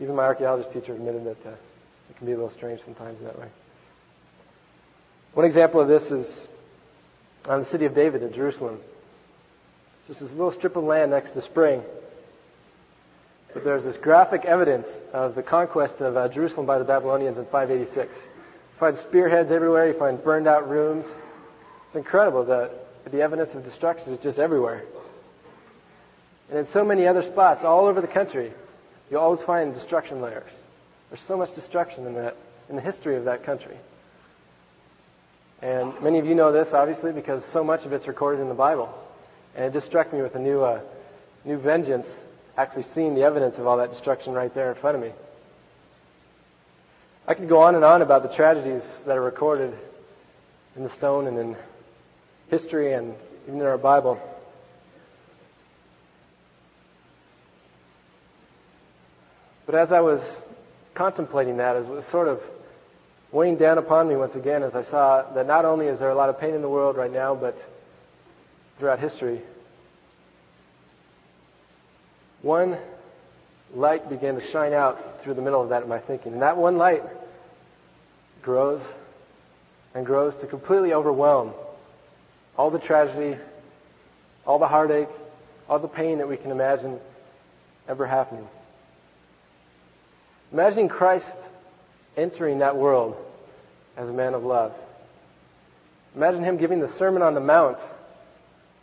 Even 0.00 0.16
my 0.16 0.24
archaeologist 0.24 0.72
teacher 0.72 0.94
admitted 0.94 1.24
that 1.24 1.46
uh, 1.46 1.50
it 2.10 2.16
can 2.16 2.26
be 2.26 2.32
a 2.32 2.36
little 2.36 2.50
strange 2.50 2.80
sometimes 2.84 3.20
that 3.20 3.38
way. 3.38 3.46
One 5.34 5.46
example 5.46 5.80
of 5.80 5.88
this 5.88 6.10
is 6.10 6.48
on 7.48 7.60
the 7.60 7.64
city 7.64 7.84
of 7.84 7.94
David 7.94 8.22
in 8.22 8.32
Jerusalem. 8.32 8.80
It's 10.00 10.08
just 10.08 10.20
this 10.20 10.30
little 10.32 10.52
strip 10.52 10.76
of 10.76 10.84
land 10.84 11.10
next 11.10 11.30
to 11.30 11.36
the 11.36 11.42
spring. 11.42 11.82
But 13.52 13.64
there's 13.64 13.84
this 13.84 13.96
graphic 13.96 14.44
evidence 14.44 14.94
of 15.12 15.34
the 15.34 15.42
conquest 15.42 16.00
of 16.00 16.16
uh, 16.16 16.28
Jerusalem 16.28 16.66
by 16.66 16.78
the 16.78 16.84
Babylonians 16.84 17.38
in 17.38 17.44
586. 17.44 18.12
You 18.14 18.22
find 18.78 18.98
spearheads 18.98 19.50
everywhere. 19.50 19.86
You 19.86 19.94
find 19.94 20.22
burned 20.22 20.48
out 20.48 20.68
rooms. 20.68 21.06
It's 21.86 21.96
incredible 21.96 22.44
that 22.46 22.72
the 23.10 23.22
evidence 23.22 23.54
of 23.54 23.64
destruction 23.64 24.12
is 24.12 24.18
just 24.18 24.38
everywhere. 24.38 24.82
And 26.50 26.58
in 26.58 26.66
so 26.66 26.84
many 26.84 27.06
other 27.06 27.22
spots 27.22 27.64
all 27.64 27.86
over 27.86 28.00
the 28.00 28.08
country, 28.08 28.52
you 29.10 29.18
always 29.18 29.40
find 29.40 29.72
destruction 29.72 30.20
layers. 30.20 30.50
There's 31.10 31.22
so 31.22 31.36
much 31.36 31.54
destruction 31.54 32.06
in 32.06 32.14
that, 32.14 32.36
in 32.68 32.76
the 32.76 32.82
history 32.82 33.16
of 33.16 33.26
that 33.26 33.44
country. 33.44 33.76
And 35.64 35.98
many 36.02 36.18
of 36.18 36.26
you 36.26 36.34
know 36.34 36.52
this, 36.52 36.74
obviously, 36.74 37.10
because 37.10 37.42
so 37.42 37.64
much 37.64 37.86
of 37.86 37.94
it's 37.94 38.06
recorded 38.06 38.42
in 38.42 38.48
the 38.50 38.54
Bible. 38.54 38.92
And 39.56 39.64
it 39.64 39.72
just 39.72 39.86
struck 39.86 40.12
me 40.12 40.20
with 40.20 40.34
a 40.34 40.38
new, 40.38 40.60
uh, 40.60 40.80
new 41.46 41.56
vengeance 41.56 42.06
actually 42.58 42.82
seeing 42.82 43.14
the 43.14 43.22
evidence 43.22 43.56
of 43.56 43.66
all 43.66 43.78
that 43.78 43.88
destruction 43.88 44.34
right 44.34 44.52
there 44.54 44.68
in 44.68 44.74
front 44.74 44.96
of 44.96 45.02
me. 45.02 45.10
I 47.26 47.32
could 47.32 47.48
go 47.48 47.60
on 47.60 47.76
and 47.76 47.82
on 47.82 48.02
about 48.02 48.22
the 48.22 48.28
tragedies 48.28 48.82
that 49.06 49.16
are 49.16 49.22
recorded 49.22 49.72
in 50.76 50.82
the 50.82 50.90
stone 50.90 51.26
and 51.26 51.38
in 51.38 51.56
history 52.50 52.92
and 52.92 53.14
even 53.48 53.58
in 53.58 53.66
our 53.66 53.78
Bible. 53.78 54.20
But 59.64 59.76
as 59.76 59.92
I 59.92 60.00
was 60.00 60.20
contemplating 60.92 61.56
that, 61.56 61.76
as 61.76 61.86
was 61.86 62.04
sort 62.04 62.28
of 62.28 62.42
weighing 63.34 63.56
down 63.56 63.78
upon 63.78 64.08
me 64.08 64.14
once 64.14 64.36
again, 64.36 64.62
as 64.62 64.76
I 64.76 64.84
saw 64.84 65.22
that 65.32 65.48
not 65.48 65.64
only 65.64 65.88
is 65.88 65.98
there 65.98 66.08
a 66.08 66.14
lot 66.14 66.28
of 66.28 66.38
pain 66.38 66.54
in 66.54 66.62
the 66.62 66.68
world 66.68 66.96
right 66.96 67.12
now, 67.12 67.34
but 67.34 67.58
throughout 68.78 69.00
history, 69.00 69.42
one 72.42 72.76
light 73.74 74.08
began 74.08 74.36
to 74.36 74.40
shine 74.40 74.72
out 74.72 75.20
through 75.20 75.34
the 75.34 75.42
middle 75.42 75.60
of 75.60 75.70
that 75.70 75.82
in 75.82 75.88
my 75.88 75.98
thinking. 75.98 76.32
And 76.32 76.42
that 76.42 76.56
one 76.56 76.78
light 76.78 77.02
grows 78.40 78.80
and 79.94 80.06
grows 80.06 80.36
to 80.36 80.46
completely 80.46 80.92
overwhelm 80.92 81.54
all 82.56 82.70
the 82.70 82.78
tragedy, 82.78 83.36
all 84.46 84.60
the 84.60 84.68
heartache, 84.68 85.08
all 85.68 85.80
the 85.80 85.88
pain 85.88 86.18
that 86.18 86.28
we 86.28 86.36
can 86.36 86.52
imagine 86.52 87.00
ever 87.88 88.06
happening. 88.06 88.46
Imagining 90.52 90.88
Christ 90.88 91.36
entering 92.16 92.60
that 92.60 92.76
world 92.76 93.16
as 93.96 94.08
a 94.08 94.12
man 94.12 94.34
of 94.34 94.44
love. 94.44 94.74
Imagine 96.14 96.44
him 96.44 96.56
giving 96.56 96.80
the 96.80 96.88
Sermon 96.88 97.22
on 97.22 97.34
the 97.34 97.40
Mount 97.40 97.78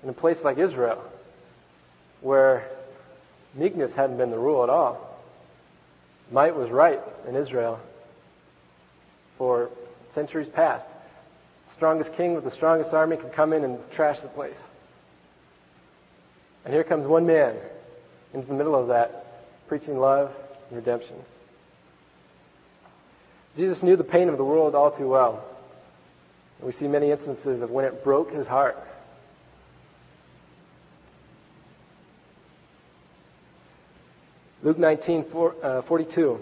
in 0.03 0.09
a 0.09 0.13
place 0.13 0.43
like 0.43 0.57
Israel, 0.57 1.03
where 2.21 2.67
meekness 3.55 3.93
hadn't 3.93 4.17
been 4.17 4.31
the 4.31 4.39
rule 4.39 4.63
at 4.63 4.69
all. 4.69 5.07
Might 6.31 6.55
was 6.55 6.69
right 6.69 6.99
in 7.27 7.35
Israel 7.35 7.79
for 9.37 9.69
centuries 10.13 10.47
past. 10.47 10.87
The 11.67 11.73
strongest 11.73 12.13
king 12.13 12.35
with 12.35 12.43
the 12.43 12.51
strongest 12.51 12.93
army 12.93 13.17
could 13.17 13.33
come 13.33 13.53
in 13.53 13.63
and 13.63 13.79
trash 13.91 14.19
the 14.19 14.27
place. 14.27 14.61
And 16.63 16.73
here 16.73 16.83
comes 16.83 17.07
one 17.07 17.25
man 17.25 17.55
into 18.33 18.47
the 18.47 18.53
middle 18.53 18.75
of 18.75 18.89
that, 18.89 19.67
preaching 19.67 19.99
love 19.99 20.31
and 20.69 20.77
redemption. 20.77 21.15
Jesus 23.57 23.83
knew 23.83 23.95
the 23.95 24.03
pain 24.03 24.29
of 24.29 24.37
the 24.37 24.43
world 24.43 24.75
all 24.75 24.91
too 24.91 25.07
well. 25.07 25.43
And 26.59 26.65
we 26.65 26.71
see 26.71 26.87
many 26.87 27.11
instances 27.11 27.61
of 27.61 27.71
when 27.71 27.85
it 27.85 28.03
broke 28.03 28.31
his 28.31 28.47
heart. 28.47 28.77
Luke 34.63 34.77
19, 34.77 35.25
uh, 35.63 35.81
42. 35.81 36.39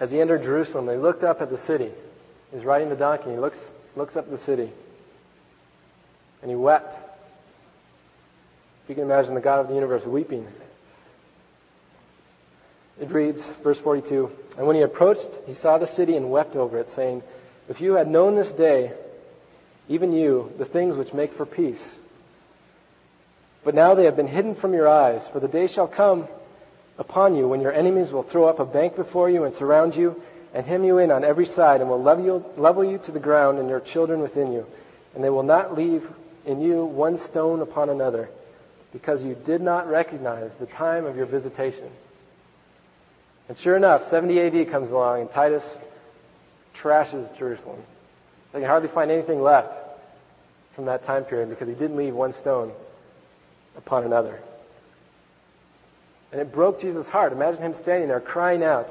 As 0.00 0.10
he 0.10 0.20
entered 0.20 0.42
Jerusalem, 0.42 0.88
he 0.88 0.96
looked 0.96 1.24
up 1.24 1.42
at 1.42 1.50
the 1.50 1.58
city. 1.58 1.90
He's 2.52 2.64
riding 2.64 2.88
the 2.88 2.96
donkey. 2.96 3.30
He 3.30 3.36
looks, 3.36 3.58
looks 3.96 4.16
up 4.16 4.26
at 4.26 4.30
the 4.30 4.38
city. 4.38 4.70
And 6.40 6.50
he 6.50 6.56
wept. 6.56 6.94
If 8.84 8.90
you 8.90 8.94
can 8.94 9.04
imagine 9.04 9.34
the 9.34 9.40
God 9.40 9.60
of 9.60 9.68
the 9.68 9.74
universe 9.74 10.04
weeping. 10.04 10.46
It 13.00 13.10
reads, 13.10 13.42
verse 13.62 13.78
42, 13.78 14.30
And 14.56 14.66
when 14.66 14.76
he 14.76 14.82
approached, 14.82 15.28
he 15.46 15.54
saw 15.54 15.78
the 15.78 15.86
city 15.86 16.16
and 16.16 16.30
wept 16.30 16.54
over 16.54 16.78
it, 16.78 16.88
saying, 16.88 17.22
If 17.68 17.80
you 17.80 17.94
had 17.94 18.08
known 18.08 18.36
this 18.36 18.52
day, 18.52 18.92
even 19.88 20.12
you, 20.12 20.52
the 20.58 20.64
things 20.64 20.96
which 20.96 21.12
make 21.12 21.34
for 21.34 21.44
peace. 21.44 21.94
But 23.64 23.74
now 23.74 23.94
they 23.94 24.04
have 24.04 24.16
been 24.16 24.28
hidden 24.28 24.54
from 24.54 24.74
your 24.74 24.88
eyes, 24.88 25.26
for 25.28 25.40
the 25.40 25.48
day 25.48 25.66
shall 25.66 25.88
come 25.88 26.28
upon 26.98 27.34
you 27.34 27.48
when 27.48 27.60
your 27.60 27.72
enemies 27.72 28.12
will 28.12 28.22
throw 28.22 28.46
up 28.46 28.60
a 28.60 28.64
bank 28.64 28.94
before 28.94 29.28
you 29.28 29.44
and 29.44 29.52
surround 29.52 29.96
you 29.96 30.22
and 30.52 30.64
hem 30.64 30.84
you 30.84 30.98
in 30.98 31.10
on 31.10 31.24
every 31.24 31.46
side 31.46 31.80
and 31.80 31.90
will 31.90 32.02
level 32.02 32.24
you, 32.24 32.44
level 32.56 32.84
you 32.84 32.98
to 32.98 33.10
the 33.10 33.18
ground 33.18 33.58
and 33.58 33.68
your 33.68 33.80
children 33.80 34.20
within 34.20 34.52
you. 34.52 34.64
And 35.14 35.24
they 35.24 35.30
will 35.30 35.42
not 35.42 35.76
leave 35.76 36.08
in 36.46 36.60
you 36.60 36.84
one 36.84 37.18
stone 37.18 37.60
upon 37.60 37.88
another 37.88 38.30
because 38.92 39.24
you 39.24 39.34
did 39.34 39.60
not 39.60 39.88
recognize 39.88 40.52
the 40.60 40.66
time 40.66 41.04
of 41.06 41.16
your 41.16 41.26
visitation. 41.26 41.90
And 43.48 43.58
sure 43.58 43.76
enough, 43.76 44.08
70 44.08 44.40
AD 44.40 44.70
comes 44.70 44.90
along 44.90 45.22
and 45.22 45.30
Titus 45.30 45.64
trashes 46.76 47.36
Jerusalem. 47.38 47.82
They 48.52 48.60
can 48.60 48.68
hardly 48.68 48.88
find 48.88 49.10
anything 49.10 49.42
left 49.42 49.74
from 50.74 50.86
that 50.86 51.04
time 51.04 51.24
period 51.24 51.50
because 51.50 51.68
he 51.68 51.74
didn't 51.74 51.96
leave 51.96 52.14
one 52.14 52.32
stone 52.32 52.72
upon 53.76 54.04
another. 54.04 54.40
And 56.32 56.40
it 56.40 56.52
broke 56.52 56.80
Jesus' 56.80 57.06
heart. 57.06 57.32
Imagine 57.32 57.62
him 57.62 57.74
standing 57.74 58.08
there 58.08 58.20
crying 58.20 58.62
out. 58.62 58.88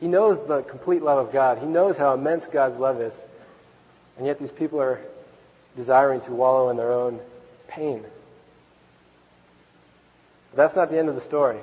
He 0.00 0.08
knows 0.08 0.44
the 0.46 0.62
complete 0.62 1.02
love 1.02 1.26
of 1.26 1.32
God. 1.32 1.58
He 1.58 1.66
knows 1.66 1.96
how 1.96 2.14
immense 2.14 2.46
God's 2.46 2.78
love 2.78 3.00
is. 3.00 3.14
And 4.18 4.26
yet 4.26 4.40
these 4.40 4.50
people 4.50 4.80
are 4.80 5.00
desiring 5.76 6.20
to 6.22 6.32
wallow 6.32 6.70
in 6.70 6.76
their 6.76 6.92
own 6.92 7.20
pain. 7.68 8.02
But 10.50 10.56
that's 10.56 10.76
not 10.76 10.90
the 10.90 10.98
end 10.98 11.08
of 11.08 11.14
the 11.14 11.20
story. 11.20 11.58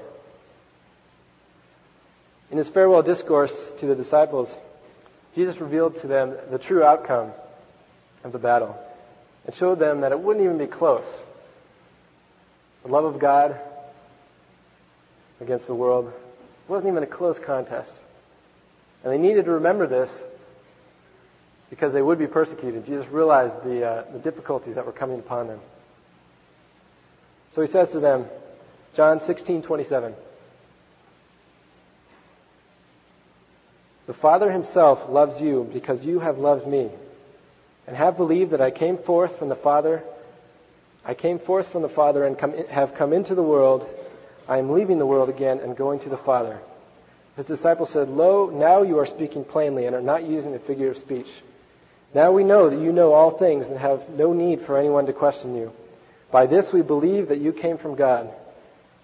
In 2.51 2.57
his 2.57 2.67
farewell 2.67 3.03
discourse 3.03 3.71
to 3.79 3.85
the 3.85 3.95
disciples, 3.95 4.57
Jesus 5.35 5.61
revealed 5.61 6.01
to 6.01 6.07
them 6.07 6.35
the 6.49 6.57
true 6.57 6.83
outcome 6.83 7.31
of 8.23 8.31
the 8.31 8.39
battle 8.39 8.77
and 9.45 9.55
showed 9.55 9.79
them 9.79 10.01
that 10.01 10.11
it 10.11 10.19
wouldn't 10.19 10.43
even 10.43 10.57
be 10.57 10.67
close. 10.67 11.05
The 12.83 12.89
love 12.89 13.05
of 13.05 13.19
God 13.19 13.59
against 15.41 15.67
the 15.67 15.75
world 15.75 16.11
wasn't 16.67 16.91
even 16.91 17.03
a 17.03 17.07
close 17.07 17.39
contest. 17.39 17.99
And 19.03 19.13
they 19.13 19.17
needed 19.17 19.45
to 19.45 19.51
remember 19.51 19.87
this 19.87 20.09
because 21.69 21.93
they 21.93 22.01
would 22.01 22.17
be 22.17 22.27
persecuted. 22.27 22.85
Jesus 22.85 23.07
realized 23.07 23.63
the, 23.63 23.85
uh, 23.85 24.03
the 24.11 24.19
difficulties 24.19 24.75
that 24.75 24.85
were 24.85 24.91
coming 24.91 25.19
upon 25.19 25.47
them. 25.47 25.59
So 27.51 27.61
he 27.61 27.67
says 27.67 27.91
to 27.91 27.99
them, 27.99 28.25
John 28.95 29.19
16:27. 29.19 30.13
The 34.09 34.15
Father 34.15 34.51
himself 34.51 35.07
loves 35.07 35.39
you 35.39 35.69
because 35.71 36.03
you 36.03 36.19
have 36.19 36.39
loved 36.39 36.65
me 36.65 36.89
and 37.85 37.95
have 37.95 38.17
believed 38.17 38.53
that 38.53 38.59
I 38.59 38.71
came 38.71 38.97
forth 38.97 39.37
from 39.37 39.49
the 39.49 39.55
Father. 39.55 40.01
I 41.05 41.13
came 41.13 41.37
forth 41.37 41.71
from 41.71 41.83
the 41.83 41.89
Father 41.89 42.25
and 42.25 42.35
come, 42.35 42.57
have 42.69 42.95
come 42.95 43.13
into 43.13 43.35
the 43.35 43.43
world. 43.43 43.87
I 44.47 44.57
am 44.57 44.71
leaving 44.71 44.97
the 44.97 45.05
world 45.05 45.29
again 45.29 45.59
and 45.59 45.77
going 45.77 45.99
to 45.99 46.09
the 46.09 46.17
Father. 46.17 46.57
His 47.35 47.45
disciples 47.45 47.91
said, 47.91 48.09
Lo, 48.09 48.49
now 48.49 48.81
you 48.81 48.97
are 48.97 49.05
speaking 49.05 49.43
plainly 49.43 49.85
and 49.85 49.95
are 49.95 50.01
not 50.01 50.23
using 50.23 50.55
a 50.55 50.59
figure 50.59 50.89
of 50.89 50.97
speech. 50.97 51.29
Now 52.11 52.31
we 52.31 52.43
know 52.43 52.71
that 52.71 52.81
you 52.81 52.91
know 52.91 53.13
all 53.13 53.29
things 53.29 53.69
and 53.69 53.77
have 53.77 54.09
no 54.09 54.33
need 54.33 54.61
for 54.61 54.75
anyone 54.75 55.05
to 55.05 55.13
question 55.13 55.55
you. 55.55 55.71
By 56.31 56.47
this 56.47 56.73
we 56.73 56.81
believe 56.81 57.27
that 57.27 57.41
you 57.41 57.53
came 57.53 57.77
from 57.77 57.93
God. 57.93 58.33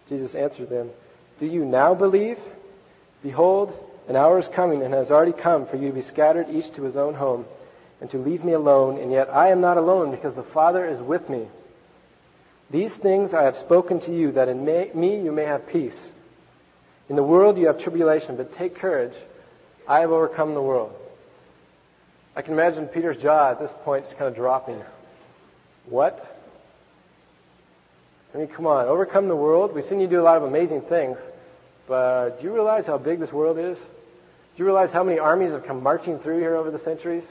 Jesus 0.09 0.33
answered 0.33 0.71
them, 0.71 0.89
Do 1.39 1.45
you 1.45 1.63
now 1.63 1.93
believe? 1.93 2.39
Behold, 3.21 3.84
an 4.07 4.15
hour 4.15 4.37
is 4.39 4.47
coming 4.47 4.83
and 4.83 4.93
has 4.93 5.11
already 5.11 5.31
come 5.31 5.65
for 5.65 5.77
you 5.77 5.87
to 5.87 5.93
be 5.93 6.01
scattered 6.01 6.49
each 6.49 6.71
to 6.73 6.83
his 6.83 6.95
own 6.95 7.15
home 7.15 7.45
and 8.01 8.09
to 8.11 8.17
leave 8.17 8.43
me 8.43 8.53
alone, 8.53 8.99
and 8.99 9.11
yet 9.11 9.29
I 9.29 9.49
am 9.49 9.61
not 9.61 9.77
alone 9.77 10.11
because 10.11 10.35
the 10.35 10.43
Father 10.43 10.85
is 10.85 10.99
with 10.99 11.27
me. 11.29 11.47
These 12.69 12.95
things 12.95 13.33
I 13.33 13.43
have 13.43 13.57
spoken 13.57 13.99
to 14.01 14.15
you 14.15 14.33
that 14.33 14.49
in 14.49 14.65
me 14.65 15.21
you 15.21 15.31
may 15.31 15.45
have 15.45 15.67
peace. 15.67 16.09
In 17.09 17.15
the 17.15 17.23
world 17.23 17.57
you 17.57 17.67
have 17.67 17.81
tribulation, 17.81 18.35
but 18.35 18.53
take 18.57 18.75
courage. 18.75 19.13
I 19.87 20.01
have 20.01 20.11
overcome 20.11 20.53
the 20.55 20.61
world. 20.61 20.93
I 22.35 22.41
can 22.41 22.53
imagine 22.53 22.87
Peter's 22.87 23.17
jaw 23.17 23.51
at 23.51 23.59
this 23.59 23.71
point 23.83 24.05
just 24.05 24.17
kind 24.17 24.27
of 24.27 24.35
dropping. 24.35 24.81
What? 25.85 26.31
I 28.33 28.39
mean, 28.39 28.47
come 28.47 28.67
on, 28.67 28.87
overcome 28.87 29.29
the 29.29 29.35
world. 29.35 29.73
We've 29.73 29.85
seen 29.85 30.01
you 30.01 30.07
do 30.07 30.19
a 30.19 30.23
lot 30.23 30.35
of 30.37 30.43
amazing 30.43 30.81
things, 30.81 31.17
but 31.87 32.39
do 32.39 32.43
you 32.43 32.53
realize 32.53 32.85
how 32.85 32.97
big 32.97 33.19
this 33.19 33.31
world 33.31 33.57
is? 33.57 33.77
Do 34.55 34.63
you 34.63 34.65
realize 34.65 34.93
how 34.93 35.03
many 35.03 35.19
armies 35.19 35.51
have 35.51 35.65
come 35.65 35.83
marching 35.83 36.17
through 36.19 36.39
here 36.39 36.55
over 36.55 36.71
the 36.71 36.79
centuries? 36.79 37.25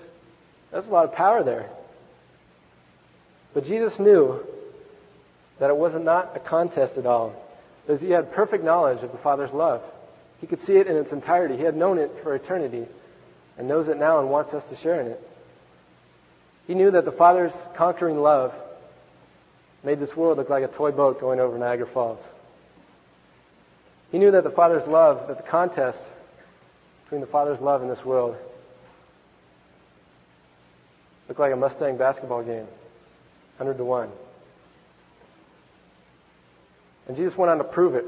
That's 0.70 0.86
a 0.86 0.90
lot 0.90 1.06
of 1.06 1.14
power 1.14 1.42
there. 1.42 1.70
But 3.54 3.64
Jesus 3.64 3.98
knew 3.98 4.44
that 5.58 5.70
it 5.70 5.76
was 5.76 5.94
not 5.94 6.02
not 6.02 6.32
a 6.36 6.40
contest 6.40 6.98
at 6.98 7.06
all, 7.06 7.34
because 7.86 8.00
he 8.02 8.10
had 8.10 8.32
perfect 8.32 8.62
knowledge 8.62 9.02
of 9.02 9.12
the 9.12 9.18
Father's 9.18 9.52
love. 9.52 9.82
He 10.40 10.46
could 10.46 10.58
see 10.58 10.76
it 10.76 10.86
in 10.86 10.96
its 10.96 11.12
entirety. 11.12 11.56
He 11.56 11.62
had 11.62 11.76
known 11.76 11.98
it 11.98 12.10
for 12.22 12.34
eternity 12.34 12.86
and 13.56 13.68
knows 13.68 13.88
it 13.88 13.96
now 13.96 14.20
and 14.20 14.28
wants 14.28 14.52
us 14.52 14.64
to 14.64 14.76
share 14.76 15.00
in 15.00 15.06
it. 15.06 15.30
He 16.66 16.74
knew 16.74 16.90
that 16.90 17.06
the 17.06 17.12
Father's 17.12 17.54
conquering 17.74 18.20
love 18.20 18.52
made 19.82 20.00
this 20.00 20.14
world 20.14 20.36
look 20.36 20.50
like 20.50 20.64
a 20.64 20.68
toy 20.68 20.90
boat 20.90 21.20
going 21.20 21.40
over 21.40 21.56
Niagara 21.56 21.86
Falls. 21.86 22.22
He 24.12 24.18
knew 24.18 24.32
that 24.32 24.44
the 24.44 24.50
Father's 24.50 24.86
love, 24.86 25.28
that 25.28 25.38
the 25.38 25.42
contest 25.48 26.00
between 27.14 27.20
the 27.20 27.30
Father's 27.30 27.60
love 27.60 27.80
in 27.80 27.86
this 27.86 28.04
world. 28.04 28.34
Looked 31.28 31.38
like 31.38 31.52
a 31.52 31.56
Mustang 31.56 31.96
basketball 31.96 32.42
game, 32.42 32.66
100 33.58 33.76
to 33.76 33.84
1. 33.84 34.10
And 37.06 37.16
Jesus 37.16 37.38
went 37.38 37.52
on 37.52 37.58
to 37.58 37.64
prove 37.64 37.94
it. 37.94 38.04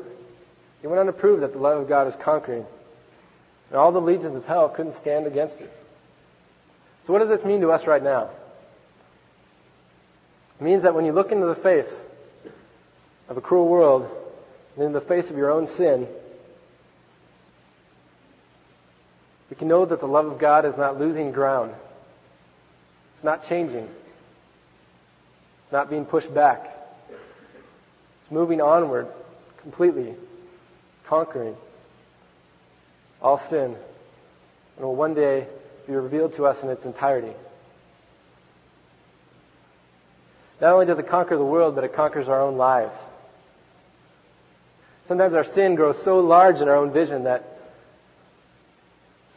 He 0.81 0.89
went 0.89 0.99
on 0.99 1.07
to 1.07 1.13
prove 1.13 1.43
that 1.43 1.53
the 1.53 1.61
love 1.61 1.83
of 1.83 1.89
God 1.89 2.09
is 2.09 2.17
conquering. 2.17 2.67
And 3.71 3.79
all 3.79 3.93
the 3.93 4.01
legions 4.01 4.35
of 4.35 4.45
hell 4.45 4.69
couldn't 4.69 4.95
stand 4.95 5.29
against 5.29 5.61
it. 5.61 5.73
So 7.07 7.13
what 7.13 7.21
does 7.21 7.29
this 7.29 7.45
mean 7.45 7.61
to 7.61 7.71
us 7.71 7.87
right 7.87 8.03
now? 8.03 8.31
It 10.59 10.65
means 10.65 10.83
that 10.83 10.97
when 10.97 11.05
you 11.05 11.13
look 11.13 11.31
into 11.31 11.47
the 11.47 11.55
face 11.55 11.95
of 13.29 13.37
a 13.37 13.41
cruel 13.41 13.69
world, 13.69 14.11
and 14.75 14.85
in 14.85 14.93
the 14.93 15.01
face 15.01 15.31
of 15.31 15.37
your 15.37 15.53
own 15.53 15.69
sin, 15.69 16.09
We 19.51 19.57
can 19.57 19.69
know 19.69 19.85
that 19.85 20.01
the 20.01 20.07
love 20.07 20.27
of 20.27 20.39
God 20.39 20.65
is 20.65 20.77
not 20.77 20.99
losing 20.99 21.33
ground. 21.33 21.73
It's 23.15 23.25
not 23.25 23.49
changing. 23.49 23.85
It's 23.85 25.73
not 25.73 25.89
being 25.89 26.05
pushed 26.05 26.33
back. 26.33 26.73
It's 28.23 28.31
moving 28.31 28.61
onward 28.61 29.07
completely, 29.63 30.15
conquering 31.07 31.57
all 33.23 33.39
sin, 33.39 33.77
and 34.77 34.85
will 34.85 34.95
one 34.95 35.15
day 35.15 35.47
be 35.87 35.95
revealed 35.95 36.35
to 36.37 36.47
us 36.47 36.63
in 36.63 36.69
its 36.69 36.85
entirety. 36.85 37.33
Not 40.61 40.73
only 40.73 40.87
does 40.87 40.99
it 40.99 41.09
conquer 41.09 41.37
the 41.37 41.45
world, 41.45 41.75
but 41.75 41.85
it 41.85 41.95
conquers 41.95 42.29
our 42.29 42.41
own 42.41 42.57
lives. 42.57 42.97
Sometimes 45.07 45.35
our 45.35 45.45
sin 45.45 45.75
grows 45.75 46.03
so 46.03 46.21
large 46.21 46.61
in 46.61 46.69
our 46.69 46.77
own 46.77 46.93
vision 46.93 47.25
that 47.25 47.56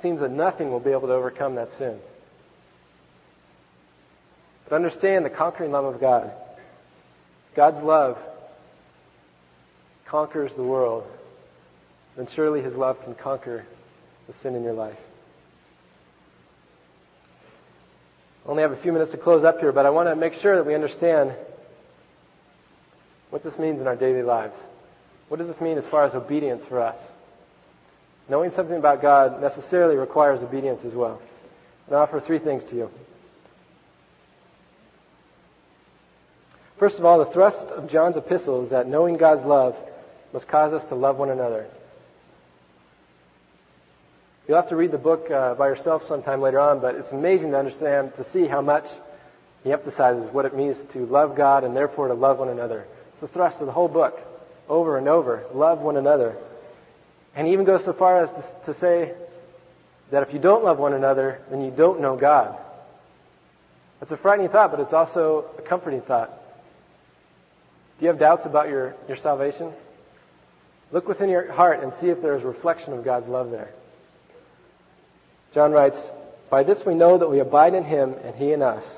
seems 0.02 0.20
that 0.22 0.32
nothing 0.32 0.72
will 0.72 0.80
be 0.80 0.92
able 0.92 1.08
to 1.08 1.14
overcome 1.14 1.56
that 1.56 1.72
sin. 1.74 2.00
But 4.68 4.76
understand 4.76 5.26
the 5.26 5.30
conquering 5.30 5.72
love 5.72 5.86
of 5.86 6.00
God. 6.00 6.32
God's 7.56 7.82
love 7.82 8.18
conquers 10.06 10.56
the 10.56 10.64
world, 10.64 11.06
then 12.16 12.28
surely 12.28 12.62
his 12.62 12.76
love 12.76 13.04
can 13.04 13.16
conquer 13.16 13.66
the 14.28 14.34
sin 14.34 14.56
in 14.56 14.64
your 14.64 14.74
life. 14.74 14.98
I 18.46 18.50
only 18.50 18.64
have 18.64 18.72
a 18.72 18.78
few 18.78 18.92
minutes 18.92 19.12
to 19.12 19.18
close 19.18 19.44
up 19.44 19.60
here, 19.60 19.72
but 19.72 19.86
I 19.86 19.92
want 19.92 20.10
to 20.10 20.16
make 20.16 20.34
sure 20.34 20.56
that 20.56 20.66
we 20.66 20.74
understand 20.74 21.34
what 23.30 23.44
this 23.44 23.60
means 23.60 23.80
in 23.80 23.88
our 23.88 23.96
daily 23.96 24.24
lives. 24.24 24.58
What 25.28 25.38
does 25.38 25.48
this 25.48 25.62
mean 25.62 25.78
as 25.78 25.86
far 25.86 26.06
as 26.06 26.16
obedience 26.16 26.66
for 26.66 26.80
us? 26.80 26.98
Knowing 28.30 28.52
something 28.52 28.78
about 28.78 29.02
God 29.02 29.42
necessarily 29.42 29.96
requires 29.96 30.44
obedience 30.44 30.86
as 30.86 30.94
well. 30.94 31.20
And 31.88 31.96
I 31.96 32.00
offer 32.00 32.20
three 32.20 32.40
things 32.40 32.64
to 32.66 32.76
you. 32.76 32.92
First 36.78 37.00
of 37.00 37.06
all, 37.06 37.18
the 37.18 37.26
thrust 37.26 37.68
of 37.68 37.90
John's 37.90 38.16
epistle 38.16 38.62
is 38.62 38.70
that 38.70 38.88
knowing 38.88 39.18
God's 39.18 39.44
love 39.44 39.76
must 40.32 40.48
cause 40.48 40.72
us 40.72 40.86
to 40.86 40.96
love 40.96 41.18
one 41.18 41.30
another. 41.30 41.68
You'll 44.48 44.58
have 44.58 44.70
to 44.70 44.76
read 44.76 44.92
the 44.92 44.98
book 44.98 45.30
uh, 45.30 45.56
by 45.56 45.68
yourself 45.68 46.08
sometime 46.08 46.42
later 46.42 46.60
on, 46.60 46.80
but 46.80 46.96
it's 46.96 47.12
amazing 47.12 47.52
to 47.52 47.58
understand, 47.58 48.16
to 48.16 48.24
see 48.24 48.48
how 48.48 48.62
much 48.62 48.86
he 49.64 49.72
emphasizes 49.72 50.32
what 50.32 50.46
it 50.46 50.56
means 50.56 50.82
to 50.94 51.06
love 51.06 51.36
God 51.36 51.64
and 51.64 51.76
therefore 51.76 52.08
to 52.08 52.14
love 52.14 52.40
one 52.40 52.50
another. 52.50 52.86
It's 53.12 53.20
the 53.20 53.28
thrust 53.28 53.60
of 53.60 53.66
the 53.66 53.74
whole 53.74 53.88
book, 53.88 54.20
over 54.70 54.98
and 54.98 55.08
over. 55.08 55.44
Love 55.54 55.80
one 55.82 55.98
another. 55.98 56.38
And 57.36 57.48
he 57.48 57.54
even 57.54 57.66
goes 57.66 57.84
so 57.84 57.94
far 57.94 58.24
as 58.24 58.32
to, 58.32 58.44
to 58.66 58.74
say 58.74 59.14
that 60.12 60.24
if 60.24 60.34
you 60.34 60.40
don't 60.40 60.64
love 60.64 60.80
one 60.80 60.94
another, 60.94 61.42
then 61.50 61.62
you 61.62 61.72
don't 61.72 62.02
know 62.02 62.16
God. 62.16 62.58
That's 64.00 64.12
a 64.12 64.18
frightening 64.18 64.50
thought, 64.50 64.72
but 64.72 64.80
it's 64.80 64.94
also 64.94 65.46
a 65.58 65.62
comforting 65.62 66.02
thought. 66.02 66.30
Do 68.00 68.06
you 68.06 68.08
have 68.08 68.20
doubts 68.20 68.46
about 68.46 68.70
your, 68.70 68.96
your 69.08 69.18
salvation? 69.18 69.72
Look 70.92 71.08
within 71.08 71.30
your 71.30 71.52
heart 71.52 71.84
and 71.84 71.94
see 71.94 72.10
if 72.10 72.22
there 72.22 72.36
is 72.36 72.44
a 72.44 72.48
reflection 72.48 72.94
of 72.94 73.04
God's 73.04 73.28
love 73.28 73.52
there. 73.52 73.70
John 75.54 75.72
writes, 75.72 76.02
By 76.50 76.64
this 76.64 76.86
we 76.86 76.96
know 76.96 77.18
that 77.18 77.30
we 77.30 77.40
abide 77.40 77.74
in 77.74 77.84
him 77.84 78.16
and 78.24 78.36
he 78.36 78.54
in 78.54 78.62
us, 78.62 78.90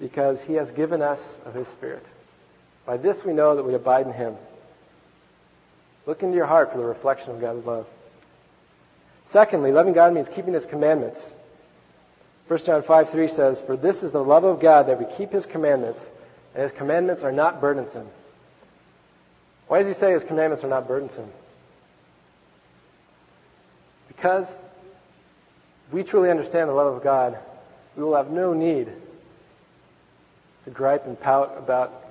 because 0.00 0.40
he 0.40 0.54
has 0.54 0.70
given 0.70 1.02
us 1.02 1.20
of 1.44 1.54
his 1.54 1.68
Spirit. 1.68 2.04
By 2.86 2.96
this 2.96 3.24
we 3.24 3.32
know 3.32 3.54
that 3.56 3.64
we 3.64 3.74
abide 3.74 4.06
in 4.06 4.12
him. 4.12 4.36
Look 6.06 6.22
into 6.22 6.36
your 6.36 6.46
heart 6.46 6.72
for 6.72 6.78
the 6.78 6.84
reflection 6.84 7.30
of 7.30 7.40
God's 7.40 7.64
love. 7.64 7.86
Secondly, 9.26 9.72
loving 9.72 9.92
God 9.92 10.12
means 10.12 10.28
keeping 10.28 10.54
his 10.54 10.66
commandments. 10.66 11.32
1 12.48 12.64
John 12.64 12.82
5 12.82 13.10
3 13.10 13.28
says, 13.28 13.60
For 13.60 13.76
this 13.76 14.02
is 14.02 14.12
the 14.12 14.22
love 14.22 14.44
of 14.44 14.60
God 14.60 14.88
that 14.88 14.98
we 14.98 15.06
keep 15.16 15.32
his 15.32 15.46
commandments, 15.46 16.00
and 16.54 16.62
his 16.62 16.72
commandments 16.72 17.22
are 17.22 17.32
not 17.32 17.60
burdensome. 17.60 18.08
Why 19.68 19.78
does 19.78 19.88
he 19.88 19.94
say 19.94 20.12
his 20.12 20.24
commandments 20.24 20.64
are 20.64 20.68
not 20.68 20.86
burdensome? 20.86 21.30
Because 24.08 24.60
we 25.90 26.02
truly 26.02 26.30
understand 26.30 26.68
the 26.68 26.74
love 26.74 26.94
of 26.94 27.02
God, 27.02 27.38
we 27.96 28.02
will 28.02 28.16
have 28.16 28.30
no 28.30 28.52
need 28.52 28.88
to 30.64 30.70
gripe 30.70 31.06
and 31.06 31.18
pout 31.18 31.54
about 31.56 32.04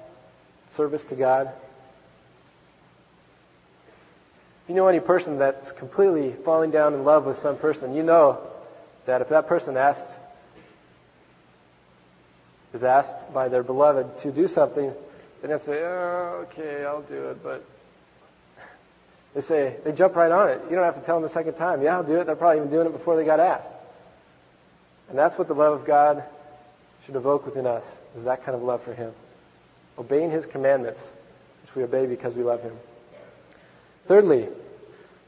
service 0.69 1.03
to 1.05 1.15
God. 1.15 1.51
If 4.60 4.60
you 4.71 4.77
know 4.77 4.87
any 4.87 5.01
person 5.01 5.39
that's 5.39 5.69
completely 5.73 6.31
falling 6.45 6.71
down 6.71 6.93
in 6.93 7.03
love 7.03 7.25
with 7.25 7.37
some 7.39 7.57
person, 7.57 7.93
you 7.93 8.03
know 8.03 8.39
that 9.05 9.19
if 9.19 9.27
that 9.27 9.47
person 9.47 9.75
asked, 9.75 10.07
is 12.73 12.81
asked 12.81 13.33
by 13.33 13.49
their 13.49 13.63
beloved 13.63 14.19
to 14.19 14.31
do 14.31 14.47
something, 14.47 14.93
they 15.41 15.49
don't 15.49 15.61
say, 15.61 15.81
oh, 15.83 16.45
okay, 16.47 16.85
I'll 16.85 17.01
do 17.01 17.31
it, 17.31 17.43
but 17.43 17.65
they 19.35 19.41
say, 19.41 19.75
they 19.83 19.91
jump 19.91 20.15
right 20.15 20.31
on 20.31 20.47
it. 20.47 20.61
You 20.69 20.77
don't 20.77 20.85
have 20.85 20.97
to 20.97 21.05
tell 21.05 21.19
them 21.19 21.29
a 21.29 21.33
second 21.33 21.55
time. 21.55 21.81
Yeah, 21.81 21.97
I'll 21.97 22.05
do 22.05 22.21
it. 22.21 22.25
They're 22.25 22.37
probably 22.37 22.59
even 22.59 22.71
doing 22.71 22.87
it 22.87 22.93
before 22.93 23.17
they 23.17 23.25
got 23.25 23.41
asked. 23.41 23.67
And 25.09 25.19
that's 25.19 25.37
what 25.37 25.49
the 25.49 25.53
love 25.53 25.81
of 25.81 25.85
God 25.85 26.23
should 27.05 27.17
evoke 27.17 27.45
within 27.45 27.67
us, 27.67 27.83
is 28.17 28.23
that 28.23 28.45
kind 28.45 28.55
of 28.55 28.63
love 28.63 28.83
for 28.83 28.93
Him. 28.93 29.11
Obeying 29.99 30.31
His 30.31 30.45
commandments, 30.45 31.01
which 31.63 31.75
we 31.75 31.83
obey 31.83 32.05
because 32.05 32.35
we 32.35 32.43
love 32.43 32.63
Him. 32.63 32.77
Thirdly, 34.07 34.47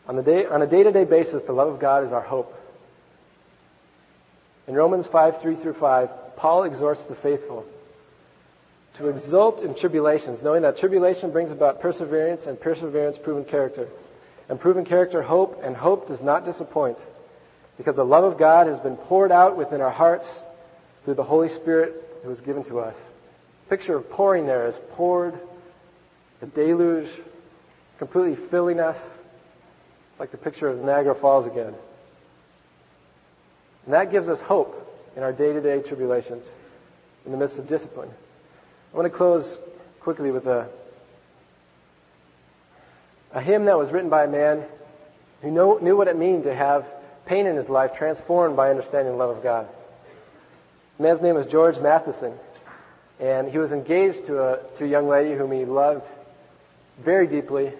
on, 0.07 0.15
the 0.15 0.23
day, 0.23 0.45
on 0.45 0.61
a 0.61 0.67
day-to-day 0.67 1.05
basis, 1.05 1.43
the 1.43 1.53
love 1.53 1.69
of 1.69 1.79
God 1.79 2.03
is 2.03 2.11
our 2.11 2.21
hope. 2.21 2.59
In 4.67 4.75
Romans 4.75 5.07
5, 5.07 5.41
3 5.41 5.55
through 5.55 5.73
5, 5.73 6.35
Paul 6.37 6.63
exhorts 6.63 7.03
the 7.03 7.15
faithful 7.15 7.65
to 8.95 9.09
exult 9.09 9.63
in 9.63 9.73
tribulations, 9.73 10.43
knowing 10.43 10.61
that 10.61 10.77
tribulation 10.77 11.31
brings 11.31 11.51
about 11.51 11.81
perseverance, 11.81 12.45
and 12.45 12.59
perseverance, 12.59 13.17
proven 13.17 13.43
character. 13.43 13.87
And 14.49 14.59
proven 14.59 14.85
character, 14.85 15.21
hope, 15.21 15.61
and 15.63 15.75
hope 15.75 16.07
does 16.07 16.21
not 16.21 16.45
disappoint, 16.45 16.99
because 17.77 17.95
the 17.95 18.05
love 18.05 18.23
of 18.23 18.37
God 18.37 18.67
has 18.67 18.79
been 18.79 18.95
poured 18.95 19.31
out 19.31 19.57
within 19.57 19.81
our 19.81 19.89
hearts 19.89 20.29
through 21.05 21.15
the 21.15 21.23
Holy 21.23 21.49
Spirit 21.49 22.19
who 22.21 22.29
was 22.29 22.41
given 22.41 22.63
to 22.65 22.79
us. 22.79 22.95
Picture 23.69 23.95
of 23.95 24.09
pouring 24.11 24.45
there 24.45 24.67
is 24.67 24.79
poured, 24.91 25.39
a 26.41 26.45
deluge, 26.45 27.09
completely 27.97 28.35
filling 28.35 28.79
us. 28.79 28.97
Like 30.23 30.31
the 30.31 30.37
picture 30.37 30.69
of 30.69 30.81
Niagara 30.81 31.15
Falls 31.15 31.45
again. 31.45 31.73
And 33.83 33.93
that 33.93 34.09
gives 34.09 34.29
us 34.29 34.39
hope 34.39 34.73
in 35.17 35.21
our 35.21 35.33
day-to-day 35.33 35.81
tribulations, 35.81 36.45
in 37.25 37.33
the 37.33 37.37
midst 37.37 37.59
of 37.59 37.67
discipline. 37.67 38.07
I 38.93 38.95
want 38.95 39.11
to 39.11 39.17
close 39.17 39.59
quickly 39.99 40.31
with 40.31 40.47
a, 40.47 40.69
a 43.33 43.41
hymn 43.41 43.65
that 43.65 43.77
was 43.77 43.91
written 43.91 44.09
by 44.09 44.23
a 44.23 44.27
man 44.29 44.63
who 45.41 45.51
know, 45.51 45.77
knew 45.79 45.97
what 45.97 46.07
it 46.07 46.17
meant 46.17 46.43
to 46.43 46.55
have 46.55 46.85
pain 47.25 47.45
in 47.45 47.57
his 47.57 47.67
life 47.67 47.93
transformed 47.93 48.55
by 48.55 48.69
understanding 48.69 49.11
the 49.11 49.19
love 49.19 49.35
of 49.35 49.43
God. 49.43 49.67
The 50.99 51.03
man's 51.03 51.21
name 51.21 51.35
was 51.35 51.47
George 51.47 51.77
Matheson, 51.79 52.31
and 53.19 53.49
he 53.49 53.57
was 53.57 53.73
engaged 53.73 54.27
to 54.27 54.41
a, 54.41 54.59
to 54.77 54.85
a 54.85 54.87
young 54.87 55.09
lady 55.09 55.35
whom 55.35 55.51
he 55.51 55.65
loved 55.65 56.05
very 56.97 57.27
deeply. 57.27 57.73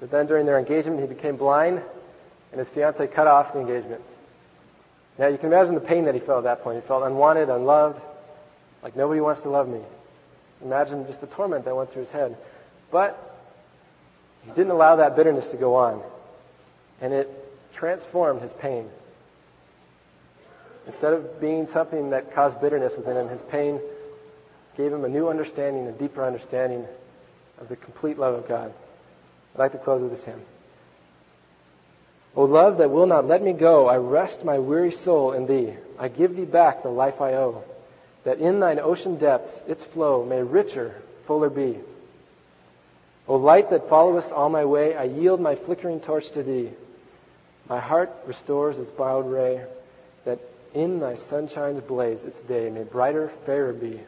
But 0.00 0.10
then 0.10 0.26
during 0.26 0.46
their 0.46 0.58
engagement, 0.58 1.00
he 1.00 1.06
became 1.06 1.36
blind, 1.36 1.80
and 2.52 2.58
his 2.58 2.68
fiancee 2.68 3.06
cut 3.06 3.26
off 3.26 3.52
the 3.52 3.60
engagement. 3.60 4.02
Now 5.18 5.28
you 5.28 5.38
can 5.38 5.52
imagine 5.52 5.74
the 5.74 5.80
pain 5.80 6.04
that 6.04 6.14
he 6.14 6.20
felt 6.20 6.38
at 6.38 6.44
that 6.44 6.62
point. 6.62 6.82
He 6.82 6.86
felt 6.86 7.02
unwanted, 7.02 7.48
unloved, 7.48 8.00
like 8.82 8.96
nobody 8.96 9.20
wants 9.20 9.40
to 9.42 9.50
love 9.50 9.68
me. 9.68 9.80
Imagine 10.62 11.06
just 11.06 11.20
the 11.20 11.26
torment 11.26 11.64
that 11.64 11.74
went 11.74 11.92
through 11.92 12.02
his 12.02 12.10
head. 12.10 12.36
But 12.90 13.18
he 14.44 14.50
didn't 14.50 14.70
allow 14.70 14.96
that 14.96 15.16
bitterness 15.16 15.48
to 15.48 15.56
go 15.56 15.74
on. 15.74 16.02
And 17.00 17.12
it 17.12 17.28
transformed 17.72 18.42
his 18.42 18.52
pain. 18.54 18.88
Instead 20.86 21.14
of 21.14 21.40
being 21.40 21.66
something 21.66 22.10
that 22.10 22.32
caused 22.34 22.60
bitterness 22.60 22.94
within 22.96 23.16
him, 23.16 23.28
his 23.28 23.42
pain 23.42 23.80
gave 24.76 24.92
him 24.92 25.04
a 25.04 25.08
new 25.08 25.28
understanding, 25.28 25.86
a 25.88 25.92
deeper 25.92 26.24
understanding 26.24 26.86
of 27.58 27.68
the 27.68 27.76
complete 27.76 28.18
love 28.18 28.34
of 28.34 28.46
God. 28.46 28.72
I'd 29.56 29.62
like 29.62 29.72
to 29.72 29.78
close 29.78 30.02
with 30.02 30.10
this 30.10 30.22
hymn. 30.22 30.42
O 32.36 32.44
love 32.44 32.76
that 32.76 32.90
will 32.90 33.06
not 33.06 33.26
let 33.26 33.42
me 33.42 33.54
go, 33.54 33.88
I 33.88 33.96
rest 33.96 34.44
my 34.44 34.58
weary 34.58 34.92
soul 34.92 35.32
in 35.32 35.46
thee. 35.46 35.72
I 35.98 36.08
give 36.08 36.36
thee 36.36 36.44
back 36.44 36.82
the 36.82 36.90
life 36.90 37.22
I 37.22 37.32
owe 37.32 37.64
that 38.26 38.40
in 38.40 38.58
thine 38.58 38.80
ocean 38.80 39.16
depths 39.18 39.62
its 39.68 39.84
flow 39.84 40.24
may 40.24 40.42
richer, 40.42 41.00
fuller 41.26 41.48
be. 41.48 41.78
O 43.28 43.36
light 43.36 43.70
that 43.70 43.88
followest 43.88 44.32
all 44.32 44.48
my 44.48 44.64
way, 44.64 44.96
I 44.96 45.04
yield 45.04 45.40
my 45.40 45.54
flickering 45.54 46.00
torch 46.00 46.30
to 46.32 46.42
thee. 46.42 46.70
My 47.68 47.78
heart 47.78 48.12
restores 48.26 48.78
its 48.78 48.90
borrowed 48.90 49.30
ray, 49.30 49.64
that 50.24 50.40
in 50.74 50.98
thy 50.98 51.14
sunshine's 51.14 51.80
blaze 51.80 52.24
its 52.24 52.40
day 52.40 52.68
may 52.68 52.82
brighter, 52.82 53.30
fairer 53.46 53.72
be. 53.72 54.00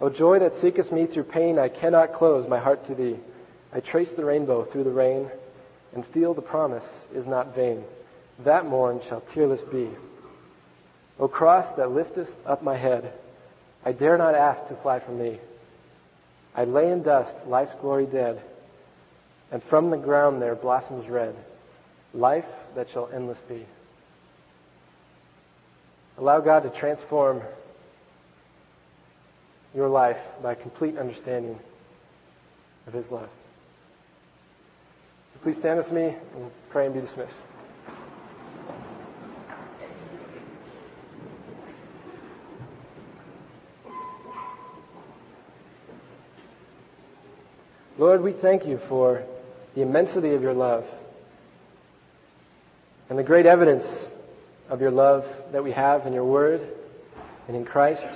O 0.00 0.10
joy 0.10 0.40
that 0.40 0.54
seekest 0.54 0.90
me 0.90 1.06
through 1.06 1.24
pain, 1.24 1.56
I 1.56 1.68
cannot 1.68 2.14
close 2.14 2.48
my 2.48 2.58
heart 2.58 2.86
to 2.86 2.96
thee. 2.96 3.16
I 3.72 3.80
trace 3.80 4.12
the 4.12 4.24
rainbow 4.24 4.64
through 4.64 4.84
the 4.84 4.90
rain, 4.90 5.30
and 5.94 6.06
feel 6.06 6.34
the 6.34 6.42
promise 6.42 6.88
is 7.14 7.26
not 7.26 7.54
vain. 7.54 7.84
That 8.40 8.66
morn 8.66 9.00
shall 9.00 9.20
tearless 9.20 9.62
be. 9.62 9.88
O 11.18 11.28
cross 11.28 11.72
that 11.72 11.90
liftest 11.90 12.36
up 12.46 12.62
my 12.62 12.76
head, 12.76 13.12
I 13.84 13.92
dare 13.92 14.18
not 14.18 14.34
ask 14.34 14.66
to 14.68 14.74
fly 14.74 15.00
from 15.00 15.18
thee. 15.18 15.38
I 16.54 16.64
lay 16.64 16.90
in 16.90 17.02
dust, 17.02 17.34
life's 17.46 17.74
glory 17.74 18.06
dead, 18.06 18.40
and 19.52 19.62
from 19.62 19.90
the 19.90 19.96
ground 19.96 20.40
there 20.40 20.54
blossoms 20.54 21.08
red, 21.08 21.34
life 22.14 22.46
that 22.74 22.88
shall 22.88 23.08
endless 23.12 23.40
be. 23.48 23.66
Allow 26.18 26.40
God 26.40 26.64
to 26.64 26.70
transform 26.70 27.40
your 29.74 29.88
life 29.88 30.18
by 30.42 30.54
complete 30.54 30.98
understanding 30.98 31.58
of 32.86 32.92
His 32.92 33.10
love. 33.10 33.28
Please 35.42 35.56
stand 35.56 35.78
with 35.78 35.90
me 35.90 36.04
and 36.04 36.50
pray 36.68 36.84
and 36.84 36.94
be 36.94 37.00
dismissed. 37.00 37.40
Lord, 47.96 48.22
we 48.22 48.32
thank 48.32 48.66
you 48.66 48.76
for 48.76 49.22
the 49.74 49.80
immensity 49.80 50.34
of 50.34 50.42
your 50.42 50.52
love 50.52 50.86
and 53.08 53.18
the 53.18 53.22
great 53.22 53.46
evidence 53.46 54.10
of 54.68 54.82
your 54.82 54.90
love 54.90 55.26
that 55.52 55.64
we 55.64 55.72
have 55.72 56.06
in 56.06 56.12
your 56.12 56.24
word 56.24 56.60
and 57.48 57.56
in 57.56 57.64
Christ 57.64 58.06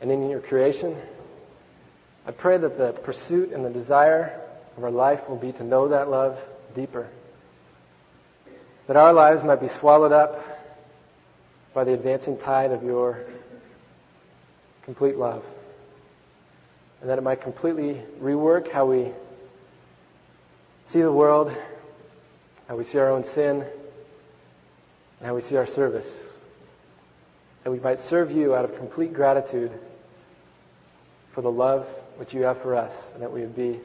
and 0.00 0.10
in 0.10 0.30
your 0.30 0.40
creation. 0.40 0.96
I 2.26 2.30
pray 2.30 2.56
that 2.56 2.78
the 2.78 2.92
pursuit 2.92 3.52
and 3.52 3.62
the 3.62 3.70
desire 3.70 4.40
of 4.76 4.84
our 4.84 4.90
life 4.90 5.28
will 5.28 5.36
be 5.36 5.52
to 5.52 5.64
know 5.64 5.88
that 5.88 6.10
love 6.10 6.38
deeper. 6.74 7.08
That 8.86 8.96
our 8.96 9.12
lives 9.12 9.44
might 9.44 9.60
be 9.60 9.68
swallowed 9.68 10.12
up 10.12 10.44
by 11.74 11.84
the 11.84 11.94
advancing 11.94 12.36
tide 12.38 12.72
of 12.72 12.82
your 12.82 13.24
complete 14.82 15.16
love. 15.16 15.44
And 17.00 17.08
that 17.08 17.18
it 17.18 17.22
might 17.22 17.40
completely 17.40 18.02
rework 18.20 18.70
how 18.70 18.86
we 18.86 19.12
see 20.86 21.00
the 21.00 21.12
world, 21.12 21.54
how 22.68 22.76
we 22.76 22.84
see 22.84 22.98
our 22.98 23.10
own 23.10 23.24
sin, 23.24 23.64
and 25.18 25.26
how 25.26 25.34
we 25.34 25.40
see 25.42 25.56
our 25.56 25.66
service. 25.66 26.10
That 27.64 27.70
we 27.70 27.78
might 27.78 28.00
serve 28.00 28.32
you 28.32 28.54
out 28.54 28.64
of 28.64 28.76
complete 28.76 29.12
gratitude 29.12 29.70
for 31.32 31.42
the 31.42 31.50
love 31.50 31.86
which 32.16 32.34
you 32.34 32.42
have 32.42 32.60
for 32.60 32.74
us, 32.74 32.94
and 33.14 33.22
that 33.22 33.32
we 33.32 33.40
would 33.40 33.54
be 33.54 33.78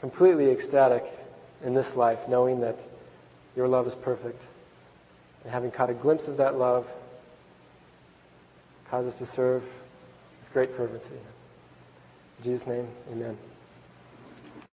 completely 0.00 0.50
ecstatic 0.50 1.04
in 1.64 1.74
this 1.74 1.94
life, 1.96 2.18
knowing 2.28 2.60
that 2.60 2.78
your 3.56 3.68
love 3.68 3.86
is 3.86 3.94
perfect. 3.94 4.42
And 5.44 5.52
having 5.52 5.70
caught 5.70 5.90
a 5.90 5.94
glimpse 5.94 6.28
of 6.28 6.36
that 6.36 6.58
love, 6.58 6.86
cause 8.90 9.06
us 9.06 9.14
to 9.16 9.26
serve 9.26 9.62
with 9.62 10.52
great 10.52 10.76
fervency. 10.76 11.08
In 12.38 12.44
Jesus' 12.44 12.66
name, 12.66 12.88
amen. 13.10 13.36